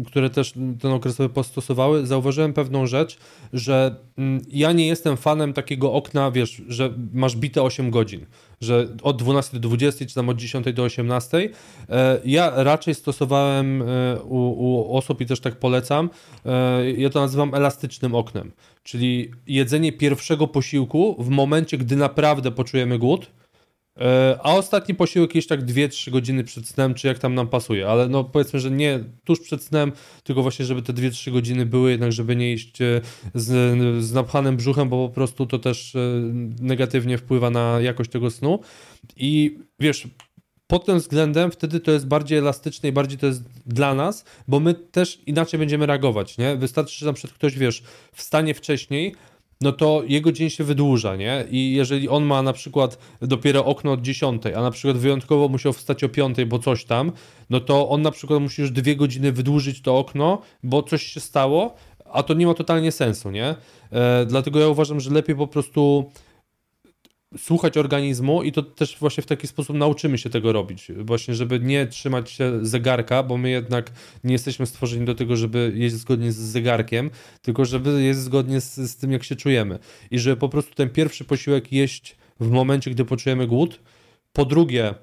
które 0.06 0.30
też 0.30 0.52
ten 0.80 0.92
okresowy 0.92 1.28
post 1.28 1.50
stosowały, 1.50 2.06
zauważyłem 2.06 2.52
pewną 2.52 2.86
rzecz, 2.86 3.18
że 3.52 3.96
mm, 4.18 4.40
ja 4.52 4.72
nie 4.72 4.86
jestem 4.86 5.16
fanem 5.16 5.52
takiego 5.52 5.92
okna, 5.92 6.30
wiesz, 6.30 6.62
że 6.68 6.94
masz 7.12 7.36
bite 7.36 7.62
8 7.62 7.90
godzin 7.90 8.26
że 8.60 8.88
od 9.02 9.22
12 9.22 9.60
do 9.60 9.68
20, 9.68 10.06
czy 10.06 10.14
tam 10.14 10.28
od 10.28 10.36
10 10.36 10.72
do 10.72 10.82
18. 10.82 11.50
E, 11.88 12.20
ja 12.24 12.52
raczej 12.56 12.94
stosowałem 12.94 13.82
e, 13.82 14.20
u, 14.22 14.36
u 14.36 14.96
osób 14.96 15.20
i 15.20 15.26
też 15.26 15.40
tak 15.40 15.56
polecam, 15.56 16.10
e, 16.46 16.90
ja 16.90 17.10
to 17.10 17.20
nazywam 17.20 17.54
elastycznym 17.54 18.14
oknem, 18.14 18.52
czyli 18.82 19.30
jedzenie 19.46 19.92
pierwszego 19.92 20.48
posiłku 20.48 21.16
w 21.18 21.28
momencie, 21.28 21.78
gdy 21.78 21.96
naprawdę 21.96 22.50
poczujemy 22.50 22.98
głód, 22.98 23.30
E, 23.30 23.59
a 24.42 24.54
ostatni 24.54 24.94
posiłek 24.94 25.34
jest 25.34 25.48
tak 25.48 25.64
2-3 25.64 26.10
godziny 26.10 26.44
przed 26.44 26.68
snem, 26.68 26.94
czy 26.94 27.06
jak 27.06 27.18
tam 27.18 27.34
nam 27.34 27.48
pasuje, 27.48 27.88
ale 27.88 28.08
no 28.08 28.24
powiedzmy, 28.24 28.60
że 28.60 28.70
nie 28.70 29.00
tuż 29.24 29.40
przed 29.40 29.62
snem, 29.62 29.92
tylko 30.24 30.42
właśnie, 30.42 30.64
żeby 30.64 30.82
te 30.82 30.92
2-3 30.92 31.32
godziny 31.32 31.66
były, 31.66 31.90
jednak 31.90 32.12
żeby 32.12 32.36
nie 32.36 32.52
iść 32.52 32.82
e, 32.82 33.00
z, 33.34 34.04
z 34.04 34.12
napchanym 34.12 34.56
brzuchem, 34.56 34.88
bo 34.88 35.08
po 35.08 35.14
prostu 35.14 35.46
to 35.46 35.58
też 35.58 35.96
e, 35.96 35.98
negatywnie 36.60 37.18
wpływa 37.18 37.50
na 37.50 37.80
jakość 37.80 38.10
tego 38.10 38.30
snu. 38.30 38.60
I 39.16 39.58
wiesz, 39.80 40.08
pod 40.66 40.86
tym 40.86 40.98
względem 40.98 41.50
wtedy 41.50 41.80
to 41.80 41.90
jest 41.90 42.06
bardziej 42.06 42.38
elastyczne 42.38 42.88
i 42.88 42.92
bardziej 42.92 43.18
to 43.18 43.26
jest 43.26 43.42
dla 43.66 43.94
nas, 43.94 44.24
bo 44.48 44.60
my 44.60 44.74
też 44.74 45.20
inaczej 45.26 45.58
będziemy 45.60 45.86
reagować, 45.86 46.38
nie? 46.38 46.56
Wystarczy, 46.56 46.98
że 46.98 47.06
na 47.06 47.12
przykład 47.12 47.34
ktoś, 47.34 47.58
wiesz, 47.58 47.82
wstanie 48.12 48.54
wcześniej, 48.54 49.14
no 49.60 49.72
to 49.72 50.02
jego 50.06 50.32
dzień 50.32 50.50
się 50.50 50.64
wydłuża, 50.64 51.16
nie? 51.16 51.44
I 51.50 51.72
jeżeli 51.72 52.08
on 52.08 52.24
ma 52.24 52.42
na 52.42 52.52
przykład 52.52 52.98
dopiero 53.22 53.64
okno 53.64 53.92
od 53.92 54.02
10, 54.02 54.42
a 54.56 54.62
na 54.62 54.70
przykład 54.70 54.96
wyjątkowo 54.96 55.48
musiał 55.48 55.72
wstać 55.72 56.04
o 56.04 56.08
5, 56.08 56.44
bo 56.46 56.58
coś 56.58 56.84
tam, 56.84 57.12
no 57.50 57.60
to 57.60 57.88
on 57.88 58.02
na 58.02 58.10
przykład 58.10 58.42
musi 58.42 58.62
już 58.62 58.70
dwie 58.70 58.96
godziny 58.96 59.32
wydłużyć 59.32 59.82
to 59.82 59.98
okno, 59.98 60.42
bo 60.62 60.82
coś 60.82 61.02
się 61.02 61.20
stało, 61.20 61.74
a 62.12 62.22
to 62.22 62.34
nie 62.34 62.46
ma 62.46 62.54
totalnie 62.54 62.92
sensu, 62.92 63.30
nie? 63.30 63.54
E, 63.92 64.26
dlatego 64.26 64.60
ja 64.60 64.68
uważam, 64.68 65.00
że 65.00 65.10
lepiej 65.10 65.36
po 65.36 65.46
prostu 65.46 66.10
słuchać 67.38 67.76
organizmu 67.76 68.42
i 68.42 68.52
to 68.52 68.62
też 68.62 68.96
właśnie 68.98 69.22
w 69.22 69.26
taki 69.26 69.46
sposób 69.46 69.76
nauczymy 69.76 70.18
się 70.18 70.30
tego 70.30 70.52
robić. 70.52 70.92
Właśnie, 70.96 71.34
żeby 71.34 71.60
nie 71.60 71.86
trzymać 71.86 72.30
się 72.30 72.58
zegarka, 72.62 73.22
bo 73.22 73.36
my 73.36 73.50
jednak 73.50 73.92
nie 74.24 74.32
jesteśmy 74.32 74.66
stworzeni 74.66 75.04
do 75.06 75.14
tego, 75.14 75.36
żeby 75.36 75.72
jeść 75.74 75.94
zgodnie 75.94 76.32
z 76.32 76.36
zegarkiem, 76.36 77.10
tylko 77.42 77.64
żeby 77.64 78.02
jeść 78.02 78.18
zgodnie 78.18 78.60
z, 78.60 78.74
z 78.76 78.96
tym, 78.96 79.12
jak 79.12 79.24
się 79.24 79.36
czujemy. 79.36 79.78
I 80.10 80.18
żeby 80.18 80.36
po 80.36 80.48
prostu 80.48 80.74
ten 80.74 80.90
pierwszy 80.90 81.24
posiłek 81.24 81.72
jeść 81.72 82.16
w 82.40 82.50
momencie, 82.50 82.90
gdy 82.90 83.04
poczujemy 83.04 83.46
głód. 83.46 83.80
Po 84.32 84.44
drugie, 84.44 84.94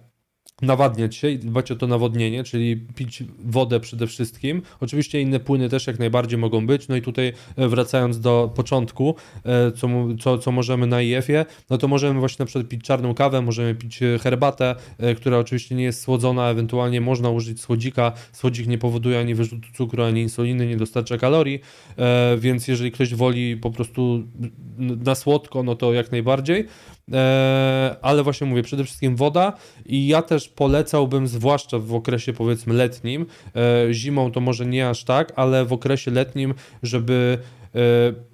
nawadniać 0.61 1.15
się 1.15 1.29
i 1.29 1.39
dbać 1.39 1.71
o 1.71 1.75
to 1.75 1.87
nawodnienie, 1.87 2.43
czyli 2.43 2.75
pić 2.95 3.23
wodę 3.45 3.79
przede 3.79 4.07
wszystkim. 4.07 4.61
Oczywiście 4.79 5.21
inne 5.21 5.39
płyny 5.39 5.69
też 5.69 5.87
jak 5.87 5.99
najbardziej 5.99 6.39
mogą 6.39 6.67
być. 6.67 6.87
No 6.87 6.95
i 6.95 7.01
tutaj 7.01 7.33
e, 7.55 7.67
wracając 7.67 8.19
do 8.19 8.51
początku, 8.55 9.15
e, 9.45 9.71
co, 9.71 9.87
co, 10.19 10.37
co 10.37 10.51
możemy 10.51 10.87
na 10.87 11.01
IF-ie, 11.01 11.45
no 11.69 11.77
to 11.77 11.87
możemy 11.87 12.19
właśnie 12.19 12.43
na 12.43 12.45
przykład 12.45 12.67
pić 12.67 12.83
czarną 12.83 13.13
kawę, 13.13 13.41
możemy 13.41 13.75
pić 13.75 14.03
e, 14.03 14.19
herbatę, 14.19 14.75
która 15.17 15.37
oczywiście 15.37 15.75
nie 15.75 15.83
jest 15.83 16.01
słodzona, 16.01 16.49
ewentualnie 16.49 17.01
można 17.01 17.29
użyć 17.29 17.61
słodzika. 17.61 18.11
Słodzik 18.31 18.67
nie 18.67 18.77
powoduje 18.77 19.19
ani 19.19 19.35
wyrzutu 19.35 19.67
cukru, 19.73 20.03
ani 20.03 20.21
insuliny, 20.21 20.67
nie 20.67 20.77
dostarcza 20.77 21.17
kalorii, 21.17 21.59
więc 22.37 22.67
jeżeli 22.67 22.91
ktoś 22.91 23.15
woli 23.15 23.57
po 23.57 23.71
prostu 23.71 24.23
na 24.77 25.15
słodko, 25.15 25.63
no 25.63 25.75
to 25.75 25.93
jak 25.93 26.11
najbardziej. 26.11 26.67
Ale 28.01 28.23
właśnie 28.23 28.47
mówię, 28.47 28.63
przede 28.63 28.83
wszystkim 28.83 29.15
woda 29.15 29.53
i 29.85 30.07
ja 30.07 30.21
też 30.21 30.49
polecałbym, 30.49 31.27
zwłaszcza 31.27 31.79
w 31.79 31.93
okresie 31.93 32.33
powiedzmy 32.33 32.73
letnim, 32.73 33.25
e, 33.55 33.93
zimą 33.93 34.31
to 34.31 34.39
może 34.39 34.65
nie 34.65 34.89
aż 34.89 35.03
tak, 35.03 35.33
ale 35.35 35.65
w 35.65 35.73
okresie 35.73 36.11
letnim, 36.11 36.53
żeby 36.83 37.37
e, 37.75 37.79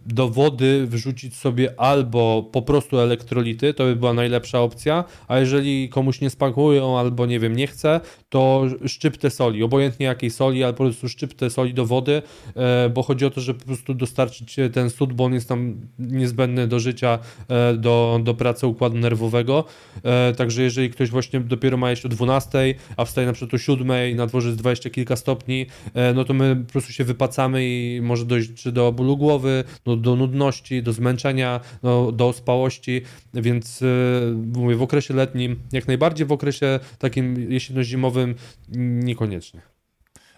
do 0.05 0.29
wody 0.29 0.87
wrzucić 0.87 1.35
sobie 1.35 1.79
albo 1.79 2.49
po 2.51 2.61
prostu 2.61 2.99
elektrolity, 2.99 3.73
to 3.73 3.83
by 3.83 3.95
była 3.95 4.13
najlepsza 4.13 4.61
opcja, 4.61 5.03
a 5.27 5.39
jeżeli 5.39 5.89
komuś 5.89 6.21
nie 6.21 6.29
spakują 6.29 6.99
albo 6.99 7.25
nie 7.25 7.39
wiem, 7.39 7.55
nie 7.55 7.67
chce, 7.67 7.99
to 8.33 8.65
szczyptę 8.87 9.29
soli, 9.29 9.63
obojętnie 9.63 10.05
jakiej 10.05 10.29
soli, 10.29 10.63
ale 10.63 10.73
po 10.73 10.83
prostu 10.83 11.09
szczyptę 11.09 11.49
soli 11.49 11.73
do 11.73 11.85
wody, 11.85 12.21
e, 12.55 12.89
bo 12.89 13.03
chodzi 13.03 13.25
o 13.25 13.29
to, 13.29 13.41
żeby 13.41 13.59
po 13.59 13.65
prostu 13.65 13.93
dostarczyć 13.93 14.55
ten 14.73 14.89
sód, 14.89 15.13
bo 15.13 15.23
on 15.23 15.33
jest 15.33 15.49
tam 15.49 15.75
niezbędny 15.99 16.67
do 16.67 16.79
życia, 16.79 17.19
e, 17.49 17.73
do, 17.73 18.19
do 18.23 18.33
pracy 18.33 18.67
układu 18.67 18.97
nerwowego, 18.97 19.65
e, 20.03 20.33
także 20.33 20.63
jeżeli 20.63 20.89
ktoś 20.89 21.09
właśnie 21.09 21.39
dopiero 21.39 21.77
ma 21.77 21.89
jeść 21.89 22.05
o 22.05 22.09
12, 22.09 22.75
a 22.97 23.05
wstaje 23.05 23.27
na 23.27 23.33
przykład 23.33 23.53
o 23.53 23.57
7, 23.57 24.15
na 24.15 24.27
dworze 24.27 24.47
jest 24.47 24.59
20 24.59 24.89
kilka 24.89 25.15
stopni, 25.15 25.65
no 26.15 26.25
to 26.25 26.33
my 26.33 26.55
po 26.55 26.71
prostu 26.71 26.93
się 26.93 27.03
wypacamy 27.03 27.65
i 27.65 28.01
może 28.01 28.25
dojść 28.25 28.53
czy 28.53 28.71
do 28.71 28.91
bólu 28.91 29.17
głowy, 29.17 29.63
no 29.85 29.95
do, 29.95 30.15
nudności, 30.15 30.83
do 30.83 30.93
zmęczenia, 30.93 31.59
no, 31.83 32.11
do 32.11 32.27
ospałości, 32.27 33.01
więc 33.33 33.83
mówię, 34.55 34.75
w 34.75 34.81
okresie 34.81 35.13
letnim, 35.13 35.55
jak 35.71 35.87
najbardziej 35.87 36.27
w 36.27 36.31
okresie 36.31 36.79
takim 36.99 37.49
jesienno-zimowym 37.49 38.22
niekoniecznie. 38.69 39.61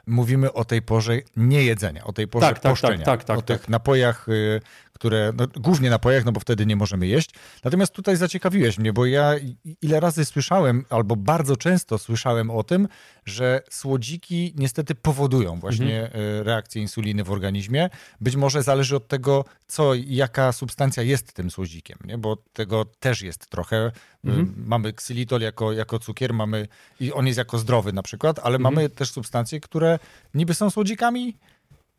Mówimy 0.07 0.53
o 0.53 0.65
tej 0.65 0.81
porze 0.81 1.19
niejedzenia, 1.35 2.03
o 2.03 2.13
tej 2.13 2.27
porze 2.27 2.47
tak, 2.47 2.59
tak, 2.59 2.79
tak, 2.81 3.03
tak, 3.03 3.23
tak, 3.23 3.37
o 3.37 3.41
tak, 3.41 3.59
tych 3.59 3.69
napojach 3.69 4.29
y, 4.29 4.61
które, 4.95 5.33
no, 5.37 5.47
głównie 5.55 5.89
napojach, 5.89 6.25
no 6.25 6.31
bo 6.31 6.39
wtedy 6.39 6.65
nie 6.65 6.75
możemy 6.75 7.07
jeść. 7.07 7.29
Natomiast 7.63 7.93
tutaj 7.93 8.17
zaciekawiłeś 8.17 8.77
mnie, 8.77 8.93
bo 8.93 9.05
ja 9.05 9.33
ile 9.81 9.99
razy 9.99 10.25
słyszałem, 10.25 10.85
albo 10.89 11.15
bardzo 11.15 11.57
często 11.57 11.97
słyszałem 11.97 12.51
o 12.51 12.63
tym, 12.63 12.87
że 13.25 13.61
słodziki 13.69 14.53
niestety 14.57 14.95
powodują 14.95 15.59
właśnie 15.59 16.03
mhm. 16.03 16.23
E, 16.39 16.43
reakcję 16.43 16.81
insuliny 16.81 17.23
w 17.23 17.31
organizmie. 17.31 17.89
Być 18.21 18.35
może 18.35 18.63
zależy 18.63 18.95
od 18.95 19.07
tego, 19.07 19.45
co, 19.67 19.93
jaka 20.07 20.51
substancja 20.51 21.03
jest 21.03 21.33
tym 21.33 21.51
słodzikiem, 21.51 21.97
nie? 22.05 22.17
bo 22.17 22.37
tego 22.53 22.85
też 22.85 23.21
jest 23.21 23.49
trochę. 23.49 23.77
E, 23.77 23.91
mhm. 24.25 24.53
Mamy 24.57 24.93
ksylitol 24.93 25.41
jako, 25.41 25.73
jako 25.73 25.99
cukier, 25.99 26.33
mamy, 26.33 26.67
i 26.99 27.13
on 27.13 27.27
jest 27.27 27.37
jako 27.37 27.57
zdrowy 27.57 27.93
na 27.93 28.03
przykład, 28.03 28.39
ale 28.39 28.55
mhm. 28.55 28.61
mamy 28.61 28.89
też 28.89 29.11
substancje, 29.11 29.59
które 29.59 29.99
niby 30.33 30.53
są 30.53 30.69
słodzikami, 30.69 31.37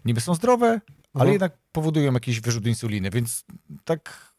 niby 0.05 0.21
są 0.21 0.35
zdrowe, 0.35 0.81
ale 1.17 1.31
mhm. 1.31 1.33
jednak 1.33 1.59
powodują 1.73 2.13
jakiś 2.13 2.41
wyrzut 2.41 2.67
insuliny, 2.67 3.11
więc 3.11 3.45
tak 3.85 4.33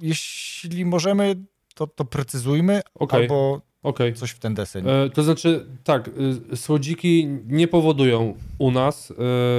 jeśli 0.00 0.84
możemy, 0.84 1.36
to, 1.74 1.86
to 1.86 2.04
precyzujmy, 2.04 2.82
okay. 2.94 3.20
albo 3.20 3.62
Okay. 3.82 4.12
Coś 4.12 4.30
w 4.30 4.38
ten 4.38 4.54
deseń. 4.54 4.84
E, 4.88 5.10
to 5.10 5.22
znaczy, 5.22 5.66
tak, 5.84 6.10
y, 6.52 6.56
słodziki 6.56 7.28
nie 7.46 7.68
powodują 7.68 8.34
u 8.58 8.70
nas, 8.70 9.10
e, 9.10 9.14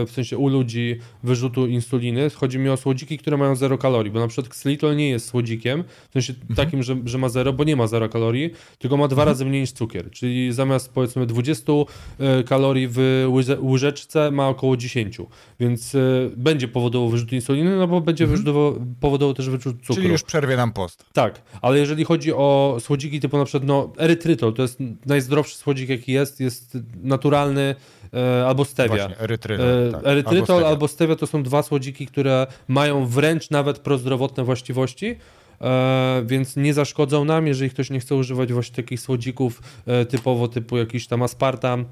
w 0.06 0.10
sensie 0.12 0.38
u 0.38 0.48
ludzi, 0.48 1.00
wyrzutu 1.24 1.68
insuliny. 1.68 2.30
Chodzi 2.30 2.60
mi 2.60 2.70
o 2.70 2.78
słodziki, 2.78 3.18
które 3.18 3.38
mają 3.38 3.56
zero 3.56 3.78
kalorii, 3.78 4.12
bo 4.12 4.20
na 4.20 4.28
przykład 4.28 4.48
xylitol 4.48 4.96
nie 4.96 5.10
jest 5.10 5.28
słodzikiem, 5.28 5.84
w 6.10 6.14
sensie 6.14 6.34
mhm. 6.34 6.56
takim, 6.56 6.84
że, 6.84 6.96
że 7.06 7.18
ma 7.18 7.30
zero, 7.30 7.54
bo 7.54 7.64
nie 7.64 7.76
ma 7.76 7.88
zero 7.88 8.10
kalorii, 8.10 8.50
tylko 8.80 8.98
ma 8.98 9.08
dwa 9.08 9.22
mhm. 9.22 9.28
razy 9.28 9.46
mniej 9.46 9.62
niż 9.62 9.72
cukier. 9.72 10.12
Czyli 10.12 10.54
zamiast 10.54 10.94
powiedzmy 10.94 11.26
20 11.26 11.74
e, 12.20 12.44
kalorii 12.44 12.88
w 12.90 13.28
łyżeczce 13.62 14.32
ma 14.32 14.48
około 14.48 14.78
10, 14.78 15.18
więc 15.60 15.96
e, 15.96 16.00
będzie 16.38 16.68
powodował 16.68 17.10
wyrzut 17.10 17.32
insuliny, 17.32 17.78
no 17.78 17.88
bo 17.88 18.02
będzie 18.02 18.24
mhm. 18.24 18.96
powodował 19.00 19.34
też 19.34 19.50
wyrzut 19.50 19.78
cukru. 19.78 19.96
Czyli 19.96 20.10
już 20.10 20.24
przerwie 20.24 20.58
nam 20.58 20.74
post. 20.74 21.06
Tak, 21.14 21.42
ale 21.62 21.80
jeżeli 21.80 22.06
chodzi 22.06 22.34
o 22.34 22.78
słodziki 22.80 23.20
typu 23.20 23.38
na 23.38 23.46
przykład 23.46 23.68
no, 23.68 23.94
erytrytol, 24.12 24.54
to 24.54 24.62
jest 24.62 24.80
najzdrowszy 25.06 25.56
słodzik 25.56 25.90
jaki 25.90 26.12
jest, 26.12 26.40
jest 26.40 26.78
naturalny 27.04 27.76
e, 28.14 28.48
albo 28.48 28.66
stevia. 28.66 28.96
Właśnie, 28.96 29.18
erytrytol, 29.18 29.66
e, 29.88 29.92
tak. 29.92 30.02
erytrytol 30.06 30.40
albo, 30.40 30.46
stevia. 30.46 30.68
albo 30.68 30.88
stevia 30.88 31.16
to 31.16 31.28
są 31.28 31.44
dwa 31.44 31.64
słodziki, 31.64 32.08
które 32.08 32.48
mają 32.68 33.06
wręcz 33.06 33.50
nawet 33.50 33.80
prozdrowotne 33.80 34.44
właściwości. 34.44 35.16
E, 35.62 36.24
więc 36.26 36.56
nie 36.56 36.74
zaszkodzą 36.74 37.26
nam, 37.26 37.48
jeżeli 37.48 37.70
ktoś 37.70 37.90
nie 37.90 38.00
chce 38.00 38.16
używać 38.16 38.54
właśnie 38.54 38.76
takich 38.76 39.00
słodzików 39.00 39.62
e, 39.86 40.06
typowo 40.06 40.48
typu 40.48 40.78
jakiś 40.78 41.08
tam 41.08 41.24
aspartam, 41.24 41.86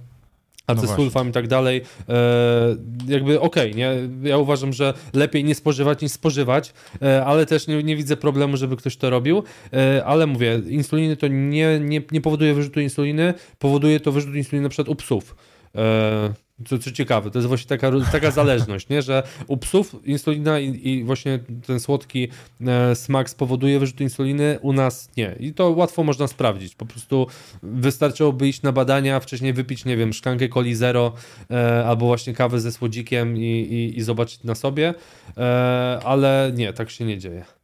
acesulfam 0.69 1.27
no 1.27 1.29
i 1.29 1.33
tak 1.33 1.47
dalej, 1.47 1.81
e, 2.09 2.75
jakby 3.07 3.39
okej, 3.39 3.71
okay, 3.71 3.77
nie? 3.77 3.91
Ja 4.29 4.37
uważam, 4.37 4.73
że 4.73 4.93
lepiej 5.13 5.43
nie 5.43 5.55
spożywać 5.55 6.01
niż 6.01 6.11
spożywać, 6.11 6.73
e, 7.01 7.25
ale 7.25 7.45
też 7.45 7.67
nie, 7.67 7.83
nie, 7.83 7.95
widzę 7.95 8.17
problemu, 8.17 8.57
żeby 8.57 8.75
ktoś 8.75 8.97
to 8.97 9.09
robił, 9.09 9.43
e, 9.73 10.05
ale 10.05 10.27
mówię, 10.27 10.61
insuliny 10.67 11.17
to 11.17 11.27
nie, 11.27 11.79
nie, 11.79 12.01
nie 12.11 12.21
powoduje 12.21 12.53
wyrzutu 12.53 12.79
insuliny, 12.79 13.33
powoduje 13.59 13.99
to 13.99 14.11
wyrzut 14.11 14.35
insuliny 14.35 14.63
na 14.63 14.69
przykład 14.69 14.89
u 14.89 14.95
psów. 14.95 15.35
E, 15.75 16.33
co, 16.67 16.79
co 16.79 16.91
ciekawe, 16.91 17.31
to 17.31 17.39
jest 17.39 17.47
właśnie 17.47 17.67
taka, 17.67 17.91
taka 18.11 18.31
zależność, 18.31 18.89
nie? 18.89 19.01
że 19.01 19.23
u 19.47 19.57
psów 19.57 19.95
insulina 20.03 20.59
i, 20.59 20.89
i 20.89 21.03
właśnie 21.03 21.39
ten 21.67 21.79
słodki 21.79 22.27
e, 22.67 22.95
smak 22.95 23.29
spowoduje 23.29 23.79
wyrzut 23.79 24.01
insuliny, 24.01 24.59
u 24.61 24.73
nas 24.73 25.09
nie. 25.17 25.35
I 25.39 25.53
to 25.53 25.69
łatwo 25.69 26.03
można 26.03 26.27
sprawdzić. 26.27 26.75
Po 26.75 26.85
prostu 26.85 27.27
wystarczyłoby 27.63 28.47
iść 28.47 28.61
na 28.61 28.71
badania, 28.71 29.19
wcześniej 29.19 29.53
wypić, 29.53 29.85
nie 29.85 29.97
wiem, 29.97 30.13
szklankę 30.13 30.49
coli 30.49 30.75
zero 30.75 31.13
e, 31.51 31.85
albo 31.85 32.05
właśnie 32.05 32.33
kawę 32.33 32.59
ze 32.59 32.71
słodzikiem 32.71 33.37
i, 33.37 33.41
i, 33.41 33.97
i 33.97 34.01
zobaczyć 34.01 34.43
na 34.43 34.55
sobie, 34.55 34.93
e, 35.37 35.99
ale 36.03 36.51
nie, 36.55 36.73
tak 36.73 36.89
się 36.89 37.05
nie 37.05 37.17
dzieje. 37.17 37.58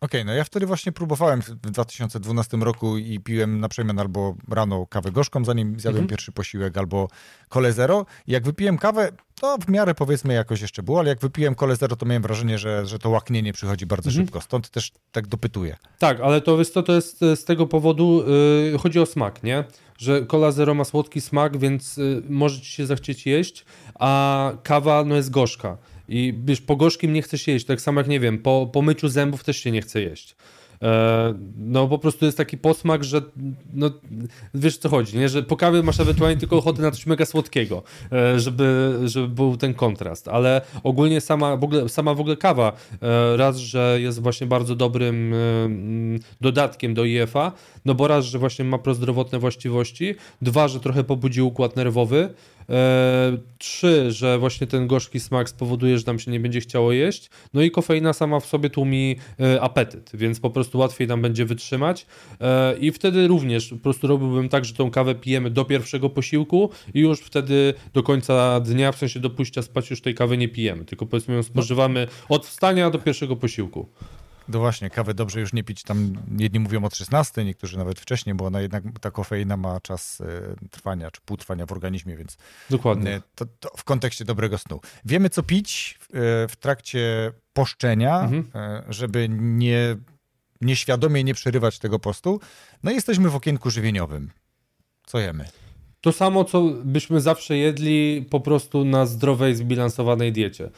Okej, 0.00 0.20
okay, 0.20 0.24
no 0.24 0.32
ja 0.32 0.44
wtedy 0.44 0.66
właśnie 0.66 0.92
próbowałem 0.92 1.42
w 1.42 1.50
2012 1.50 2.56
roku 2.56 2.98
i 2.98 3.20
piłem 3.20 3.60
na 3.60 3.68
przemian 3.68 3.98
albo 3.98 4.34
rano 4.50 4.86
kawę 4.86 5.12
gorzką, 5.12 5.44
zanim 5.44 5.80
zjadłem 5.80 6.02
mhm. 6.02 6.08
pierwszy 6.08 6.32
posiłek, 6.32 6.78
albo 6.78 7.08
kole 7.48 7.72
zero. 7.72 8.06
Jak 8.26 8.44
wypiłem 8.44 8.78
kawę, 8.78 9.08
to 9.40 9.58
w 9.58 9.68
miarę 9.68 9.94
powiedzmy 9.94 10.34
jakoś 10.34 10.60
jeszcze 10.60 10.82
było, 10.82 10.98
ale 10.98 11.08
jak 11.08 11.20
wypiłem 11.20 11.54
kole 11.54 11.76
zero, 11.76 11.96
to 11.96 12.06
miałem 12.06 12.22
wrażenie, 12.22 12.58
że, 12.58 12.86
że 12.86 12.98
to 12.98 13.10
łaknienie 13.10 13.52
przychodzi 13.52 13.86
bardzo 13.86 14.10
mhm. 14.10 14.26
szybko. 14.26 14.40
Stąd 14.40 14.70
też 14.70 14.92
tak 15.12 15.26
dopytuję. 15.26 15.76
Tak, 15.98 16.20
ale 16.20 16.40
to, 16.40 16.58
to, 16.74 16.82
to 16.82 16.92
jest 16.92 17.20
z 17.20 17.44
tego 17.44 17.66
powodu, 17.66 18.24
yy, 18.72 18.78
chodzi 18.78 19.00
o 19.00 19.06
smak, 19.06 19.42
nie? 19.42 19.64
Że 19.98 20.22
kola 20.22 20.52
zero 20.52 20.74
ma 20.74 20.84
słodki 20.84 21.20
smak, 21.20 21.58
więc 21.58 21.96
yy, 21.96 22.22
może 22.28 22.60
ci 22.60 22.72
się 22.72 22.86
zachcieć 22.86 23.26
jeść, 23.26 23.64
a 23.94 24.52
kawa 24.62 25.04
no 25.04 25.14
jest 25.14 25.30
gorzka. 25.30 25.76
I 26.08 26.34
wiesz, 26.44 26.60
po 26.60 26.76
gorzkim 26.76 27.12
nie 27.12 27.22
chcesz 27.22 27.46
jeść, 27.46 27.66
tak 27.66 27.80
samo 27.80 28.00
jak 28.00 28.08
nie 28.08 28.20
wiem, 28.20 28.38
po, 28.38 28.70
po 28.72 28.82
myciu 28.82 29.08
zębów 29.08 29.44
też 29.44 29.56
się 29.56 29.70
nie 29.70 29.82
chce 29.82 30.02
jeść. 30.02 30.36
E, 30.82 31.34
no 31.58 31.88
po 31.88 31.98
prostu 31.98 32.24
jest 32.24 32.38
taki 32.38 32.58
posmak, 32.58 33.04
że 33.04 33.22
no, 33.74 33.90
wiesz 34.54 34.78
co 34.78 34.88
chodzi, 34.88 35.18
nie? 35.18 35.28
że 35.28 35.42
po 35.42 35.56
kawie 35.56 35.82
masz 35.82 36.00
ewentualnie 36.00 36.36
tylko 36.36 36.56
ochotę 36.56 36.82
na 36.82 36.90
coś 36.90 37.06
mega 37.06 37.24
słodkiego, 37.24 37.82
e, 38.12 38.40
żeby, 38.40 38.98
żeby 39.04 39.28
był 39.28 39.56
ten 39.56 39.74
kontrast, 39.74 40.28
ale 40.28 40.60
ogólnie 40.82 41.20
sama 41.20 41.56
w 41.56 41.64
ogóle, 41.64 41.88
sama 41.88 42.14
w 42.14 42.20
ogóle 42.20 42.36
kawa 42.36 42.72
e, 43.02 43.36
raz, 43.36 43.56
że 43.56 43.98
jest 44.00 44.22
właśnie 44.22 44.46
bardzo 44.46 44.76
dobrym 44.76 45.34
dodatkiem 46.40 46.94
do 46.94 47.04
IFA, 47.04 47.52
no 47.84 47.94
bo 47.94 48.08
raz, 48.08 48.24
że 48.24 48.38
właśnie 48.38 48.64
ma 48.64 48.78
prozdrowotne 48.78 49.38
właściwości, 49.38 50.14
dwa, 50.42 50.68
że 50.68 50.80
trochę 50.80 51.04
pobudzi 51.04 51.42
układ 51.42 51.76
nerwowy, 51.76 52.34
trzy, 53.58 54.12
że 54.12 54.38
właśnie 54.38 54.66
ten 54.66 54.86
gorzki 54.86 55.20
smak 55.20 55.48
spowoduje, 55.48 55.98
że 55.98 56.04
nam 56.06 56.18
się 56.18 56.30
nie 56.30 56.40
będzie 56.40 56.60
chciało 56.60 56.92
jeść. 56.92 57.30
No 57.54 57.62
i 57.62 57.70
kofeina 57.70 58.12
sama 58.12 58.40
w 58.40 58.46
sobie 58.46 58.70
tłumi 58.70 59.16
e, 59.40 59.60
apetyt, 59.60 60.10
więc 60.14 60.40
po 60.40 60.50
prostu 60.50 60.78
łatwiej 60.78 61.08
nam 61.08 61.22
będzie 61.22 61.44
wytrzymać. 61.44 62.06
E, 62.40 62.78
I 62.78 62.92
wtedy 62.92 63.28
również 63.28 63.68
po 63.68 63.76
prostu 63.76 64.06
robiłbym 64.06 64.48
tak, 64.48 64.64
że 64.64 64.74
tą 64.74 64.90
kawę 64.90 65.14
pijemy 65.14 65.50
do 65.50 65.64
pierwszego 65.64 66.10
posiłku 66.10 66.70
i 66.94 67.00
już 67.00 67.20
wtedy 67.20 67.74
do 67.92 68.02
końca 68.02 68.60
dnia, 68.60 68.92
w 68.92 68.96
sensie 68.96 69.20
do 69.20 69.30
pójścia 69.30 69.62
spać 69.62 69.90
już 69.90 70.00
tej 70.00 70.14
kawy 70.14 70.36
nie 70.36 70.48
pijemy, 70.48 70.84
tylko 70.84 71.06
powiedzmy 71.06 71.34
ją 71.34 71.42
spożywamy 71.42 72.06
od 72.28 72.46
wstania 72.46 72.90
do 72.90 72.98
pierwszego 72.98 73.36
posiłku. 73.36 73.86
No 74.48 74.58
właśnie, 74.58 74.90
kawę 74.90 75.14
dobrze 75.14 75.40
już 75.40 75.52
nie 75.52 75.64
pić. 75.64 75.82
Tam 75.82 76.12
jedni 76.38 76.60
mówią 76.60 76.84
od 76.84 76.96
16, 76.96 77.44
niektórzy 77.44 77.78
nawet 77.78 78.00
wcześniej, 78.00 78.34
bo 78.34 78.46
ona 78.46 78.60
jednak 78.60 78.84
ta 79.00 79.10
kofeina 79.10 79.56
ma 79.56 79.80
czas 79.80 80.20
e, 80.20 80.68
trwania, 80.70 81.10
czy 81.10 81.20
półtrwania 81.20 81.66
w 81.66 81.72
organizmie, 81.72 82.16
więc 82.16 82.36
Dokładnie. 82.70 83.14
E, 83.14 83.22
to, 83.34 83.46
to 83.60 83.70
w 83.76 83.84
kontekście 83.84 84.24
dobrego 84.24 84.58
snu. 84.58 84.80
Wiemy, 85.04 85.30
co 85.30 85.42
pić 85.42 85.98
e, 86.00 86.08
w 86.48 86.56
trakcie 86.60 87.32
poszczenia, 87.52 88.20
mhm. 88.20 88.82
żeby 88.88 89.28
nie, 89.30 89.96
nieświadomie 90.60 91.24
nie 91.24 91.34
przerywać 91.34 91.78
tego 91.78 91.98
postu. 91.98 92.40
No 92.82 92.90
i 92.90 92.94
jesteśmy 92.94 93.30
w 93.30 93.36
okienku 93.36 93.70
żywieniowym. 93.70 94.30
Co 95.06 95.18
jemy? 95.18 95.48
To 96.06 96.12
samo, 96.12 96.44
co 96.44 96.62
byśmy 96.84 97.20
zawsze 97.20 97.56
jedli 97.56 98.26
po 98.30 98.40
prostu 98.40 98.84
na 98.84 99.06
zdrowej, 99.06 99.54
zbilansowanej 99.54 100.32
diecie. 100.32 100.64
E, 100.64 100.68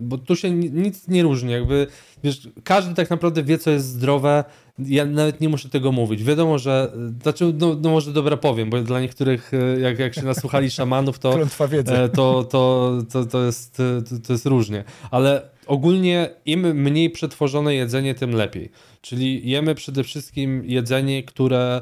bo 0.00 0.18
tu 0.18 0.36
się 0.36 0.50
nic 0.50 1.08
nie 1.08 1.22
różni, 1.22 1.52
jakby, 1.52 1.86
wiesz, 2.24 2.48
każdy 2.64 2.94
tak 2.94 3.10
naprawdę 3.10 3.42
wie, 3.42 3.58
co 3.58 3.70
jest 3.70 3.86
zdrowe, 3.86 4.44
ja 4.78 5.04
nawet 5.04 5.40
nie 5.40 5.48
muszę 5.48 5.68
tego 5.68 5.92
mówić. 5.92 6.24
Wiadomo, 6.24 6.58
że, 6.58 6.92
znaczy, 7.22 7.54
no, 7.58 7.76
no 7.82 7.90
może 7.90 8.12
dobra 8.12 8.36
powiem, 8.36 8.70
bo 8.70 8.80
dla 8.80 9.00
niektórych, 9.00 9.50
e, 9.54 9.80
jak, 9.80 9.98
jak 9.98 10.14
się 10.14 10.22
nasłuchali 10.22 10.70
szamanów, 10.70 11.18
to, 11.18 11.42
e, 11.42 12.08
to, 12.08 12.44
to, 12.44 12.98
to, 13.12 13.24
to, 13.24 13.44
jest, 13.44 13.76
to, 13.76 14.18
to 14.26 14.32
jest 14.32 14.46
różnie. 14.46 14.84
Ale 15.10 15.42
ogólnie 15.66 16.30
im 16.46 16.60
mniej 16.60 17.10
przetworzone 17.10 17.74
jedzenie, 17.74 18.14
tym 18.14 18.30
lepiej. 18.30 18.70
Czyli 19.00 19.50
jemy 19.50 19.74
przede 19.74 20.04
wszystkim 20.04 20.62
jedzenie, 20.64 21.22
które 21.22 21.80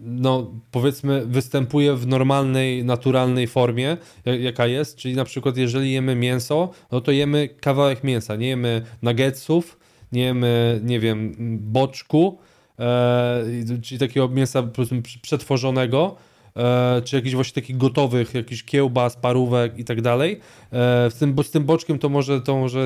no 0.00 0.50
powiedzmy 0.70 1.26
występuje 1.26 1.94
w 1.94 2.06
normalnej, 2.06 2.84
naturalnej 2.84 3.46
formie, 3.46 3.96
jaka 4.40 4.66
jest, 4.66 4.96
czyli 4.96 5.16
na 5.16 5.24
przykład 5.24 5.56
jeżeli 5.56 5.92
jemy 5.92 6.14
mięso, 6.14 6.70
no 6.92 7.00
to 7.00 7.12
jemy 7.12 7.48
kawałek 7.48 8.04
mięsa, 8.04 8.36
nie 8.36 8.48
jemy 8.48 8.82
nuggetsów, 9.02 9.78
nie 10.12 10.22
jemy, 10.22 10.80
nie 10.84 11.00
wiem, 11.00 11.34
boczku, 11.60 12.38
e, 12.78 13.44
czyli 13.82 13.98
takiego 13.98 14.28
mięsa 14.28 14.62
powiedzmy 14.62 15.02
przetworzonego, 15.22 16.16
e, 16.56 17.02
czy 17.04 17.16
jakichś 17.16 17.34
właśnie 17.34 17.62
takich 17.62 17.76
gotowych, 17.76 18.34
jakichś 18.34 18.62
kiełbas, 18.62 19.16
parówek 19.16 19.78
i 19.78 19.84
tak 19.84 20.02
dalej. 20.02 20.40
E, 20.72 21.10
z, 21.10 21.14
tym, 21.14 21.34
bo 21.34 21.42
z 21.42 21.50
tym 21.50 21.64
boczkiem 21.64 21.98
to 21.98 22.08
może, 22.08 22.40
to 22.40 22.56
może 22.56 22.80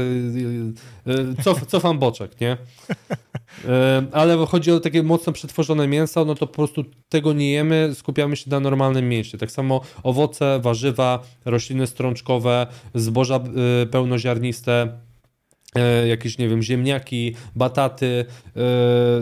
e, 1.06 1.12
e 1.12 1.42
cof, 1.44 1.66
cofam 1.66 1.98
boczek, 1.98 2.40
nie? 2.40 2.56
E, 3.68 4.02
ale 4.12 4.46
chodzi 4.46 4.72
o 4.72 4.80
takie 4.80 5.02
mocno 5.02 5.32
przetworzone 5.32 5.88
mięso, 5.88 6.24
no 6.24 6.34
to 6.34 6.46
po 6.46 6.54
prostu 6.54 6.84
tego 7.08 7.32
nie 7.32 7.52
jemy, 7.52 7.90
skupiamy 7.94 8.36
się 8.36 8.50
na 8.50 8.60
normalnym 8.60 9.08
mięsie. 9.08 9.38
Tak 9.38 9.50
samo 9.50 9.80
owoce, 10.02 10.60
warzywa, 10.62 11.22
rośliny 11.44 11.86
strączkowe, 11.86 12.66
zboża 12.94 13.36
e, 13.82 13.86
pełnoziarniste, 13.86 14.88
jakieś, 16.08 16.38
nie 16.38 16.48
wiem, 16.48 16.62
ziemniaki, 16.62 17.34
bataty, 17.56 18.24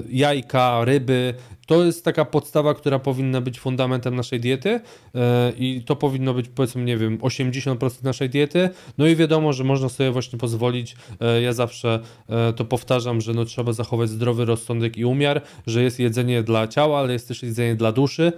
jajka, 0.09 0.85
ryby, 0.85 1.35
to 1.71 1.85
jest 1.85 2.05
taka 2.05 2.25
podstawa, 2.25 2.75
która 2.75 2.99
powinna 2.99 3.41
być 3.41 3.61
fundamentem 3.61 4.17
naszej 4.17 4.41
diety 4.41 4.81
e, 5.15 5.53
i 5.59 5.83
to 5.87 5.97
powinno 5.97 6.35
być 6.35 6.49
powiedzmy, 6.49 6.85
nie 6.85 6.97
wiem, 6.97 7.19
80% 7.19 8.05
naszej 8.05 8.31
diety. 8.31 8.71
No 8.99 9.07
i 9.07 9.17
wiadomo, 9.17 9.53
że 9.53 9.65
można 9.65 9.89
sobie 9.89 10.11
właśnie 10.11 10.39
pozwolić, 10.39 10.97
e, 11.21 11.43
ja 11.43 11.53
zawsze 11.53 12.01
e, 12.29 12.53
to 12.53 12.65
powtarzam, 12.65 13.21
że 13.21 13.35
no 13.35 13.45
trzeba 13.45 13.73
zachować 13.73 14.11
zdrowy 14.11 14.45
rozsądek 14.45 14.97
i 14.97 15.05
umiar, 15.05 15.43
że 15.67 15.83
jest 15.83 16.01
jedzenie 16.01 16.43
dla 16.43 16.69
ciała, 16.69 16.99
ale 16.99 17.13
jest 17.13 17.29
też 17.29 17.43
jedzenie 17.43 17.75
dla 17.75 17.93
duszy 17.93 18.33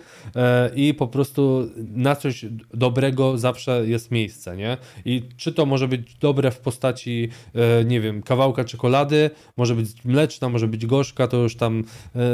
i 0.76 0.94
po 0.94 1.06
prostu 1.06 1.68
na 1.76 2.16
coś 2.16 2.44
dobrego 2.74 3.38
zawsze 3.38 3.84
jest 3.86 4.10
miejsce, 4.10 4.56
nie? 4.56 4.76
I 5.04 5.22
czy 5.36 5.52
to 5.52 5.66
może 5.66 5.88
być 5.88 6.14
dobre 6.14 6.50
w 6.50 6.58
postaci, 6.58 7.28
nie 7.84 8.00
wiem, 8.00 8.22
kawałka 8.22 8.64
czekolady, 8.64 9.30
może 9.56 9.74
być 9.74 10.04
mleczna, 10.04 10.48
może 10.48 10.68
być 10.68 10.86
gorzka, 10.86 11.28
to 11.28 11.36
już 11.36 11.56
tam 11.56 11.84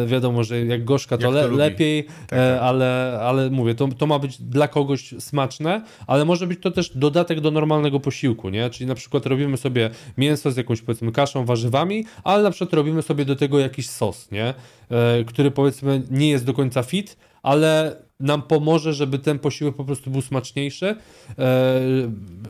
wiadomo, 0.07 0.45
że 0.45 0.67
jak 0.67 0.88
gorzka, 0.89 1.19
to, 1.19 1.31
le, 1.31 1.49
lepiej, 1.49 2.05
tak, 2.05 2.27
tak. 2.27 2.39
E, 2.39 2.61
ale, 2.61 3.19
ale 3.23 3.51
mówię, 3.51 3.75
to, 3.75 3.89
to 3.89 4.07
ma 4.07 4.19
być 4.19 4.43
dla 4.43 4.69
kogoś 4.69 5.15
smaczne, 5.19 5.83
ale 6.07 6.25
może 6.25 6.47
być 6.47 6.61
to 6.63 6.71
też 6.71 6.97
dodatek 6.97 7.41
do 7.41 7.51
normalnego 7.51 8.01
posiłku, 8.01 8.49
nie? 8.49 8.71
Czyli 8.71 8.89
na 8.89 8.95
przykład 8.95 9.27
robimy 9.27 9.57
sobie 9.57 9.91
mięso 10.19 10.51
z 10.51 10.57
jakąś 10.57 10.83
powiedzmy 10.83 11.13
kaszą, 11.13 11.45
warzywami, 11.45 12.05
ale 12.25 12.43
na 12.43 12.51
przykład 12.51 12.75
robimy 12.75 13.03
sobie 13.03 13.25
do 13.25 13.37
tego 13.37 13.59
jakiś 13.59 13.91
sos, 13.91 14.31
nie? 14.31 14.55
E, 14.91 15.25
który 15.25 15.51
powiedzmy 15.51 16.03
nie 16.11 16.29
jest 16.29 16.45
do 16.45 16.55
końca 16.55 16.83
fit, 16.83 17.17
ale 17.43 17.97
nam 18.21 18.43
pomoże, 18.43 18.93
żeby 18.93 19.19
ten 19.19 19.39
posiłek 19.39 19.75
po 19.77 19.85
prostu 19.85 20.11
był 20.11 20.23
smaczniejszy, 20.23 20.97
e, 21.39 21.81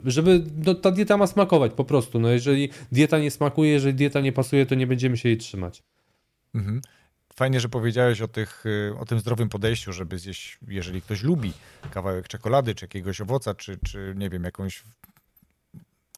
żeby 0.05 0.45
no, 0.66 0.74
ta 0.74 0.91
dieta 0.91 1.16
ma 1.16 1.26
smakować 1.26 1.72
po 1.72 1.84
prostu. 1.84 2.18
No, 2.20 2.28
jeżeli 2.28 2.68
dieta 2.93 3.18
nie 3.18 3.30
smakuje, 3.30 3.70
jeżeli 3.70 3.95
dieta 3.95 4.20
nie 4.20 4.32
pasuje, 4.32 4.66
to 4.66 4.74
nie 4.74 4.86
będziemy 4.86 5.16
się 5.16 5.28
jej 5.28 5.39
trzymać. 5.39 5.82
Mhm. 6.55 6.80
Fajnie, 7.39 7.61
że 7.61 7.68
powiedziałeś 7.68 8.20
o, 8.20 8.28
tych, 8.28 8.66
y, 8.66 8.95
o 9.01 9.05
tym 9.05 9.20
zdrowym 9.20 9.49
podejściu, 9.49 9.93
żeby 9.93 10.18
zjeść, 10.18 10.59
jeżeli 10.68 11.03
ktoś 11.03 11.22
lubi 11.22 11.53
kawałek 11.91 12.28
czekolady, 12.28 12.74
czy 12.74 12.84
jakiegoś 12.84 13.20
owoca, 13.20 13.55
czy, 13.55 13.78
czy 13.84 14.14
nie 14.16 14.30
wiem, 14.30 14.45
jakąś 14.45 14.84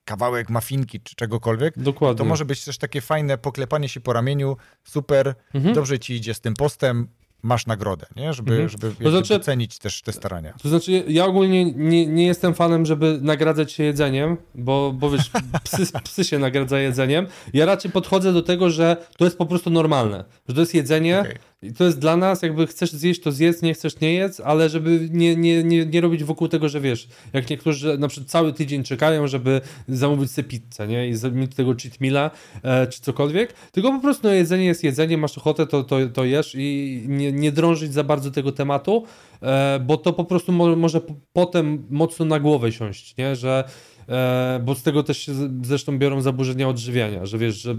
kawałek 0.04 0.50
mafinki, 0.50 1.00
czy 1.00 1.14
czegokolwiek, 1.14 1.78
Dokładnie. 1.78 2.18
to 2.18 2.24
może 2.24 2.44
być 2.44 2.64
też 2.64 2.78
takie 2.78 3.00
fajne 3.00 3.38
poklepanie 3.38 3.88
się 3.88 4.00
po 4.00 4.12
ramieniu, 4.12 4.56
super, 4.84 5.34
mhm. 5.54 5.74
dobrze 5.74 5.98
ci 5.98 6.14
idzie 6.14 6.34
z 6.34 6.40
tym 6.40 6.54
postem, 6.54 7.08
masz 7.42 7.66
nagrodę, 7.66 8.06
nie? 8.16 8.32
żeby, 8.32 8.52
mhm. 8.52 8.68
żeby 8.68 9.04
to 9.04 9.10
znaczy, 9.10 9.34
docenić 9.34 9.78
też 9.78 10.02
te 10.02 10.12
starania. 10.12 10.54
To 10.62 10.68
znaczy, 10.68 11.04
ja 11.08 11.24
ogólnie 11.24 11.64
nie, 11.64 12.06
nie 12.06 12.26
jestem 12.26 12.54
fanem, 12.54 12.86
żeby 12.86 13.18
nagradzać 13.22 13.72
się 13.72 13.84
jedzeniem, 13.84 14.36
bo, 14.54 14.92
bo 14.92 15.10
wiesz, 15.10 15.30
psy, 15.64 15.86
psy 16.04 16.24
się 16.24 16.38
nagradza 16.38 16.80
jedzeniem. 16.80 17.26
Ja 17.52 17.66
raczej 17.66 17.90
podchodzę 17.90 18.32
do 18.32 18.42
tego, 18.42 18.70
że 18.70 18.96
to 19.18 19.24
jest 19.24 19.38
po 19.38 19.46
prostu 19.46 19.70
normalne, 19.70 20.24
że 20.48 20.54
to 20.54 20.60
jest 20.60 20.74
jedzenie, 20.74 21.20
okay. 21.20 21.38
I 21.62 21.72
to 21.72 21.84
jest 21.84 21.98
dla 21.98 22.16
nas, 22.16 22.42
jakby 22.42 22.66
chcesz 22.66 22.92
zjeść, 22.92 23.20
to 23.20 23.32
zjedz, 23.32 23.62
nie 23.62 23.74
chcesz, 23.74 24.00
nie 24.00 24.14
jedz, 24.14 24.40
ale 24.40 24.68
żeby 24.68 25.08
nie, 25.12 25.36
nie, 25.36 25.64
nie, 25.64 25.86
nie 25.86 26.00
robić 26.00 26.24
wokół 26.24 26.48
tego, 26.48 26.68
że 26.68 26.80
wiesz, 26.80 27.08
jak 27.32 27.50
niektórzy 27.50 27.98
na 27.98 28.08
przykład 28.08 28.30
cały 28.30 28.52
tydzień 28.52 28.82
czekają, 28.82 29.26
żeby 29.26 29.60
zamówić 29.88 30.30
sobie 30.30 30.48
pizzę, 30.48 30.86
nie? 30.88 31.08
I 31.08 31.14
zrobić 31.14 31.54
tego 31.54 31.74
cheat 31.82 32.00
meala, 32.00 32.30
e, 32.62 32.86
czy 32.86 33.00
cokolwiek, 33.00 33.52
tylko 33.52 33.92
po 33.92 34.00
prostu 34.00 34.28
no, 34.28 34.34
jedzenie 34.34 34.64
jest 34.64 34.84
jedzenie, 34.84 35.18
masz 35.18 35.38
ochotę, 35.38 35.66
to, 35.66 35.84
to, 35.84 35.96
to 36.08 36.24
jesz 36.24 36.54
i 36.58 37.02
nie, 37.08 37.32
nie 37.32 37.52
drążyć 37.52 37.92
za 37.92 38.04
bardzo 38.04 38.30
tego 38.30 38.52
tematu, 38.52 39.04
e, 39.42 39.80
bo 39.86 39.96
to 39.96 40.12
po 40.12 40.24
prostu 40.24 40.52
mo 40.52 40.76
może 40.76 41.00
potem 41.32 41.86
mocno 41.90 42.24
na 42.24 42.40
głowę 42.40 42.72
siąść, 42.72 43.16
nie? 43.16 43.36
Że 43.36 43.64
e, 44.08 44.60
bo 44.64 44.74
z 44.74 44.82
tego 44.82 45.02
też 45.02 45.18
się 45.18 45.32
zresztą 45.62 45.98
biorą 45.98 46.20
zaburzenia 46.20 46.68
odżywiania, 46.68 47.26
że 47.26 47.38
wiesz, 47.38 47.54
że 47.54 47.76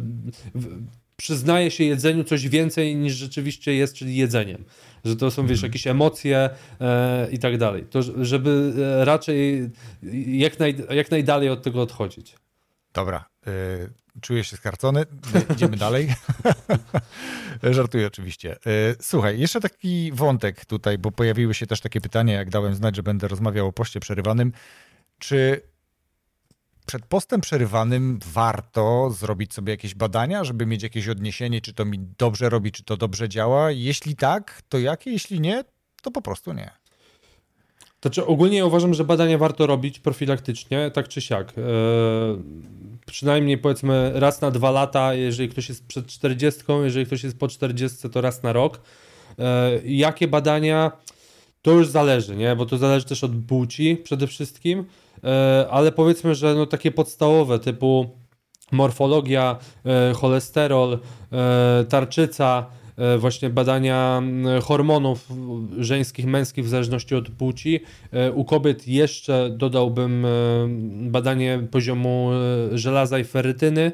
przyznaje 1.21 1.71
się 1.71 1.83
jedzeniu 1.83 2.23
coś 2.23 2.47
więcej 2.47 2.95
niż 2.95 3.13
rzeczywiście 3.13 3.73
jest, 3.73 3.95
czyli 3.95 4.15
jedzeniem. 4.15 4.63
Że 5.05 5.15
to 5.15 5.31
są, 5.31 5.47
wiesz, 5.47 5.57
mhm. 5.57 5.69
jakieś 5.69 5.87
emocje 5.87 6.49
e, 6.81 7.27
i 7.31 7.39
tak 7.39 7.57
dalej. 7.57 7.85
To, 7.89 8.01
żeby 8.25 8.73
e, 9.01 9.05
raczej 9.05 9.69
jak, 10.27 10.59
naj, 10.59 10.75
jak 10.89 11.11
najdalej 11.11 11.49
od 11.49 11.63
tego 11.63 11.81
odchodzić. 11.81 12.35
Dobra. 12.93 13.25
E, 13.47 13.51
czuję 14.21 14.43
się 14.43 14.57
skarcony. 14.57 15.05
Idziemy 15.53 15.77
dalej. 15.87 16.13
Żartuję 17.77 18.07
oczywiście. 18.07 18.51
E, 18.51 18.95
słuchaj, 19.01 19.39
jeszcze 19.39 19.59
taki 19.61 20.11
wątek 20.11 20.65
tutaj, 20.65 20.97
bo 20.97 21.11
pojawiły 21.11 21.53
się 21.53 21.67
też 21.67 21.81
takie 21.81 22.01
pytania, 22.01 22.33
jak 22.33 22.49
dałem 22.49 22.75
znać, 22.75 22.95
że 22.95 23.03
będę 23.03 23.27
rozmawiał 23.27 23.67
o 23.67 23.71
poście 23.71 23.99
przerywanym. 23.99 24.51
Czy 25.19 25.61
przed 26.85 27.05
postem 27.05 27.41
przerywanym 27.41 28.19
warto 28.33 29.09
zrobić 29.09 29.53
sobie 29.53 29.73
jakieś 29.73 29.95
badania, 29.95 30.43
żeby 30.43 30.65
mieć 30.65 30.83
jakieś 30.83 31.07
odniesienie, 31.07 31.61
czy 31.61 31.73
to 31.73 31.85
mi 31.85 31.99
dobrze 32.17 32.49
robi, 32.49 32.71
czy 32.71 32.83
to 32.83 32.97
dobrze 32.97 33.29
działa? 33.29 33.71
Jeśli 33.71 34.15
tak, 34.15 34.61
to 34.69 34.79
jakie? 34.79 35.11
Jeśli 35.11 35.41
nie, 35.41 35.63
to 36.01 36.11
po 36.11 36.21
prostu 36.21 36.53
nie. 36.53 36.71
Znaczy 38.01 38.25
ogólnie 38.25 38.65
uważam, 38.65 38.93
że 38.93 39.03
badania 39.03 39.37
warto 39.37 39.67
robić 39.67 39.99
profilaktycznie, 39.99 40.91
tak 40.93 41.07
czy 41.07 41.21
siak. 41.21 41.53
Eee, 41.57 41.63
przynajmniej 43.05 43.57
powiedzmy 43.57 44.11
raz 44.15 44.41
na 44.41 44.51
dwa 44.51 44.71
lata, 44.71 45.13
jeżeli 45.13 45.49
ktoś 45.49 45.69
jest 45.69 45.87
przed 45.87 46.07
40, 46.07 46.61
jeżeli 46.83 47.05
ktoś 47.05 47.23
jest 47.23 47.39
po 47.39 47.47
40, 47.47 48.09
to 48.09 48.21
raz 48.21 48.43
na 48.43 48.53
rok. 48.53 48.81
Eee, 49.39 49.97
jakie 49.97 50.27
badania? 50.27 50.91
To 51.61 51.71
już 51.71 51.87
zależy, 51.87 52.35
nie? 52.35 52.55
Bo 52.55 52.65
to 52.65 52.77
zależy 52.77 53.05
też 53.05 53.23
od 53.23 53.31
płci 53.47 53.97
przede 54.03 54.27
wszystkim, 54.27 54.85
ale 55.69 55.91
powiedzmy, 55.91 56.35
że 56.35 56.55
no 56.55 56.65
takie 56.65 56.91
podstawowe 56.91 57.59
typu 57.59 58.09
morfologia, 58.71 59.57
e, 59.85 60.13
cholesterol, 60.13 60.99
e, 61.31 61.85
tarczyca, 61.89 62.65
E, 63.01 63.17
właśnie 63.17 63.49
badania 63.49 64.21
hormonów 64.63 65.29
żeńskich, 65.79 66.25
męskich 66.25 66.65
w 66.65 66.67
zależności 66.67 67.15
od 67.15 67.29
płci. 67.29 67.79
E, 68.11 68.31
u 68.31 68.45
kobiet 68.45 68.87
jeszcze 68.87 69.49
dodałbym 69.49 70.25
e, 70.25 70.29
badanie 71.09 71.67
poziomu 71.71 72.29
żelaza 72.71 73.19
i 73.19 73.23
ferytyny, 73.23 73.91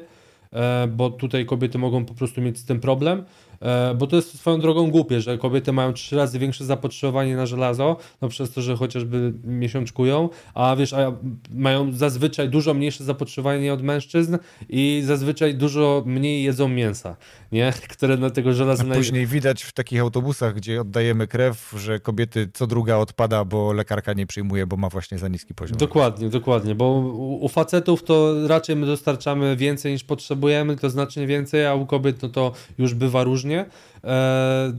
bo 0.88 1.10
tutaj 1.10 1.46
kobiety 1.46 1.78
mogą 1.78 2.04
po 2.04 2.14
prostu 2.14 2.40
mieć 2.40 2.58
z 2.58 2.64
tym 2.64 2.80
problem. 2.80 3.24
E, 3.60 3.94
bo 3.94 4.06
to 4.06 4.16
jest 4.16 4.38
swoją 4.38 4.60
drogą 4.60 4.90
głupie, 4.90 5.20
że 5.20 5.38
kobiety 5.38 5.72
mają 5.72 5.92
trzy 5.92 6.16
razy 6.16 6.38
większe 6.38 6.64
zapotrzebowanie 6.64 7.36
na 7.36 7.46
żelazo, 7.46 7.96
no 8.22 8.28
przez 8.28 8.50
to, 8.50 8.62
że 8.62 8.76
chociażby 8.76 9.32
miesiączkują, 9.44 10.28
a 10.54 10.76
wiesz, 10.76 10.92
a 10.92 11.12
mają 11.50 11.92
zazwyczaj 11.92 12.48
dużo 12.48 12.74
mniejsze 12.74 13.04
zapotrzebowanie 13.04 13.72
od 13.72 13.82
mężczyzn 13.82 14.38
i 14.68 15.02
zazwyczaj 15.04 15.54
dużo 15.54 16.02
mniej 16.06 16.42
jedzą 16.42 16.68
mięsa, 16.68 17.16
nie? 17.52 17.72
Które 17.94 18.16
na 18.16 18.30
tego 18.30 18.52
żelaza... 18.52 18.84
A 18.90 18.94
później 18.94 19.26
widać 19.26 19.62
w 19.62 19.72
takich 19.72 20.00
autobusach, 20.00 20.54
gdzie 20.54 20.80
oddajemy 20.80 21.26
krew, 21.26 21.74
że 21.76 22.00
kobiety 22.00 22.48
co 22.54 22.66
druga 22.66 22.96
odpada, 22.96 23.44
bo 23.44 23.72
lekarka 23.72 24.12
nie 24.12 24.26
przyjmuje, 24.26 24.66
bo 24.66 24.76
ma 24.76 24.88
właśnie 24.88 25.18
za 25.18 25.28
niski 25.28 25.54
poziom. 25.54 25.78
Dokładnie, 25.78 26.28
dokładnie, 26.28 26.74
bo 26.74 26.84
u, 26.84 27.44
u 27.44 27.48
facetów 27.48 28.02
to 28.02 28.34
raczej 28.48 28.76
my 28.76 28.86
dostarczamy 28.86 29.56
więcej 29.56 29.92
niż 29.92 30.04
potrzebujemy, 30.04 30.76
to 30.76 30.90
znacznie 30.90 31.26
więcej, 31.26 31.66
a 31.66 31.74
u 31.74 31.86
kobiet 31.86 32.22
no 32.22 32.28
to 32.28 32.52
już 32.78 32.94
bywa 32.94 33.24
różnie 33.24 33.47
różnie. 33.48 33.66
E, 34.04 34.72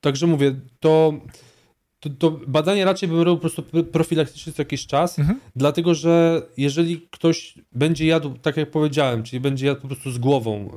także 0.00 0.26
mówię, 0.26 0.54
to, 0.80 1.12
to, 2.00 2.10
to, 2.10 2.30
badanie 2.46 2.84
raczej 2.84 3.08
bym 3.08 3.18
robił 3.20 3.36
po 3.36 3.40
prostu 3.40 3.62
profilaktycznie 3.92 4.52
co 4.52 4.62
jakiś 4.62 4.86
czas, 4.86 5.18
mhm. 5.18 5.40
dlatego 5.56 5.94
że 5.94 6.42
jeżeli 6.56 7.08
ktoś 7.10 7.54
będzie 7.72 8.06
jadł, 8.06 8.34
tak 8.42 8.56
jak 8.56 8.70
powiedziałem, 8.70 9.22
czyli 9.22 9.40
będzie 9.40 9.66
jadł 9.66 9.80
po 9.80 9.88
prostu 9.88 10.10
z 10.10 10.18
głową, 10.18 10.70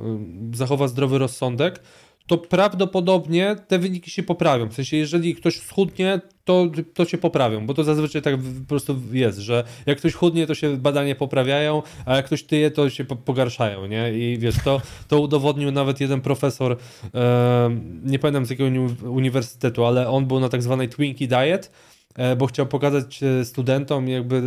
y, 0.53 0.57
zachowa 0.57 0.87
zdrowy 0.87 1.17
rozsądek, 1.17 1.83
to 2.27 2.37
prawdopodobnie 2.37 3.55
te 3.67 3.79
wyniki 3.79 4.11
się 4.11 4.23
poprawią. 4.23 4.69
W 4.69 4.73
sensie, 4.73 4.97
jeżeli 4.97 5.35
ktoś 5.35 5.59
schudnie, 5.59 6.21
to, 6.43 6.67
to 6.93 7.05
się 7.05 7.17
poprawią, 7.17 7.65
bo 7.65 7.73
to 7.73 7.83
zazwyczaj 7.83 8.21
tak 8.21 8.37
po 8.37 8.67
prostu 8.67 8.95
jest, 9.11 9.39
że 9.39 9.63
jak 9.85 9.97
ktoś 9.97 10.13
chudnie, 10.13 10.47
to 10.47 10.55
się 10.55 10.77
badania 10.77 11.15
poprawiają, 11.15 11.83
a 12.05 12.15
jak 12.15 12.25
ktoś 12.25 12.43
tyje, 12.43 12.71
to 12.71 12.89
się 12.89 13.05
pogarszają, 13.05 13.85
nie? 13.85 14.13
I 14.13 14.37
wiesz, 14.37 14.55
to, 14.63 14.81
to 15.07 15.19
udowodnił 15.19 15.71
nawet 15.71 16.01
jeden 16.01 16.21
profesor, 16.21 16.77
e, 17.15 17.69
nie 18.03 18.19
pamiętam 18.19 18.45
z 18.45 18.49
jakiego 18.49 18.69
uniwersytetu, 19.09 19.85
ale 19.85 20.09
on 20.09 20.25
był 20.25 20.39
na 20.39 20.49
tak 20.49 20.63
zwanej 20.63 20.89
Twinkie 20.89 21.27
Diet, 21.27 21.71
e, 22.15 22.35
bo 22.35 22.45
chciał 22.45 22.65
pokazać 22.65 23.23
e, 23.23 23.45
studentom, 23.45 24.07
jakby 24.07 24.41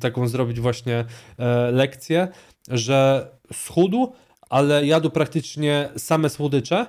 taką 0.00 0.28
zrobić 0.28 0.60
właśnie 0.60 1.04
e, 1.38 1.70
lekcję, 1.70 2.28
że 2.70 3.28
schudł, 3.52 4.12
ale 4.50 4.86
jadł 4.86 5.10
praktycznie 5.10 5.88
same 5.96 6.28
słodycze, 6.30 6.86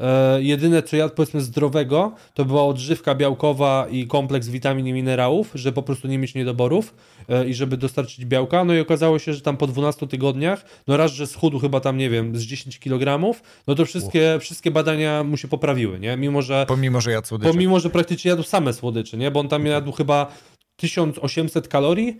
E, 0.00 0.42
jedyne, 0.42 0.82
co 0.82 0.96
jadł 0.96 1.14
powiedzmy 1.14 1.40
zdrowego, 1.40 2.12
to 2.34 2.44
była 2.44 2.64
odżywka 2.64 3.14
białkowa 3.14 3.86
i 3.90 4.06
kompleks 4.06 4.48
witamin 4.48 4.86
i 4.86 4.92
minerałów, 4.92 5.50
żeby 5.54 5.74
po 5.74 5.82
prostu 5.82 6.08
nie 6.08 6.18
mieć 6.18 6.34
niedoborów 6.34 6.94
e, 7.28 7.48
i 7.48 7.54
żeby 7.54 7.76
dostarczyć 7.76 8.24
białka. 8.24 8.64
No 8.64 8.74
i 8.74 8.80
okazało 8.80 9.18
się, 9.18 9.34
że 9.34 9.40
tam 9.40 9.56
po 9.56 9.66
12 9.66 10.06
tygodniach, 10.06 10.64
no 10.86 10.96
raz, 10.96 11.12
że 11.12 11.26
schudł 11.26 11.58
chyba 11.58 11.80
tam, 11.80 11.96
nie 11.96 12.10
wiem, 12.10 12.36
z 12.36 12.42
10 12.42 12.78
kg, 12.78 13.34
no 13.66 13.74
to 13.74 13.84
wszystkie, 13.84 14.38
wszystkie 14.40 14.70
badania 14.70 15.24
mu 15.24 15.36
się 15.36 15.48
poprawiły, 15.48 16.00
nie? 16.00 16.16
Mimo, 16.16 16.42
że... 16.42 16.64
Pomimo, 16.68 17.00
że 17.00 17.12
jadł 17.12 17.26
słodycze. 17.26 17.52
Pomimo, 17.52 17.80
że 17.80 17.90
praktycznie 17.90 18.28
jadł 18.28 18.42
same 18.42 18.72
słodycze, 18.72 19.16
nie? 19.16 19.30
Bo 19.30 19.40
on 19.40 19.48
tam 19.48 19.66
jadł 19.66 19.92
chyba 19.92 20.32
1800 20.76 21.68
kalorii, 21.68 22.18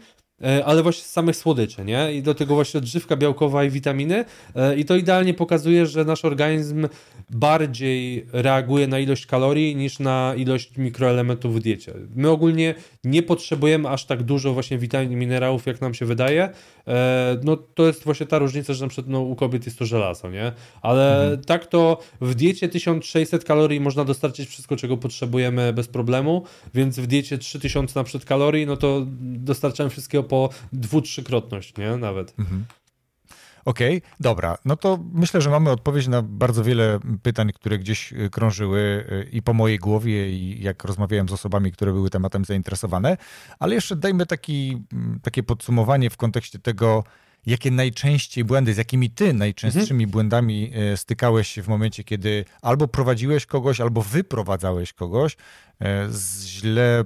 ale 0.65 0.83
właśnie 0.83 1.03
z 1.03 1.11
samych 1.11 1.37
słodyczy, 1.37 1.85
nie? 1.85 2.15
I 2.15 2.23
do 2.23 2.35
tego 2.35 2.55
właśnie 2.55 2.79
odżywka 2.79 3.17
białkowa 3.17 3.65
i 3.65 3.71
witaminy 3.71 4.25
e, 4.57 4.77
i 4.77 4.85
to 4.85 4.97
idealnie 4.97 5.35
pokazuje, 5.35 5.87
że 5.87 6.05
nasz 6.05 6.25
organizm 6.25 6.89
bardziej 7.31 8.27
reaguje 8.33 8.87
na 8.87 8.99
ilość 8.99 9.27
kalorii 9.27 9.77
niż 9.77 9.99
na 9.99 10.35
ilość 10.37 10.77
mikroelementów 10.77 11.57
w 11.57 11.61
diecie. 11.61 11.93
My 12.15 12.31
ogólnie 12.31 12.75
nie 13.05 13.23
potrzebujemy 13.23 13.89
aż 13.89 14.05
tak 14.05 14.23
dużo 14.23 14.53
właśnie 14.53 14.79
witamin 14.79 15.13
i 15.13 15.17
minerałów, 15.17 15.67
jak 15.67 15.81
nam 15.81 15.95
się 15.95 16.07
wydaje. 16.07 16.49
E, 16.89 17.39
no 17.45 17.57
to 17.57 17.87
jest 17.87 18.05
właśnie 18.05 18.27
ta 18.27 18.39
różnica, 18.39 18.75
że 18.75 18.85
na 18.85 18.89
przykład 18.89 19.13
no, 19.13 19.21
u 19.21 19.37
kobiet 19.37 19.67
jest 19.67 19.79
to 19.79 19.87
żelazo, 19.87 20.31
nie? 20.31 20.53
Ale 20.83 21.23
mhm. 21.23 21.45
tak 21.45 21.67
to 21.67 21.99
w 22.21 22.35
diecie 22.35 22.69
1600 22.69 23.45
kalorii 23.45 23.81
można 23.81 24.05
dostarczyć 24.05 24.49
wszystko, 24.49 24.77
czego 24.77 24.97
potrzebujemy 24.97 25.73
bez 25.73 25.89
problemu, 25.89 26.43
więc 26.75 26.99
w 26.99 27.07
diecie 27.07 27.39
3000 27.39 28.01
na 28.01 28.05
przykład 28.05 28.25
kalorii, 28.25 28.67
no 28.67 28.77
to 28.77 29.07
dostarczamy 29.21 29.91
wszystkiego 29.91 30.25
po 30.33 30.49
dwu, 30.73 31.03
trzykrotność, 31.03 31.77
nie? 31.77 31.97
Nawet. 31.97 32.35
Mhm. 32.39 32.65
Okej, 33.65 33.99
okay, 33.99 34.11
dobra. 34.21 34.59
No 34.65 34.77
to 34.77 34.99
myślę, 35.13 35.41
że 35.41 35.51
mamy 35.51 35.71
odpowiedź 35.71 36.09
na 36.09 36.23
bardzo 36.23 36.65
wiele 36.65 36.99
pytań, 37.23 37.53
które 37.55 37.79
gdzieś 37.79 38.13
y, 38.13 38.31
krążyły 38.31 38.81
y, 38.81 39.29
i 39.33 39.43
po 39.43 39.53
mojej 39.53 39.79
głowie, 39.79 40.31
i 40.31 40.63
jak 40.63 40.85
rozmawiałem 40.85 41.29
z 41.29 41.33
osobami, 41.33 41.73
które 41.73 41.93
były 41.93 42.11
tematem 42.11 42.45
zainteresowane. 42.45 43.17
Ale 43.59 43.75
jeszcze 43.75 43.97
dajmy 43.97 44.27
taki, 44.27 44.83
mm, 44.93 45.21
takie 45.23 45.43
podsumowanie 45.43 46.11
w 46.11 46.17
kontekście 46.17 46.59
tego, 46.59 47.05
jakie 47.47 47.71
najczęściej 47.71 48.45
błędy, 48.45 48.75
z 48.75 48.77
jakimi 48.77 49.11
ty 49.11 49.33
najczęstszymi 49.33 50.05
mhm. 50.05 50.11
błędami 50.11 50.73
y, 50.93 50.97
stykałeś 50.97 51.49
się 51.49 51.63
w 51.63 51.69
momencie, 51.69 52.05
kiedy 52.05 52.45
albo 52.63 52.89
prowadziłeś 52.89 53.47
kogoś, 53.47 53.81
albo 53.81 54.03
wyprowadzałeś 54.03 54.93
kogoś 54.93 55.37
z 56.09 56.45
źle 56.47 57.05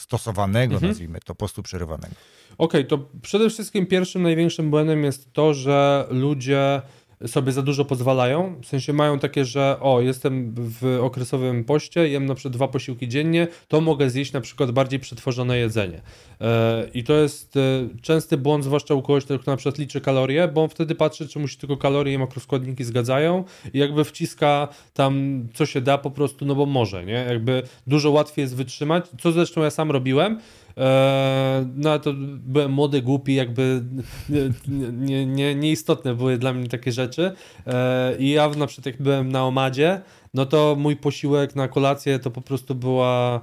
stosowanego, 0.00 0.74
mhm. 0.74 0.90
nazwijmy 0.90 1.18
to, 1.20 1.34
postu 1.34 1.62
przerywanego. 1.62 2.14
Okej, 2.58 2.80
okay, 2.80 2.84
to 2.84 3.08
przede 3.22 3.50
wszystkim 3.50 3.86
pierwszym 3.86 4.22
największym 4.22 4.70
błędem 4.70 5.04
jest 5.04 5.32
to, 5.32 5.54
że 5.54 6.06
ludzie 6.10 6.82
sobie 7.26 7.52
za 7.52 7.62
dużo 7.62 7.84
pozwalają. 7.84 8.60
W 8.62 8.66
sensie 8.66 8.92
mają 8.92 9.18
takie, 9.18 9.44
że 9.44 9.76
o, 9.80 10.00
jestem 10.00 10.54
w 10.56 10.98
okresowym 11.02 11.64
poście, 11.64 12.08
jem 12.08 12.26
na 12.26 12.34
przykład 12.34 12.54
dwa 12.54 12.68
posiłki 12.68 13.08
dziennie, 13.08 13.48
to 13.68 13.80
mogę 13.80 14.10
zjeść 14.10 14.32
na 14.32 14.40
przykład 14.40 14.70
bardziej 14.70 15.00
przetworzone 15.00 15.58
jedzenie. 15.58 16.00
E, 16.40 16.88
I 16.94 17.04
to 17.04 17.12
jest 17.12 17.56
e, 17.56 17.60
częsty 18.02 18.36
błąd, 18.36 18.64
zwłaszcza 18.64 18.94
u 18.94 19.02
kogoś, 19.02 19.24
kto 19.24 19.38
na 19.46 19.56
przykład 19.56 19.78
liczy 19.78 20.00
kalorie, 20.00 20.48
bo 20.48 20.62
on 20.62 20.68
wtedy 20.68 20.94
patrzy, 20.94 21.28
czy 21.28 21.38
mu 21.38 21.48
się 21.48 21.58
tylko 21.58 21.76
kalorie 21.76 22.14
i 22.14 22.18
makroskładniki 22.18 22.84
zgadzają 22.84 23.44
i 23.74 23.78
jakby 23.78 24.04
wciska 24.04 24.68
tam, 24.94 25.42
co 25.54 25.66
się 25.66 25.80
da 25.80 25.98
po 25.98 26.10
prostu, 26.10 26.44
no 26.44 26.54
bo 26.54 26.66
może, 26.66 27.04
nie? 27.04 27.26
Jakby 27.28 27.62
dużo 27.86 28.10
łatwiej 28.10 28.42
jest 28.42 28.56
wytrzymać, 28.56 29.04
co 29.20 29.32
zresztą 29.32 29.62
ja 29.62 29.70
sam 29.70 29.90
robiłem, 29.90 30.40
E, 30.78 31.66
no 31.76 31.98
to 31.98 32.12
byłem 32.38 32.72
młody, 32.72 33.02
głupi, 33.02 33.34
jakby 33.34 33.82
nie, 34.92 35.26
nie, 35.26 35.54
nieistotne 35.54 36.14
były 36.14 36.38
dla 36.38 36.52
mnie 36.52 36.68
takie 36.68 36.92
rzeczy. 36.92 37.32
E, 37.66 38.16
I 38.18 38.30
ja 38.30 38.48
na 38.48 38.66
przykład 38.66 38.86
jak 38.86 39.02
byłem 39.02 39.32
na 39.32 39.44
Omadzie, 39.44 40.00
no 40.36 40.46
to 40.46 40.76
mój 40.78 40.96
posiłek 40.96 41.56
na 41.56 41.68
kolację 41.68 42.18
to 42.18 42.30
po 42.30 42.40
prostu 42.40 42.74
była 42.74 43.40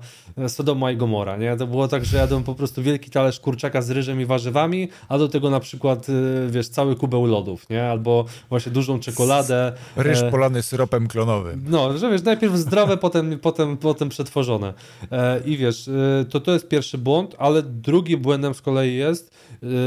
Sodoma 0.47 0.91
i 0.91 0.97
Gomora, 0.97 1.37
nie? 1.37 1.57
To 1.57 1.67
było 1.67 1.87
tak, 1.87 2.05
że 2.05 2.17
jadłem 2.17 2.43
po 2.43 2.55
prostu 2.55 2.83
wielki 2.83 3.09
talerz 3.09 3.39
kurczaka 3.39 3.81
z 3.81 3.89
ryżem 3.89 4.21
i 4.21 4.25
warzywami, 4.25 4.89
a 5.09 5.17
do 5.17 5.27
tego 5.27 5.49
na 5.49 5.59
przykład, 5.59 6.09
y, 6.09 6.47
wiesz, 6.49 6.67
cały 6.67 6.95
kubeł 6.95 7.25
lodów, 7.25 7.69
nie? 7.69 7.83
Albo 7.83 8.25
właśnie 8.49 8.71
dużą 8.71 8.99
czekoladę. 8.99 9.73
Ryż 9.95 10.21
e, 10.21 10.31
polany 10.31 10.63
syropem 10.63 11.07
klonowym. 11.07 11.65
No, 11.69 11.97
że 11.97 12.11
wiesz, 12.11 12.23
najpierw 12.23 12.55
zdrowe, 12.55 12.97
potem, 13.07 13.39
potem, 13.39 13.77
potem 13.77 14.09
przetworzone. 14.09 14.73
E, 15.11 15.39
I 15.45 15.57
wiesz, 15.57 15.89
to 16.29 16.39
to 16.39 16.51
jest 16.51 16.67
pierwszy 16.67 16.97
błąd, 16.97 17.35
ale 17.39 17.63
drugi 17.63 18.17
błędem 18.17 18.53
z 18.53 18.61
kolei 18.61 18.95
jest, 18.95 19.37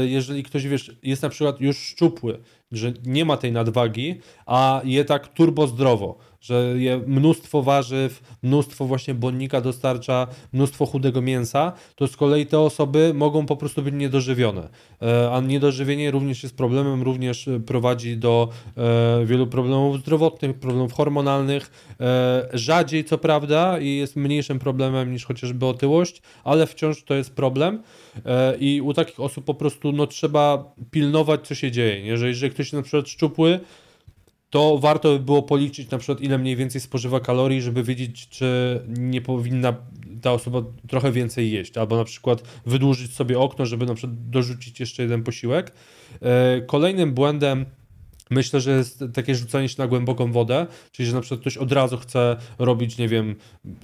jeżeli 0.01 0.43
ktoś, 0.43 0.67
wiesz, 0.67 0.95
jest 1.03 1.21
na 1.21 1.29
przykład 1.29 1.61
już 1.61 1.77
szczupły, 1.77 2.39
że 2.71 2.93
nie 3.05 3.25
ma 3.25 3.37
tej 3.37 3.51
nadwagi, 3.51 4.19
a 4.45 4.81
je 4.83 5.05
tak 5.05 5.27
turbo 5.27 5.67
zdrowo, 5.67 6.17
że 6.41 6.73
je 6.77 6.97
mnóstwo 6.97 7.63
warzyw, 7.63 8.37
mnóstwo 8.43 8.85
właśnie 8.85 9.13
błonnika 9.13 9.61
dostarcza, 9.61 10.27
mnóstwo 10.53 10.85
chudego 10.85 11.21
mięsa, 11.21 11.71
to 11.95 12.07
z 12.07 12.17
kolei 12.17 12.45
te 12.45 12.59
osoby 12.59 13.11
mogą 13.13 13.45
po 13.45 13.55
prostu 13.55 13.81
być 13.81 13.93
niedożywione. 13.93 14.69
E, 15.01 15.31
a 15.31 15.41
niedożywienie 15.41 16.11
również 16.11 16.43
jest 16.43 16.57
problemem, 16.57 17.03
również 17.03 17.49
prowadzi 17.65 18.17
do 18.17 18.49
e, 18.77 19.25
wielu 19.25 19.47
problemów 19.47 19.99
zdrowotnych, 19.99 20.59
problemów 20.59 20.93
hormonalnych, 20.93 21.95
e, 21.99 22.49
rzadziej 22.53 23.05
co 23.05 23.17
prawda 23.17 23.79
i 23.79 23.95
jest 23.95 24.15
mniejszym 24.15 24.59
problemem 24.59 25.11
niż 25.11 25.25
chociażby 25.25 25.65
otyłość, 25.65 26.21
ale 26.43 26.67
wciąż 26.67 27.03
to 27.03 27.13
jest 27.13 27.35
problem 27.35 27.81
i 28.59 28.81
u 28.81 28.93
takich 28.93 29.19
osób 29.19 29.45
po 29.45 29.53
prostu 29.53 29.91
no, 29.91 30.07
trzeba 30.07 30.73
pilnować, 30.91 31.47
co 31.47 31.55
się 31.55 31.71
dzieje. 31.71 31.99
Jeżeli, 32.05 32.29
jeżeli 32.29 32.53
ktoś 32.53 32.65
jest 32.65 32.73
na 32.73 32.81
przykład 32.81 33.09
szczupły, 33.09 33.59
to 34.49 34.77
warto 34.77 35.13
by 35.13 35.19
było 35.19 35.43
policzyć 35.43 35.89
na 35.89 35.97
przykład 35.97 36.21
ile 36.21 36.37
mniej 36.37 36.55
więcej 36.55 36.81
spożywa 36.81 37.19
kalorii, 37.19 37.61
żeby 37.61 37.83
wiedzieć, 37.83 38.29
czy 38.29 38.81
nie 38.87 39.21
powinna 39.21 39.75
ta 40.21 40.31
osoba 40.31 40.61
trochę 40.87 41.11
więcej 41.11 41.51
jeść, 41.51 41.77
albo 41.77 41.97
na 41.97 42.03
przykład 42.03 42.43
wydłużyć 42.65 43.13
sobie 43.13 43.39
okno, 43.39 43.65
żeby 43.65 43.85
na 43.85 43.93
przykład 43.93 44.29
dorzucić 44.29 44.79
jeszcze 44.79 45.03
jeden 45.03 45.23
posiłek. 45.23 45.73
E, 46.21 46.61
kolejnym 46.61 47.13
błędem 47.13 47.65
Myślę, 48.29 48.61
że 48.61 48.71
jest 48.71 49.03
takie 49.13 49.35
rzucanie 49.35 49.69
się 49.69 49.75
na 49.77 49.87
głęboką 49.87 50.31
wodę, 50.31 50.67
czyli 50.91 51.09
że 51.09 51.15
na 51.15 51.21
przykład 51.21 51.41
ktoś 51.41 51.57
od 51.57 51.71
razu 51.71 51.97
chce 51.97 52.35
robić, 52.59 52.97
nie 52.97 53.07
wiem, 53.07 53.35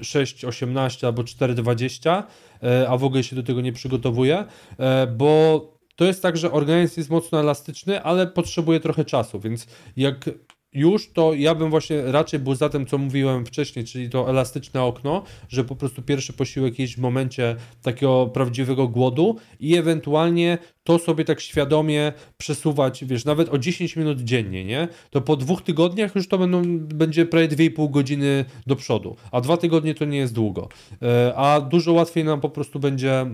6,18 0.01 1.05
albo 1.05 1.23
4,20, 1.23 2.23
e, 2.63 2.89
a 2.89 2.97
w 2.97 3.03
ogóle 3.03 3.23
się 3.23 3.35
do 3.35 3.43
tego 3.43 3.61
nie 3.61 3.73
przygotowuje, 3.73 4.45
e, 4.79 5.07
bo 5.07 5.61
to 5.95 6.05
jest 6.05 6.21
tak, 6.21 6.37
że 6.37 6.51
organizm 6.51 6.99
jest 6.99 7.09
mocno 7.09 7.39
elastyczny, 7.39 8.03
ale 8.03 8.27
potrzebuje 8.27 8.79
trochę 8.79 9.05
czasu, 9.05 9.39
więc 9.39 9.67
jak 9.97 10.29
już, 10.73 11.09
to 11.09 11.33
ja 11.33 11.55
bym 11.55 11.69
właśnie 11.69 12.01
raczej 12.01 12.39
był 12.39 12.55
za 12.55 12.69
tym, 12.69 12.85
co 12.85 12.97
mówiłem 12.97 13.45
wcześniej, 13.45 13.85
czyli 13.85 14.09
to 14.09 14.29
elastyczne 14.29 14.83
okno, 14.83 15.23
że 15.49 15.63
po 15.63 15.75
prostu 15.75 16.01
pierwszy 16.01 16.33
posiłek 16.33 16.79
jeść 16.79 16.95
w 16.95 16.99
momencie 16.99 17.55
takiego 17.81 18.27
prawdziwego 18.27 18.87
głodu 18.87 19.35
i 19.59 19.75
ewentualnie 19.75 20.57
to 20.83 20.99
sobie 20.99 21.25
tak 21.25 21.41
świadomie 21.41 22.13
przesuwać, 22.37 23.05
wiesz, 23.05 23.25
nawet 23.25 23.49
o 23.49 23.57
10 23.57 23.95
minut 23.95 24.21
dziennie, 24.21 24.65
nie? 24.65 24.87
To 25.09 25.21
po 25.21 25.35
dwóch 25.35 25.61
tygodniach 25.61 26.15
już 26.15 26.27
to 26.27 26.37
będą, 26.37 26.61
będzie 26.77 27.25
prawie 27.25 27.47
2,5 27.47 27.91
godziny 27.91 28.45
do 28.67 28.75
przodu, 28.75 29.15
a 29.31 29.41
dwa 29.41 29.57
tygodnie 29.57 29.95
to 29.95 30.05
nie 30.05 30.17
jest 30.17 30.33
długo. 30.33 30.69
E, 31.01 31.33
a 31.35 31.61
dużo 31.61 31.93
łatwiej 31.93 32.23
nam 32.23 32.41
po 32.41 32.49
prostu 32.49 32.79
będzie 32.79 33.11
e, 33.11 33.27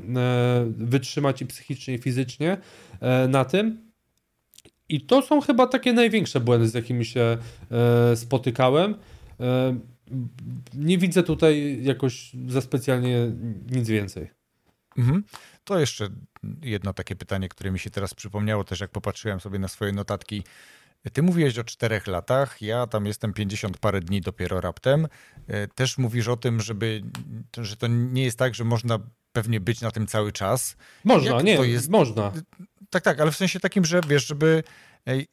wytrzymać 0.78 1.42
i 1.42 1.46
psychicznie, 1.46 1.94
i 1.94 1.98
fizycznie 1.98 2.58
e, 3.02 3.28
na 3.28 3.46
tym. 3.46 3.89
I 4.90 5.02
to 5.02 5.22
są 5.22 5.42
chyba 5.42 5.68
takie 5.68 5.94
największe 5.94 6.40
błędy, 6.40 6.68
z 6.68 6.74
jakimi 6.74 7.06
się 7.06 7.38
e, 7.72 8.16
spotykałem. 8.16 8.96
E, 9.40 9.80
nie 10.74 10.98
widzę 10.98 11.24
tutaj 11.24 11.84
jakoś 11.84 12.32
za 12.48 12.62
specjalnie 12.62 13.32
nic 13.72 13.90
więcej. 13.90 14.30
Mhm. 14.98 15.24
To 15.64 15.80
jeszcze 15.80 16.10
jedno 16.62 16.94
takie 16.94 17.16
pytanie, 17.16 17.50
które 17.50 17.72
mi 17.72 17.80
się 17.80 17.90
teraz 17.90 18.14
przypomniało, 18.14 18.64
też 18.64 18.80
jak 18.80 18.92
popatrzyłem 18.92 19.40
sobie 19.40 19.60
na 19.60 19.68
swoje 19.68 19.92
notatki. 19.92 20.44
Ty 21.14 21.24
mówiłeś 21.24 21.58
o 21.58 21.64
czterech 21.64 22.08
latach, 22.08 22.62
ja 22.62 22.88
tam 22.88 23.06
jestem 23.06 23.34
50 23.34 23.78
parę 23.78 24.00
dni 24.00 24.22
dopiero 24.22 24.62
raptem. 24.62 25.08
E, 25.48 25.68
też 25.68 25.98
mówisz 25.98 26.28
o 26.28 26.38
tym, 26.38 26.62
żeby, 26.62 27.02
że 27.58 27.78
to 27.78 27.88
nie 27.88 28.24
jest 28.24 28.38
tak, 28.38 28.56
że 28.56 28.64
można 28.64 29.00
pewnie 29.32 29.60
być 29.60 29.82
na 29.82 29.92
tym 29.92 30.08
cały 30.08 30.32
czas. 30.32 30.76
Można, 31.04 31.36
jak 31.36 31.44
nie, 31.44 31.58
to 31.58 31.64
jest... 31.64 31.90
można. 31.90 32.32
Tak, 32.90 33.04
tak, 33.04 33.20
ale 33.20 33.32
w 33.32 33.38
sensie 33.38 33.60
takim, 33.60 33.86
że 33.86 34.02
wiesz, 34.08 34.28
żeby 34.28 34.64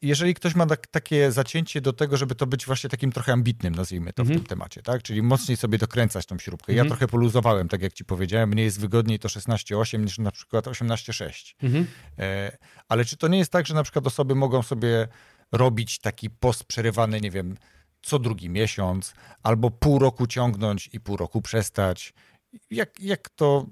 jeżeli 0.01 0.33
ktoś 0.33 0.55
ma 0.55 0.65
tak, 0.65 0.87
takie 0.87 1.31
zacięcie 1.31 1.81
do 1.81 1.93
tego, 1.93 2.17
żeby 2.17 2.35
to 2.35 2.47
być 2.47 2.65
właśnie 2.65 2.89
takim 2.89 3.11
trochę 3.11 3.33
ambitnym, 3.33 3.75
nazwijmy 3.75 4.13
to 4.13 4.21
mhm. 4.21 4.39
w 4.39 4.41
tym 4.41 4.47
temacie, 4.47 4.81
tak? 4.81 5.03
Czyli 5.03 5.21
mocniej 5.21 5.57
sobie 5.57 5.77
dokręcać 5.77 6.25
tą 6.25 6.37
śrubkę. 6.37 6.73
Mhm. 6.73 6.85
Ja 6.85 6.89
trochę 6.89 7.07
poluzowałem, 7.07 7.67
tak 7.67 7.81
jak 7.81 7.93
ci 7.93 8.05
powiedziałem, 8.05 8.49
mnie 8.49 8.63
jest 8.63 8.79
wygodniej 8.79 9.19
to 9.19 9.27
16,8 9.27 9.99
niż 9.99 10.19
na 10.19 10.31
przykład 10.31 10.65
18,6. 10.65 11.55
Mhm. 11.63 11.87
E, 12.19 12.57
ale 12.89 13.05
czy 13.05 13.17
to 13.17 13.27
nie 13.27 13.37
jest 13.37 13.51
tak, 13.51 13.67
że 13.67 13.75
na 13.75 13.83
przykład 13.83 14.07
osoby 14.07 14.35
mogą 14.35 14.63
sobie 14.63 15.07
robić 15.51 15.99
taki 15.99 16.29
post 16.29 16.63
przerywany, 16.63 17.21
nie 17.21 17.31
wiem, 17.31 17.57
co 18.01 18.19
drugi 18.19 18.49
miesiąc, 18.49 19.13
albo 19.43 19.71
pół 19.71 19.99
roku 19.99 20.27
ciągnąć 20.27 20.89
i 20.93 20.99
pół 20.99 21.17
roku 21.17 21.41
przestać, 21.41 22.13
jak, 22.69 22.99
jak, 22.99 23.29
to, 23.29 23.65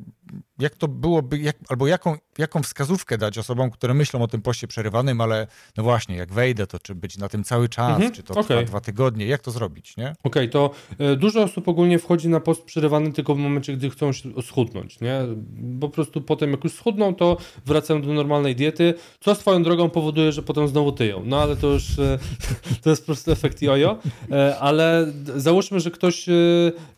jak 0.60 0.76
to 0.76 0.88
byłoby, 0.88 1.38
jak, 1.38 1.56
albo 1.70 1.88
jaką, 1.88 2.18
jaką 2.38 2.64
wskazówkę 2.64 3.18
dać 3.18 3.38
osobom, 3.38 3.72
które 3.72 3.93
myślą 3.93 4.22
o 4.22 4.28
tym 4.28 4.41
poście 4.41 4.68
przerywanym, 4.68 5.22
ale 5.22 5.47
no 5.78 5.84
właśnie, 5.84 6.16
jak 6.16 6.34
wejdę, 6.34 6.68
to 6.68 6.80
czy 6.80 6.95
być 6.95 7.18
na 7.18 7.30
tym 7.30 7.43
cały 7.43 7.70
czas, 7.70 7.95
mhm, 7.95 8.12
czy 8.12 8.24
to 8.24 8.34
okay. 8.34 8.43
trwa 8.43 8.64
dwa 8.64 8.82
tygodnie, 8.82 9.26
jak 9.26 9.41
to 9.41 9.51
zrobić, 9.51 9.97
nie? 9.97 10.10
Okej, 10.10 10.18
okay, 10.24 10.47
to 10.47 10.72
y, 11.14 11.16
dużo 11.16 11.43
osób 11.43 11.68
ogólnie 11.68 11.99
wchodzi 11.99 12.30
na 12.30 12.39
post 12.39 12.64
przerywany 12.64 13.14
tylko 13.14 13.36
w 13.36 13.38
momencie, 13.38 13.78
gdy 13.78 13.89
chcą 13.89 14.12
schudnąć, 14.41 14.99
nie? 14.99 15.22
Po 15.82 15.89
prostu 15.89 16.22
potem 16.22 16.51
jak 16.51 16.64
już 16.64 16.74
schudną, 16.74 17.16
to 17.16 17.38
wracają 17.66 18.01
do 18.01 18.14
normalnej 18.14 18.56
diety, 18.56 18.93
co 19.20 19.36
swoją 19.36 19.64
drogą 19.64 19.89
powoduje, 19.89 20.32
że 20.32 20.43
potem 20.43 20.68
znowu 20.68 20.91
tyją, 20.91 21.22
no 21.26 21.41
ale 21.41 21.56
to 21.56 21.68
już 21.68 21.99
y, 21.99 22.20
to 22.84 22.89
jest 22.89 23.01
po 23.01 23.06
prostu 23.06 23.32
efekt 23.32 23.62
jojo, 23.62 23.99
y, 24.32 24.56
ale 24.60 25.14
załóżmy, 25.36 25.80
że 25.80 25.91
ktoś 25.91 26.26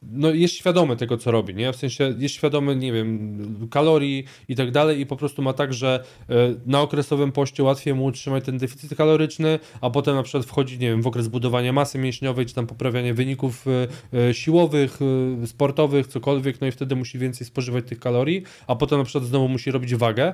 no, 0.01 0.29
jest 0.29 0.53
świadomy 0.53 0.95
tego, 0.95 1.17
co 1.17 1.31
robi, 1.31 1.55
nie? 1.55 1.73
W 1.73 1.75
sensie 1.75 2.15
jest 2.17 2.35
świadomy, 2.35 2.75
nie 2.75 2.93
wiem, 2.93 3.46
kalorii 3.69 4.25
i 4.47 4.55
tak 4.55 4.71
dalej 4.71 4.99
i 4.99 5.05
po 5.05 5.15
prostu 5.15 5.41
ma 5.41 5.53
tak, 5.53 5.73
że 5.73 6.03
e, 6.29 6.33
na 6.65 6.81
okresowym 6.81 7.31
poście 7.31 7.63
łatwiej 7.63 7.93
mu 7.93 8.05
utrzymać 8.05 8.45
ten 8.45 8.57
deficyt 8.57 8.95
kaloryczny, 8.95 9.59
a 9.81 9.89
potem 9.89 10.15
na 10.15 10.23
przykład 10.23 10.45
wchodzi, 10.45 10.79
nie 10.79 10.89
wiem, 10.89 11.01
w 11.01 11.07
okres 11.07 11.27
budowania 11.27 11.73
masy 11.73 11.97
mięśniowej, 11.97 12.45
czy 12.45 12.53
tam 12.55 12.67
poprawiania 12.67 13.13
wyników 13.13 13.65
e, 13.67 13.87
e, 14.29 14.33
siłowych, 14.33 14.99
sportowych, 15.45 16.07
cokolwiek, 16.07 16.61
no 16.61 16.67
i 16.67 16.71
wtedy 16.71 16.95
musi 16.95 17.19
więcej 17.19 17.47
spożywać 17.47 17.85
tych 17.85 17.99
kalorii, 17.99 18.43
a 18.67 18.75
potem 18.75 18.97
na 18.97 19.03
przykład 19.03 19.23
znowu 19.23 19.47
musi 19.47 19.71
robić 19.71 19.95
wagę. 19.95 20.33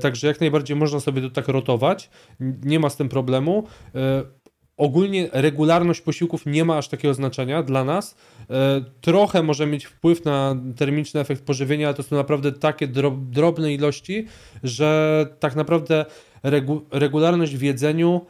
Także 0.00 0.26
jak 0.26 0.40
najbardziej 0.40 0.76
można 0.76 1.00
sobie 1.00 1.22
to 1.22 1.30
tak 1.30 1.48
rotować, 1.48 2.10
nie 2.40 2.80
ma 2.80 2.90
z 2.90 2.96
tym 2.96 3.08
problemu 3.08 3.66
ogólnie 4.78 5.28
regularność 5.32 6.00
posiłków 6.00 6.46
nie 6.46 6.64
ma 6.64 6.78
aż 6.78 6.88
takiego 6.88 7.14
znaczenia 7.14 7.62
dla 7.62 7.84
nas. 7.84 8.16
E, 8.50 8.84
trochę 9.00 9.42
może 9.42 9.66
mieć 9.66 9.84
wpływ 9.84 10.24
na 10.24 10.56
termiczny 10.76 11.20
efekt 11.20 11.44
pożywienia, 11.44 11.86
ale 11.86 11.94
to 11.94 12.02
są 12.02 12.16
naprawdę 12.16 12.52
takie 12.52 12.88
drobne 13.30 13.74
ilości, 13.74 14.26
że 14.62 15.26
tak 15.40 15.56
naprawdę 15.56 16.04
regu 16.42 16.82
regularność 16.90 17.56
w 17.56 17.62
jedzeniu 17.62 18.20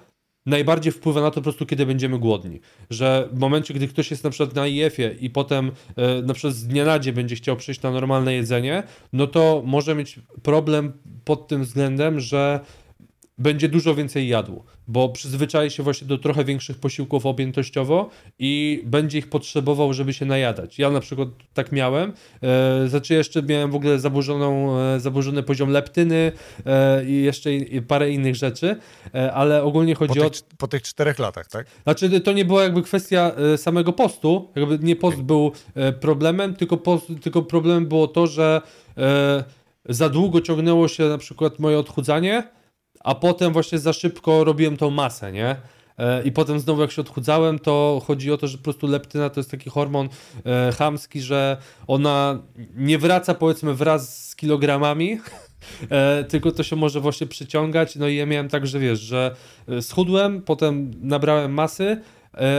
najbardziej 0.47 0.93
wpływa 0.93 1.21
na 1.21 1.31
to 1.31 1.35
po 1.35 1.43
prostu, 1.43 1.67
kiedy 1.67 1.87
będziemy 1.87 2.19
głodni. 2.19 2.61
Że 2.91 3.29
w 3.33 3.39
momencie, 3.39 3.75
gdy 3.75 3.89
ktoś 3.89 4.11
jest 4.11 4.25
na 4.25 4.31
przykład 4.31 4.57
na 4.57 4.67
IF-ie 4.67 5.17
i 5.21 5.31
potem 5.31 5.73
e, 5.97 6.23
na 6.23 6.35
przykład 6.35 6.55
z 6.55 6.67
dnia 6.67 6.85
na 6.85 6.99
dzień 6.99 7.15
będzie 7.15 7.37
chciał 7.37 7.57
przejść 7.57 7.83
na 7.83 7.91
normalne 7.91 8.35
jedzenie, 8.35 8.83
no 9.13 9.27
to 9.27 9.63
może 9.67 9.95
mieć 9.95 10.21
problem 10.43 10.93
pod 11.25 11.49
tym 11.49 11.63
względem, 11.63 12.21
że 12.21 12.61
będzie 13.39 13.69
dużo 13.69 13.95
więcej 13.95 14.29
jadł, 14.29 14.63
bo 14.89 15.09
przyzwyczai 15.09 15.71
się 15.71 15.83
właśnie 15.83 16.07
do 16.07 16.19
trochę 16.19 16.45
większych 16.45 16.79
posiłków 16.79 17.27
objętościowo 17.27 18.11
i 18.39 18.83
będzie 18.87 19.19
ich 19.19 19.31
potrzebował, 19.31 19.93
żeby 19.93 20.13
się 20.13 20.27
najadać. 20.27 20.79
Ja 20.79 20.91
na 20.91 21.01
przykład 21.01 21.29
tak 21.55 21.73
miałem, 21.73 22.13
e, 22.43 22.89
znaczy 22.89 23.15
jeszcze 23.15 23.43
miałem 23.43 23.71
w 23.71 23.75
ogóle 23.75 23.99
zaburzoną, 23.99 24.79
e, 24.79 25.01
zaburzony 25.01 25.43
poziom 25.43 25.71
leptyny 25.71 26.33
e, 26.67 27.05
i 27.05 27.23
jeszcze 27.23 27.55
i, 27.55 27.83
parę 27.83 28.11
innych 28.11 28.37
rzeczy, 28.37 28.77
ale 29.35 29.63
ogólnie 29.63 29.95
chodzi 29.95 30.21
po 30.21 30.27
o... 30.27 30.31
Tych, 30.31 30.43
po 30.59 30.69
tych 30.69 30.83
czterech 30.83 31.19
latach, 31.19 31.47
tak? 31.49 31.67
Znaczy 31.83 32.21
to 32.21 32.33
nie 32.33 32.45
była 32.45 32.63
jakby 32.63 32.83
kwestia 32.83 33.33
samego 33.57 33.93
postu, 33.93 34.49
jakby 34.57 34.79
nie 34.79 34.97
post 34.97 35.23
był 35.23 35.53
problemem, 36.01 36.55
tylko, 36.55 36.77
post, 36.77 37.07
tylko 37.23 37.43
problemem 37.43 37.87
było 37.87 38.09
to, 38.09 38.27
że 38.27 38.61
za 39.89 40.09
długo 40.09 40.41
ciągnęło 40.41 40.89
się 40.89 41.05
na 41.05 41.19
przykład 41.19 41.59
moje 41.59 41.79
odchudzanie, 41.79 42.58
a 43.05 43.15
potem 43.15 43.53
właśnie 43.53 43.79
za 43.79 43.93
szybko 43.93 44.45
robiłem 44.45 44.77
tą 44.77 44.91
masę, 44.91 45.33
nie? 45.33 45.57
E, 45.99 46.23
I 46.23 46.33
potem 46.33 46.61
znowu 46.61 46.81
jak 46.81 46.91
się 46.91 47.03
odchudzałem, 47.03 47.59
to 47.59 48.03
chodzi 48.07 48.33
o 48.33 48.37
to, 48.37 48.47
że 48.47 48.59
po 48.59 48.65
prostu 48.65 48.87
leptyna 48.87 49.31
to 49.31 49.41
jest 49.41 49.51
taki 49.51 49.71
hormon 49.71 50.09
e, 50.47 50.73
chamski, 50.73 51.21
że 51.21 51.57
ona 51.87 52.43
nie 52.75 52.99
wraca 52.99 53.35
powiedzmy 53.35 53.75
wraz 53.75 54.29
z 54.29 54.37
kilogramami, 54.37 55.19
e, 55.91 56.25
tylko 56.25 56.53
to 56.53 56.63
się 56.63 56.77
może 56.77 57.01
właśnie 57.01 57.27
przyciągać. 57.27 57.97
No 57.97 58.09
i 58.09 58.17
ja 58.17 58.27
miałem 58.27 58.49
tak, 58.49 58.67
że 58.67 58.79
wiesz, 58.79 59.01
że 59.01 59.37
e, 59.69 59.83
schudłem, 59.83 60.43
potem 60.43 60.91
nabrałem 61.01 61.53
masy, 61.53 62.01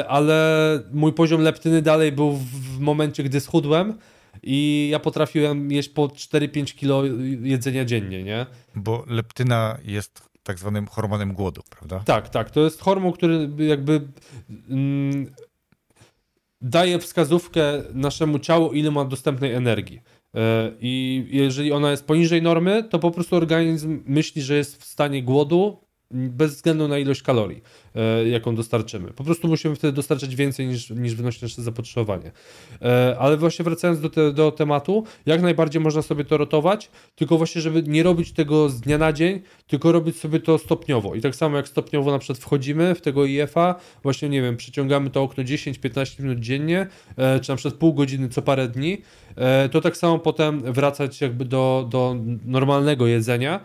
ale 0.07 0.79
mój 0.91 1.13
poziom 1.13 1.41
leptyny 1.41 1.81
dalej 1.81 2.11
był 2.11 2.31
w 2.31 2.79
momencie, 2.79 3.23
gdy 3.23 3.39
schudłem. 3.39 3.97
I 4.43 4.89
ja 4.91 4.99
potrafiłem 4.99 5.71
jeść 5.71 5.89
po 5.89 6.07
4-5 6.07 6.75
kilo 6.75 7.03
jedzenia 7.41 7.85
dziennie, 7.85 8.23
nie? 8.23 8.45
Bo 8.75 9.03
leptyna 9.07 9.77
jest 9.83 10.28
tak 10.49 10.59
zwanym 10.59 10.87
hormonem 10.87 11.33
głodu, 11.33 11.61
prawda? 11.69 11.99
Tak, 11.99 12.29
tak. 12.29 12.51
To 12.51 12.59
jest 12.59 12.81
hormon, 12.81 13.11
który 13.11 13.49
jakby 13.57 14.01
mm, 14.69 15.33
daje 16.61 16.99
wskazówkę 16.99 17.63
naszemu 17.93 18.39
ciału, 18.39 18.71
ile 18.73 18.91
ma 18.91 19.05
dostępnej 19.05 19.53
energii. 19.53 20.01
E, 20.35 20.71
I 20.79 21.25
jeżeli 21.29 21.71
ona 21.71 21.91
jest 21.91 22.07
poniżej 22.07 22.41
normy, 22.41 22.83
to 22.83 22.99
po 22.99 23.11
prostu 23.11 23.35
organizm 23.35 24.03
myśli, 24.05 24.41
że 24.41 24.55
jest 24.55 24.81
w 24.81 24.85
stanie 24.85 25.23
głodu 25.23 25.88
bez 26.11 26.55
względu 26.55 26.87
na 26.87 26.97
ilość 26.97 27.21
kalorii, 27.21 27.61
e, 27.95 28.29
jaką 28.29 28.55
dostarczymy. 28.55 29.11
Po 29.11 29.23
prostu 29.23 29.47
musimy 29.47 29.75
wtedy 29.75 29.93
dostarczać 29.93 30.35
więcej 30.35 30.67
niż, 30.67 30.89
niż 30.89 31.15
wynosi 31.15 31.39
nasze 31.41 31.61
zapotrzebowanie. 31.61 32.31
E, 32.81 33.15
ale 33.19 33.37
właśnie 33.37 33.65
wracając 33.65 33.99
do, 33.99 34.09
te, 34.09 34.33
do 34.33 34.51
tematu, 34.51 35.03
jak 35.25 35.41
najbardziej 35.41 35.81
można 35.81 36.01
sobie 36.01 36.25
to 36.25 36.37
rotować, 36.37 36.89
tylko 37.15 37.37
właśnie, 37.37 37.61
żeby 37.61 37.83
nie 37.83 38.03
robić 38.03 38.31
tego 38.31 38.69
z 38.69 38.81
dnia 38.81 38.97
na 38.97 39.13
dzień, 39.13 39.41
tylko 39.67 39.91
robić 39.91 40.17
sobie 40.17 40.39
to 40.39 40.57
stopniowo. 40.57 41.15
I 41.15 41.21
tak 41.21 41.35
samo 41.35 41.57
jak 41.57 41.67
stopniowo 41.67 42.11
na 42.11 42.19
przykład 42.19 42.39
wchodzimy 42.39 42.95
w 42.95 43.01
tego 43.01 43.25
IF-a, 43.25 43.75
właśnie 44.03 44.29
nie 44.29 44.41
wiem, 44.41 44.57
przyciągamy 44.57 45.09
to 45.09 45.23
okno 45.23 45.43
10-15 45.43 46.23
minut 46.23 46.39
dziennie, 46.39 46.87
e, 47.17 47.39
czy 47.39 47.51
na 47.51 47.55
przykład 47.55 47.79
pół 47.79 47.93
godziny 47.93 48.29
co 48.29 48.41
parę 48.41 48.67
dni, 48.67 49.01
to 49.71 49.81
tak 49.81 49.97
samo 49.97 50.19
potem 50.19 50.73
wracać 50.73 51.21
jakby 51.21 51.45
do, 51.45 51.87
do 51.89 52.15
normalnego 52.45 53.07
jedzenia, 53.07 53.59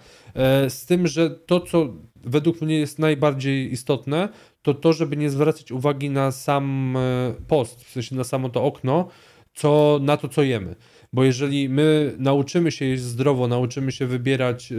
z 0.68 0.86
tym, 0.86 1.06
że 1.06 1.30
to, 1.30 1.60
co 1.60 1.88
według 2.26 2.60
mnie 2.60 2.78
jest 2.78 2.98
najbardziej 2.98 3.72
istotne, 3.72 4.28
to 4.62 4.74
to, 4.74 4.92
żeby 4.92 5.16
nie 5.16 5.30
zwracać 5.30 5.72
uwagi 5.72 6.10
na 6.10 6.32
sam 6.32 6.96
e, 6.96 7.34
post, 7.48 7.84
w 7.84 7.90
sensie 7.90 8.16
na 8.16 8.24
samo 8.24 8.48
to 8.48 8.64
okno, 8.64 9.08
co, 9.54 9.98
na 10.02 10.16
to, 10.16 10.28
co 10.28 10.42
jemy. 10.42 10.74
Bo 11.12 11.24
jeżeli 11.24 11.68
my 11.68 12.14
nauczymy 12.18 12.72
się 12.72 12.84
jeść 12.84 13.02
zdrowo, 13.02 13.48
nauczymy 13.48 13.92
się 13.92 14.06
wybierać 14.06 14.72
e, 14.72 14.76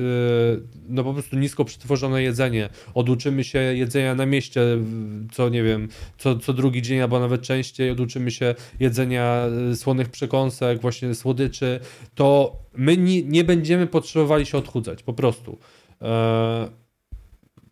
no 0.90 1.04
po 1.04 1.14
prostu 1.14 1.36
nisko 1.38 1.66
przetworzone 1.66 2.24
jedzenie, 2.24 2.70
oduczymy 2.94 3.44
się 3.44 3.60
jedzenia 3.60 4.16
na 4.16 4.26
mieście, 4.26 4.62
co 5.32 5.50
nie 5.50 5.64
wiem, 5.64 5.88
co, 6.18 6.40
co 6.40 6.54
drugi 6.54 6.82
dzień 6.82 7.02
albo 7.02 7.20
nawet 7.20 7.42
częściej, 7.42 7.92
oduczymy 7.92 8.32
się 8.32 8.56
jedzenia 8.80 9.46
e, 9.72 9.76
słonych 9.76 10.10
przekąsek, 10.10 10.82
właśnie 10.82 11.16
słodyczy, 11.16 11.80
to 12.16 12.58
my 12.78 12.98
nie, 12.98 13.24
nie 13.24 13.44
będziemy 13.44 13.88
potrzebowali 13.88 14.46
się 14.46 14.58
odchudzać, 14.58 15.04
po 15.04 15.14
prostu 15.14 15.58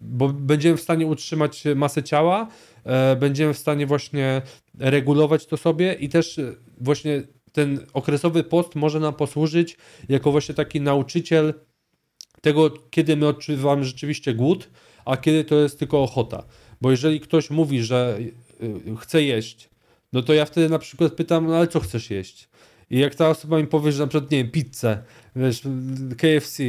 bo 0.03 0.29
będziemy 0.29 0.77
w 0.77 0.81
stanie 0.81 1.07
utrzymać 1.07 1.63
masę 1.75 2.03
ciała, 2.03 2.47
e, 2.83 3.15
będziemy 3.15 3.53
w 3.53 3.57
stanie 3.57 3.87
właśnie 3.87 4.41
regulować 4.79 5.45
to 5.45 5.57
sobie 5.57 5.93
i 5.93 6.09
też 6.09 6.39
właśnie 6.81 7.23
ten 7.51 7.79
okresowy 7.93 8.43
post 8.43 8.75
może 8.75 8.99
nam 8.99 9.13
posłużyć 9.13 9.77
jako 10.09 10.31
właśnie 10.31 10.55
taki 10.55 10.81
nauczyciel 10.81 11.53
tego, 12.41 12.69
kiedy 12.89 13.15
my 13.15 13.27
odczuwamy 13.27 13.85
rzeczywiście 13.85 14.33
głód, 14.33 14.69
a 15.05 15.17
kiedy 15.17 15.43
to 15.43 15.55
jest 15.55 15.79
tylko 15.79 16.03
ochota. 16.03 16.43
Bo 16.81 16.91
jeżeli 16.91 17.19
ktoś 17.19 17.49
mówi, 17.49 17.83
że 17.83 18.19
e, 18.89 18.95
chce 18.95 19.23
jeść, 19.23 19.69
no 20.13 20.21
to 20.21 20.33
ja 20.33 20.45
wtedy 20.45 20.69
na 20.69 20.79
przykład 20.79 21.13
pytam, 21.13 21.47
no 21.47 21.55
ale 21.55 21.67
co 21.67 21.79
chcesz 21.79 22.09
jeść? 22.09 22.49
I 22.89 22.99
jak 22.99 23.15
ta 23.15 23.29
osoba 23.29 23.59
mi 23.59 23.67
powie, 23.67 23.91
że 23.91 24.03
na 24.03 24.07
przykład, 24.07 24.31
nie 24.31 24.37
wiem, 24.37 24.51
pizzę, 24.51 25.03
wiesz, 25.35 25.61
KFC, 26.17 26.63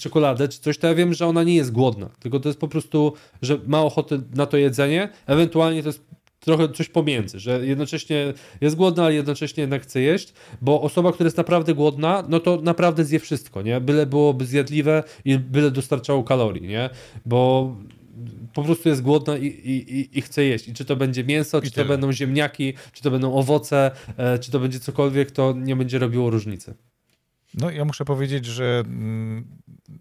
czekoladę 0.00 0.48
czy 0.48 0.60
coś, 0.60 0.78
to 0.78 0.86
ja 0.86 0.94
wiem, 0.94 1.14
że 1.14 1.26
ona 1.26 1.42
nie 1.42 1.54
jest 1.54 1.72
głodna, 1.72 2.08
tylko 2.20 2.40
to 2.40 2.48
jest 2.48 2.60
po 2.60 2.68
prostu, 2.68 3.12
że 3.42 3.58
ma 3.66 3.82
ochotę 3.82 4.22
na 4.34 4.46
to 4.46 4.56
jedzenie, 4.56 5.08
ewentualnie 5.26 5.82
to 5.82 5.88
jest 5.88 6.04
trochę 6.40 6.68
coś 6.68 6.88
pomiędzy, 6.88 7.40
że 7.40 7.66
jednocześnie 7.66 8.34
jest 8.60 8.76
głodna, 8.76 9.04
ale 9.04 9.14
jednocześnie 9.14 9.60
jednak 9.60 9.82
chce 9.82 10.00
jeść, 10.00 10.32
bo 10.62 10.82
osoba, 10.82 11.12
która 11.12 11.26
jest 11.26 11.36
naprawdę 11.36 11.74
głodna, 11.74 12.24
no 12.28 12.40
to 12.40 12.60
naprawdę 12.62 13.04
zje 13.04 13.20
wszystko, 13.20 13.62
nie? 13.62 13.80
Byle 13.80 14.06
byłoby 14.06 14.46
zjadliwe 14.46 15.02
i 15.24 15.38
byle 15.38 15.70
dostarczało 15.70 16.24
kalorii, 16.24 16.68
nie? 16.68 16.90
Bo 17.26 17.76
po 18.54 18.62
prostu 18.62 18.88
jest 18.88 19.02
głodna 19.02 19.38
i, 19.38 19.46
i, 19.46 20.18
i 20.18 20.22
chce 20.22 20.44
jeść. 20.44 20.68
I 20.68 20.72
czy 20.72 20.84
to 20.84 20.96
będzie 20.96 21.24
mięso, 21.24 21.58
I 21.58 21.62
czy 21.62 21.70
tyle. 21.70 21.84
to 21.84 21.88
będą 21.88 22.12
ziemniaki, 22.12 22.74
czy 22.92 23.02
to 23.02 23.10
będą 23.10 23.34
owoce, 23.34 23.90
e, 24.16 24.38
czy 24.38 24.50
to 24.50 24.60
będzie 24.60 24.80
cokolwiek, 24.80 25.30
to 25.30 25.52
nie 25.56 25.76
będzie 25.76 25.98
robiło 25.98 26.30
różnicy. 26.30 26.74
No 27.54 27.70
ja 27.70 27.84
muszę 27.84 28.04
powiedzieć, 28.04 28.46
że 28.46 28.82
mm, 28.86 29.58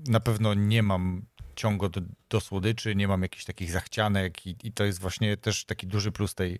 na 0.07 0.19
pewno 0.19 0.53
nie 0.53 0.83
mam 0.83 1.25
ciągu 1.55 1.89
do, 1.89 2.01
do 2.29 2.39
słodyczy, 2.39 2.95
nie 2.95 3.07
mam 3.07 3.21
jakichś 3.21 3.45
takich 3.45 3.71
zachcianek 3.71 4.47
i, 4.47 4.55
i 4.63 4.71
to 4.71 4.83
jest 4.83 4.99
właśnie 4.99 5.37
też 5.37 5.65
taki 5.65 5.87
duży 5.87 6.11
plus 6.11 6.35
tej, 6.35 6.59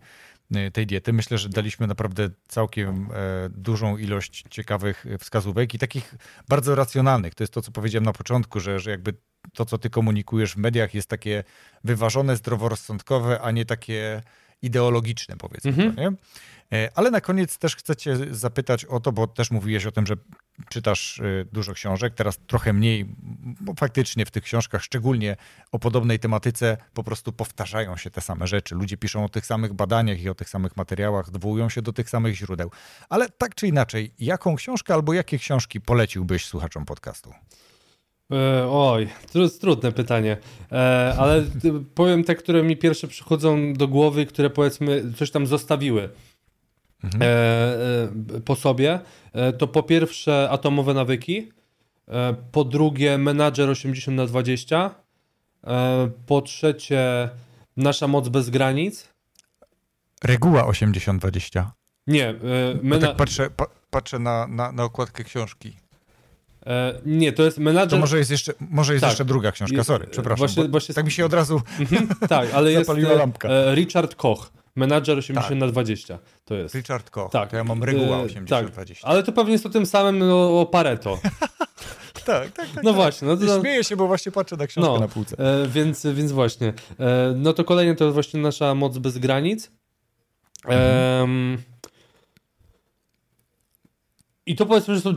e, 0.55 0.71
tej 0.71 0.87
diety. 0.87 1.13
Myślę, 1.13 1.37
że 1.37 1.49
daliśmy 1.49 1.87
naprawdę 1.87 2.29
całkiem 2.47 3.09
e, 3.13 3.49
dużą 3.49 3.97
ilość 3.97 4.43
ciekawych 4.49 5.05
wskazówek 5.19 5.73
i 5.73 5.79
takich 5.79 6.15
bardzo 6.49 6.75
racjonalnych. 6.75 7.35
To 7.35 7.43
jest 7.43 7.53
to, 7.53 7.61
co 7.61 7.71
powiedziałem 7.71 8.05
na 8.05 8.13
początku, 8.13 8.59
że, 8.59 8.79
że 8.79 8.91
jakby 8.91 9.13
to, 9.53 9.65
co 9.65 9.77
ty 9.77 9.89
komunikujesz 9.89 10.53
w 10.53 10.57
mediach, 10.57 10.93
jest 10.93 11.09
takie 11.09 11.43
wyważone, 11.83 12.37
zdroworozsądkowe, 12.37 13.41
a 13.41 13.51
nie 13.51 13.65
takie 13.65 14.21
ideologiczne, 14.61 15.37
powiedzmy. 15.37 15.69
Mhm. 15.69 15.95
Nie? 15.95 16.17
E, 16.71 16.89
ale 16.95 17.11
na 17.11 17.21
koniec 17.21 17.57
też 17.57 17.75
chcę 17.75 17.95
cię 17.95 18.17
zapytać 18.31 18.85
o 18.85 18.99
to, 18.99 19.11
bo 19.11 19.27
też 19.27 19.51
mówiłeś 19.51 19.85
o 19.85 19.91
tym, 19.91 20.07
że 20.07 20.15
czytasz 20.69 21.19
e, 21.19 21.45
dużo 21.51 21.73
książek, 21.73 22.13
teraz 22.13 22.39
trochę 22.47 22.73
mniej, 22.73 23.05
bo 23.61 23.73
faktycznie 23.73 24.25
w 24.25 24.31
tych 24.31 24.43
książkach, 24.43 24.83
szczególnie 24.83 25.37
o 25.71 25.79
podobnej 25.79 26.19
tematyce, 26.19 26.77
po 26.93 27.03
prostu 27.03 27.33
powtarzają 27.33 27.97
się 27.97 28.11
te 28.11 28.21
same 28.21 28.47
rzeczy. 28.47 28.75
Ludzie 28.75 28.97
piszą 28.97 29.25
o 29.25 29.29
tych 29.29 29.45
samych 29.45 29.73
badaniach 29.73 30.21
i 30.21 30.29
o 30.29 30.35
tych 30.35 30.49
samych 30.49 30.77
materiałach, 30.77 31.27
odwołują 31.27 31.69
się 31.69 31.81
do 31.81 31.93
tych 31.93 32.09
samych 32.09 32.35
źródeł. 32.35 32.71
Ale 33.09 33.29
tak 33.29 33.55
czy 33.55 33.67
inaczej, 33.67 34.13
jaką 34.19 34.55
książkę 34.55 34.93
albo 34.93 35.13
jakie 35.13 35.37
książki 35.37 35.81
poleciłbyś 35.81 36.45
słuchaczom 36.45 36.85
podcastu? 36.85 37.33
E, 38.31 38.67
oj, 38.69 39.07
to 39.33 39.39
jest 39.39 39.61
trudne 39.61 39.91
pytanie, 39.91 40.37
e, 40.71 41.15
ale 41.17 41.43
powiem 41.95 42.23
te, 42.23 42.35
które 42.35 42.63
mi 42.63 42.77
pierwsze 42.77 43.07
przychodzą 43.07 43.73
do 43.73 43.87
głowy, 43.87 44.25
które 44.25 44.49
powiedzmy 44.49 45.03
coś 45.15 45.31
tam 45.31 45.47
zostawiły 45.47 46.09
mhm. 47.03 47.23
e, 47.23 48.41
po 48.41 48.55
sobie. 48.55 48.99
to 49.57 49.67
po 49.67 49.83
pierwsze 49.83 50.47
atomowe 50.51 50.93
nawyki, 50.93 51.51
po 52.51 52.63
drugie 52.63 53.17
menadżer 53.17 53.69
80 53.69 54.17
na 54.17 54.25
20, 54.25 54.95
po 56.25 56.41
trzecie 56.41 57.29
nasza 57.77 58.07
moc 58.07 58.29
bez 58.29 58.49
granic. 58.49 59.07
Reguła 60.23 60.63
80-20. 60.63 61.65
Nie, 62.07 62.35
mena... 62.83 63.07
tak 63.07 63.15
patrzę, 63.15 63.49
pa, 63.49 63.65
patrzę 63.89 64.19
na, 64.19 64.47
na, 64.47 64.71
na 64.71 64.83
okładkę 64.83 65.23
książki. 65.23 65.80
E, 66.65 67.01
nie, 67.05 67.33
to 67.33 67.43
jest 67.43 67.57
menadżer. 67.57 67.89
To 67.89 67.97
może 67.97 68.17
jest 68.17 68.31
jeszcze, 68.31 68.53
może 68.59 68.93
jest 68.93 69.01
tak. 69.01 69.11
jeszcze 69.11 69.25
druga 69.25 69.51
książka, 69.51 69.83
sorry, 69.83 70.07
przepraszam. 70.07 70.37
Właśnie, 70.37 70.67
właśnie... 70.67 70.95
Tak 70.95 71.05
mi 71.05 71.11
się 71.11 71.25
od 71.25 71.33
razu 71.33 71.61
mhm, 71.79 72.07
tak, 72.29 72.53
ale 72.53 72.71
jest 72.77 72.89
e, 72.89 73.15
lampka. 73.15 73.49
E, 73.49 73.75
Richard 73.75 74.15
Koch. 74.15 74.51
Menadżer 74.75 75.17
80 75.17 75.47
tak. 75.47 75.57
na 75.57 75.67
20 75.67 76.19
to 76.45 76.55
jest. 76.55 76.75
Richard 76.75 77.09
Koch. 77.09 77.31
Tak. 77.31 77.49
To 77.49 77.57
ja 77.57 77.63
mam 77.63 77.83
reguła 77.83 78.21
80 78.21 78.49
tak. 78.49 78.71
20. 78.73 79.07
Ale 79.07 79.23
to 79.23 79.31
pewnie 79.31 79.51
jest 79.51 79.65
o 79.65 79.69
tym 79.69 79.85
samym 79.85 80.19
no, 80.19 80.61
o 80.61 80.65
Pareto. 80.65 81.19
tak, 82.25 82.51
tak, 82.51 82.51
tak. 82.51 82.75
No 82.75 82.83
tak. 82.83 82.95
właśnie. 82.95 83.27
No 83.27 83.37
to... 83.37 83.59
Śmieję 83.59 83.83
się, 83.83 83.95
bo 83.95 84.07
właśnie 84.07 84.31
patrzę 84.31 84.57
na 84.57 84.67
książkę 84.67 84.91
no, 84.91 84.99
na 84.99 85.07
półce. 85.07 85.37
E, 85.39 85.67
więc, 85.67 86.07
więc 86.13 86.31
właśnie. 86.31 86.73
E, 86.99 87.33
no 87.37 87.53
to 87.53 87.63
kolejne 87.63 87.95
to 87.95 88.03
jest 88.03 88.13
właśnie 88.13 88.39
nasza 88.39 88.75
moc 88.75 88.97
bez 88.97 89.17
granic. 89.17 89.71
Mhm. 90.65 91.57
I 94.45 94.55
to 94.55 94.65
powiedzmy, 94.65 94.95
że 94.95 95.01
są 95.01 95.15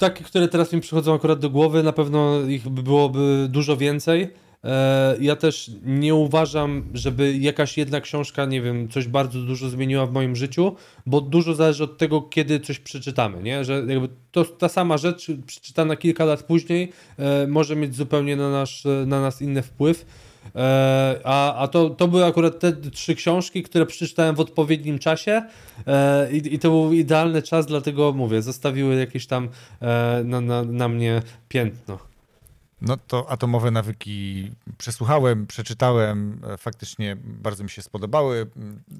takie, 0.00 0.24
które 0.24 0.48
teraz 0.48 0.72
mi 0.72 0.80
przychodzą 0.80 1.14
akurat 1.14 1.38
do 1.38 1.50
głowy, 1.50 1.82
na 1.82 1.92
pewno 1.92 2.40
ich 2.40 2.68
byłoby 2.68 3.46
dużo 3.50 3.76
więcej. 3.76 4.28
E, 4.64 5.16
ja 5.20 5.36
też 5.36 5.70
nie 5.84 6.14
uważam, 6.14 6.84
żeby 6.94 7.36
jakaś 7.36 7.78
jedna 7.78 8.00
książka, 8.00 8.44
nie 8.44 8.62
wiem, 8.62 8.88
coś 8.88 9.08
bardzo 9.08 9.40
dużo 9.40 9.68
zmieniła 9.68 10.06
w 10.06 10.12
moim 10.12 10.36
życiu, 10.36 10.76
bo 11.06 11.20
dużo 11.20 11.54
zależy 11.54 11.84
od 11.84 11.98
tego, 11.98 12.22
kiedy 12.22 12.60
coś 12.60 12.78
przeczytamy, 12.78 13.42
nie? 13.42 13.64
Że 13.64 13.84
jakby 13.88 14.08
to, 14.32 14.44
ta 14.44 14.68
sama 14.68 14.98
rzecz 14.98 15.26
przeczytana 15.46 15.96
kilka 15.96 16.24
lat 16.24 16.42
później 16.42 16.92
e, 17.18 17.46
może 17.46 17.76
mieć 17.76 17.96
zupełnie 17.96 18.36
na, 18.36 18.50
nasz, 18.50 18.84
na 19.06 19.20
nas 19.20 19.42
inny 19.42 19.62
wpływ. 19.62 20.06
E, 20.56 21.20
a, 21.24 21.54
a 21.54 21.68
to, 21.68 21.90
to 21.90 22.08
były 22.08 22.24
akurat 22.24 22.58
te 22.58 22.72
trzy 22.72 23.14
książki, 23.14 23.62
które 23.62 23.86
przeczytałem 23.86 24.34
w 24.34 24.40
odpowiednim 24.40 24.98
czasie 24.98 25.42
e, 25.86 26.32
i, 26.32 26.54
i 26.54 26.58
to 26.58 26.70
był 26.70 26.92
idealny 26.92 27.42
czas, 27.42 27.66
dlatego 27.66 28.12
mówię, 28.12 28.42
zostawiły 28.42 28.94
jakieś 28.94 29.26
tam 29.26 29.48
e, 29.80 30.22
na, 30.24 30.40
na, 30.40 30.62
na 30.62 30.88
mnie 30.88 31.22
piętno. 31.48 31.98
No 32.80 32.96
to 33.06 33.30
atomowe 33.30 33.70
nawyki 33.70 34.50
przesłuchałem, 34.78 35.46
przeczytałem, 35.46 36.40
faktycznie 36.58 37.16
bardzo 37.24 37.64
mi 37.64 37.70
się 37.70 37.82
spodobały. 37.82 38.50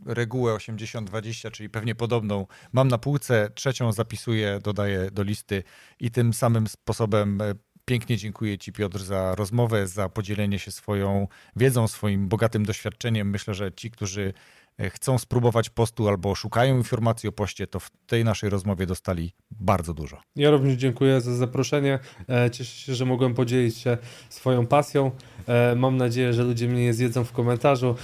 Regułę 0.07 0.55
80-20, 0.55 1.51
czyli 1.51 1.71
pewnie 1.71 1.95
podobną, 1.95 2.47
mam 2.73 2.89
na 2.89 2.99
półce, 2.99 3.51
trzecią 3.55 3.93
zapisuję, 3.93 4.59
dodaję 4.63 5.11
do 5.11 5.23
listy 5.23 5.63
i 6.01 6.11
tym 6.11 6.33
samym 6.33 6.67
sposobem 6.67 7.43
Pięknie 7.91 8.17
dziękuję 8.17 8.59
Ci, 8.59 8.73
Piotr, 8.73 8.99
za 8.99 9.35
rozmowę, 9.35 9.87
za 9.87 10.09
podzielenie 10.09 10.59
się 10.59 10.71
swoją 10.71 11.29
wiedzą, 11.57 11.89
swoim 11.89 12.29
bogatym 12.29 12.67
doświadczeniem. 12.67 13.31
Myślę, 13.31 13.55
że 13.55 13.73
ci, 13.73 13.91
którzy 13.91 14.33
e, 14.79 14.91
chcą 14.91 15.19
spróbować 15.19 15.71
postu 15.71 16.09
albo 16.09 16.35
szukają 16.35 16.77
informacji 16.77 17.29
o 17.29 17.33
poście, 17.33 17.67
to 17.67 17.81
w 17.81 17.91
tej 18.07 18.25
naszej 18.25 18.51
rozmowie 18.51 18.87
dostali 18.87 19.33
bardzo 19.51 19.95
dużo. 19.95 20.21
Ja 20.37 20.51
również 20.51 20.75
dziękuję 20.75 21.21
za 21.21 21.35
zaproszenie. 21.35 21.99
E, 22.29 22.51
cieszę 22.51 22.77
się, 22.77 22.95
że 22.95 23.05
mogłem 23.05 23.35
podzielić 23.35 23.77
się 23.77 23.99
swoją 24.29 24.67
pasją. 24.67 25.11
E, 25.47 25.75
mam 25.75 25.97
nadzieję, 25.97 26.33
że 26.33 26.43
ludzie 26.43 26.69
mnie 26.69 26.83
nie 26.83 26.95
zjedzą 26.95 27.25
w 27.25 27.33
komentarzu. 27.33 27.95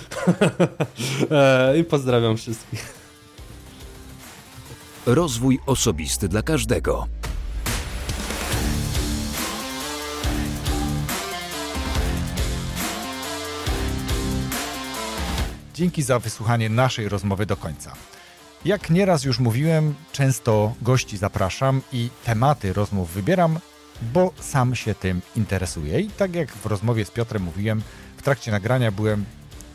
I 1.81 1.85
pozdrawiam 1.85 2.37
wszystkich. 2.37 2.95
Rozwój 5.07 5.59
osobisty 5.67 6.29
dla 6.29 6.43
każdego. 6.43 7.07
Dzięki 15.77 16.03
za 16.03 16.19
wysłuchanie 16.19 16.69
naszej 16.69 17.09
rozmowy 17.09 17.47
do 17.47 17.57
końca. 17.57 17.93
Jak 18.65 18.91
nieraz 18.91 19.25
już 19.25 19.39
mówiłem, 19.39 19.95
często 20.13 20.75
gości 20.83 21.17
zapraszam 21.17 21.83
i 21.93 22.11
tematy 22.25 22.73
rozmów 22.73 23.11
wybieram, 23.11 23.59
bo 24.03 24.33
sam 24.41 24.75
się 24.75 24.95
tym 24.95 25.21
interesuję. 25.37 26.01
I 26.01 26.11
tak 26.11 26.35
jak 26.35 26.53
w 26.53 26.67
rozmowie 26.67 27.05
z 27.05 27.11
Piotrem 27.11 27.43
mówiłem, 27.43 27.83
w 28.17 28.23
trakcie 28.23 28.51
nagrania 28.51 28.93
byłem 28.93 29.25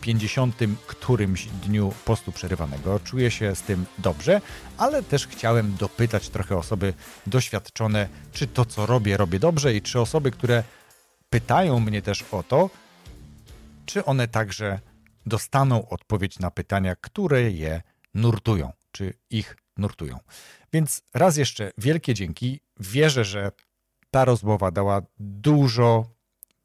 50 0.01 0.55
którymś 0.87 1.45
dniu 1.45 1.93
postu 2.05 2.31
przerywanego. 2.31 2.99
Czuję 2.99 3.31
się 3.31 3.55
z 3.55 3.61
tym 3.61 3.85
dobrze, 3.97 4.41
ale 4.77 5.03
też 5.03 5.27
chciałem 5.27 5.75
dopytać 5.79 6.29
trochę 6.29 6.57
osoby 6.57 6.93
doświadczone, 7.27 8.07
czy 8.33 8.47
to, 8.47 8.65
co 8.65 8.85
robię, 8.85 9.17
robię 9.17 9.39
dobrze 9.39 9.75
i 9.75 9.81
czy 9.81 9.99
osoby, 9.99 10.31
które 10.31 10.63
pytają 11.29 11.79
mnie 11.79 12.01
też 12.01 12.25
o 12.31 12.43
to, 12.43 12.69
czy 13.85 14.05
one 14.05 14.27
także 14.27 14.79
dostaną 15.25 15.89
odpowiedź 15.89 16.39
na 16.39 16.51
pytania, 16.51 16.95
które 16.95 17.51
je 17.51 17.81
nurtują, 18.13 18.73
czy 18.91 19.13
ich 19.29 19.57
nurtują. 19.77 20.17
Więc 20.73 21.01
raz 21.13 21.37
jeszcze 21.37 21.71
wielkie 21.77 22.13
dzięki. 22.13 22.59
Wierzę, 22.79 23.25
że 23.25 23.51
ta 24.11 24.25
rozmowa 24.25 24.71
dała 24.71 25.01
dużo 25.19 26.05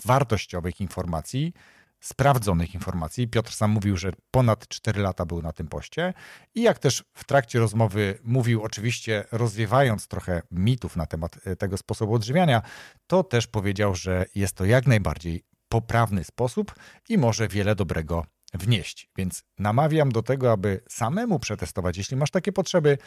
wartościowych 0.05 0.81
informacji 0.81 1.53
sprawdzonych 2.01 2.75
informacji. 2.75 3.29
Piotr 3.29 3.53
sam 3.53 3.71
mówił, 3.71 3.97
że 3.97 4.13
ponad 4.31 4.69
4 4.69 5.03
lata 5.03 5.27
był 5.27 5.43
na 5.43 5.53
tym 5.53 5.69
poście 5.69 6.15
i 6.55 6.63
jak 6.63 6.79
też 6.79 7.05
w 7.15 7.25
trakcie 7.25 7.59
rozmowy 7.59 8.19
mówił, 8.25 8.63
oczywiście 8.63 9.25
rozwiewając 9.33 10.09
trochę 10.09 10.43
mitów 10.51 10.97
na 10.97 11.07
temat 11.07 11.39
e, 11.45 11.57
tego 11.57 11.77
sposobu 11.77 12.15
odżywiania, 12.15 12.63
to 13.07 13.25
też 13.25 13.47
powiedział, 13.47 13.95
że 13.95 14.27
jest 14.35 14.55
to 14.55 14.65
jak 14.65 14.87
najbardziej 14.87 15.45
poprawny 15.69 16.25
sposób 16.25 16.75
i 17.09 17.19
może 17.19 17.49
wiele 17.49 17.75
dobrego 17.75 18.27
wnieść. 18.55 19.11
Więc 19.17 19.45
namawiam 19.59 20.13
do 20.13 20.23
tego, 20.23 20.53
aby 20.53 20.81
samemu 20.89 21.39
przetestować, 21.39 21.97
jeśli 21.97 22.17
masz 22.17 22.31
takie 22.31 22.53
potrzeby, 22.53 22.99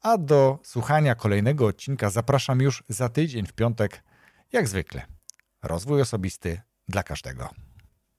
a 0.00 0.18
do 0.18 0.58
słuchania 0.62 1.14
kolejnego 1.14 1.66
odcinka 1.66 2.10
zapraszam 2.10 2.60
już 2.60 2.84
za 2.88 3.08
tydzień 3.08 3.46
w 3.46 3.52
piątek, 3.52 4.02
jak 4.52 4.68
zwykle. 4.68 5.06
Rozwój 5.62 6.00
osobisty 6.00 6.60
dla 6.88 7.02
każdego. 7.02 7.69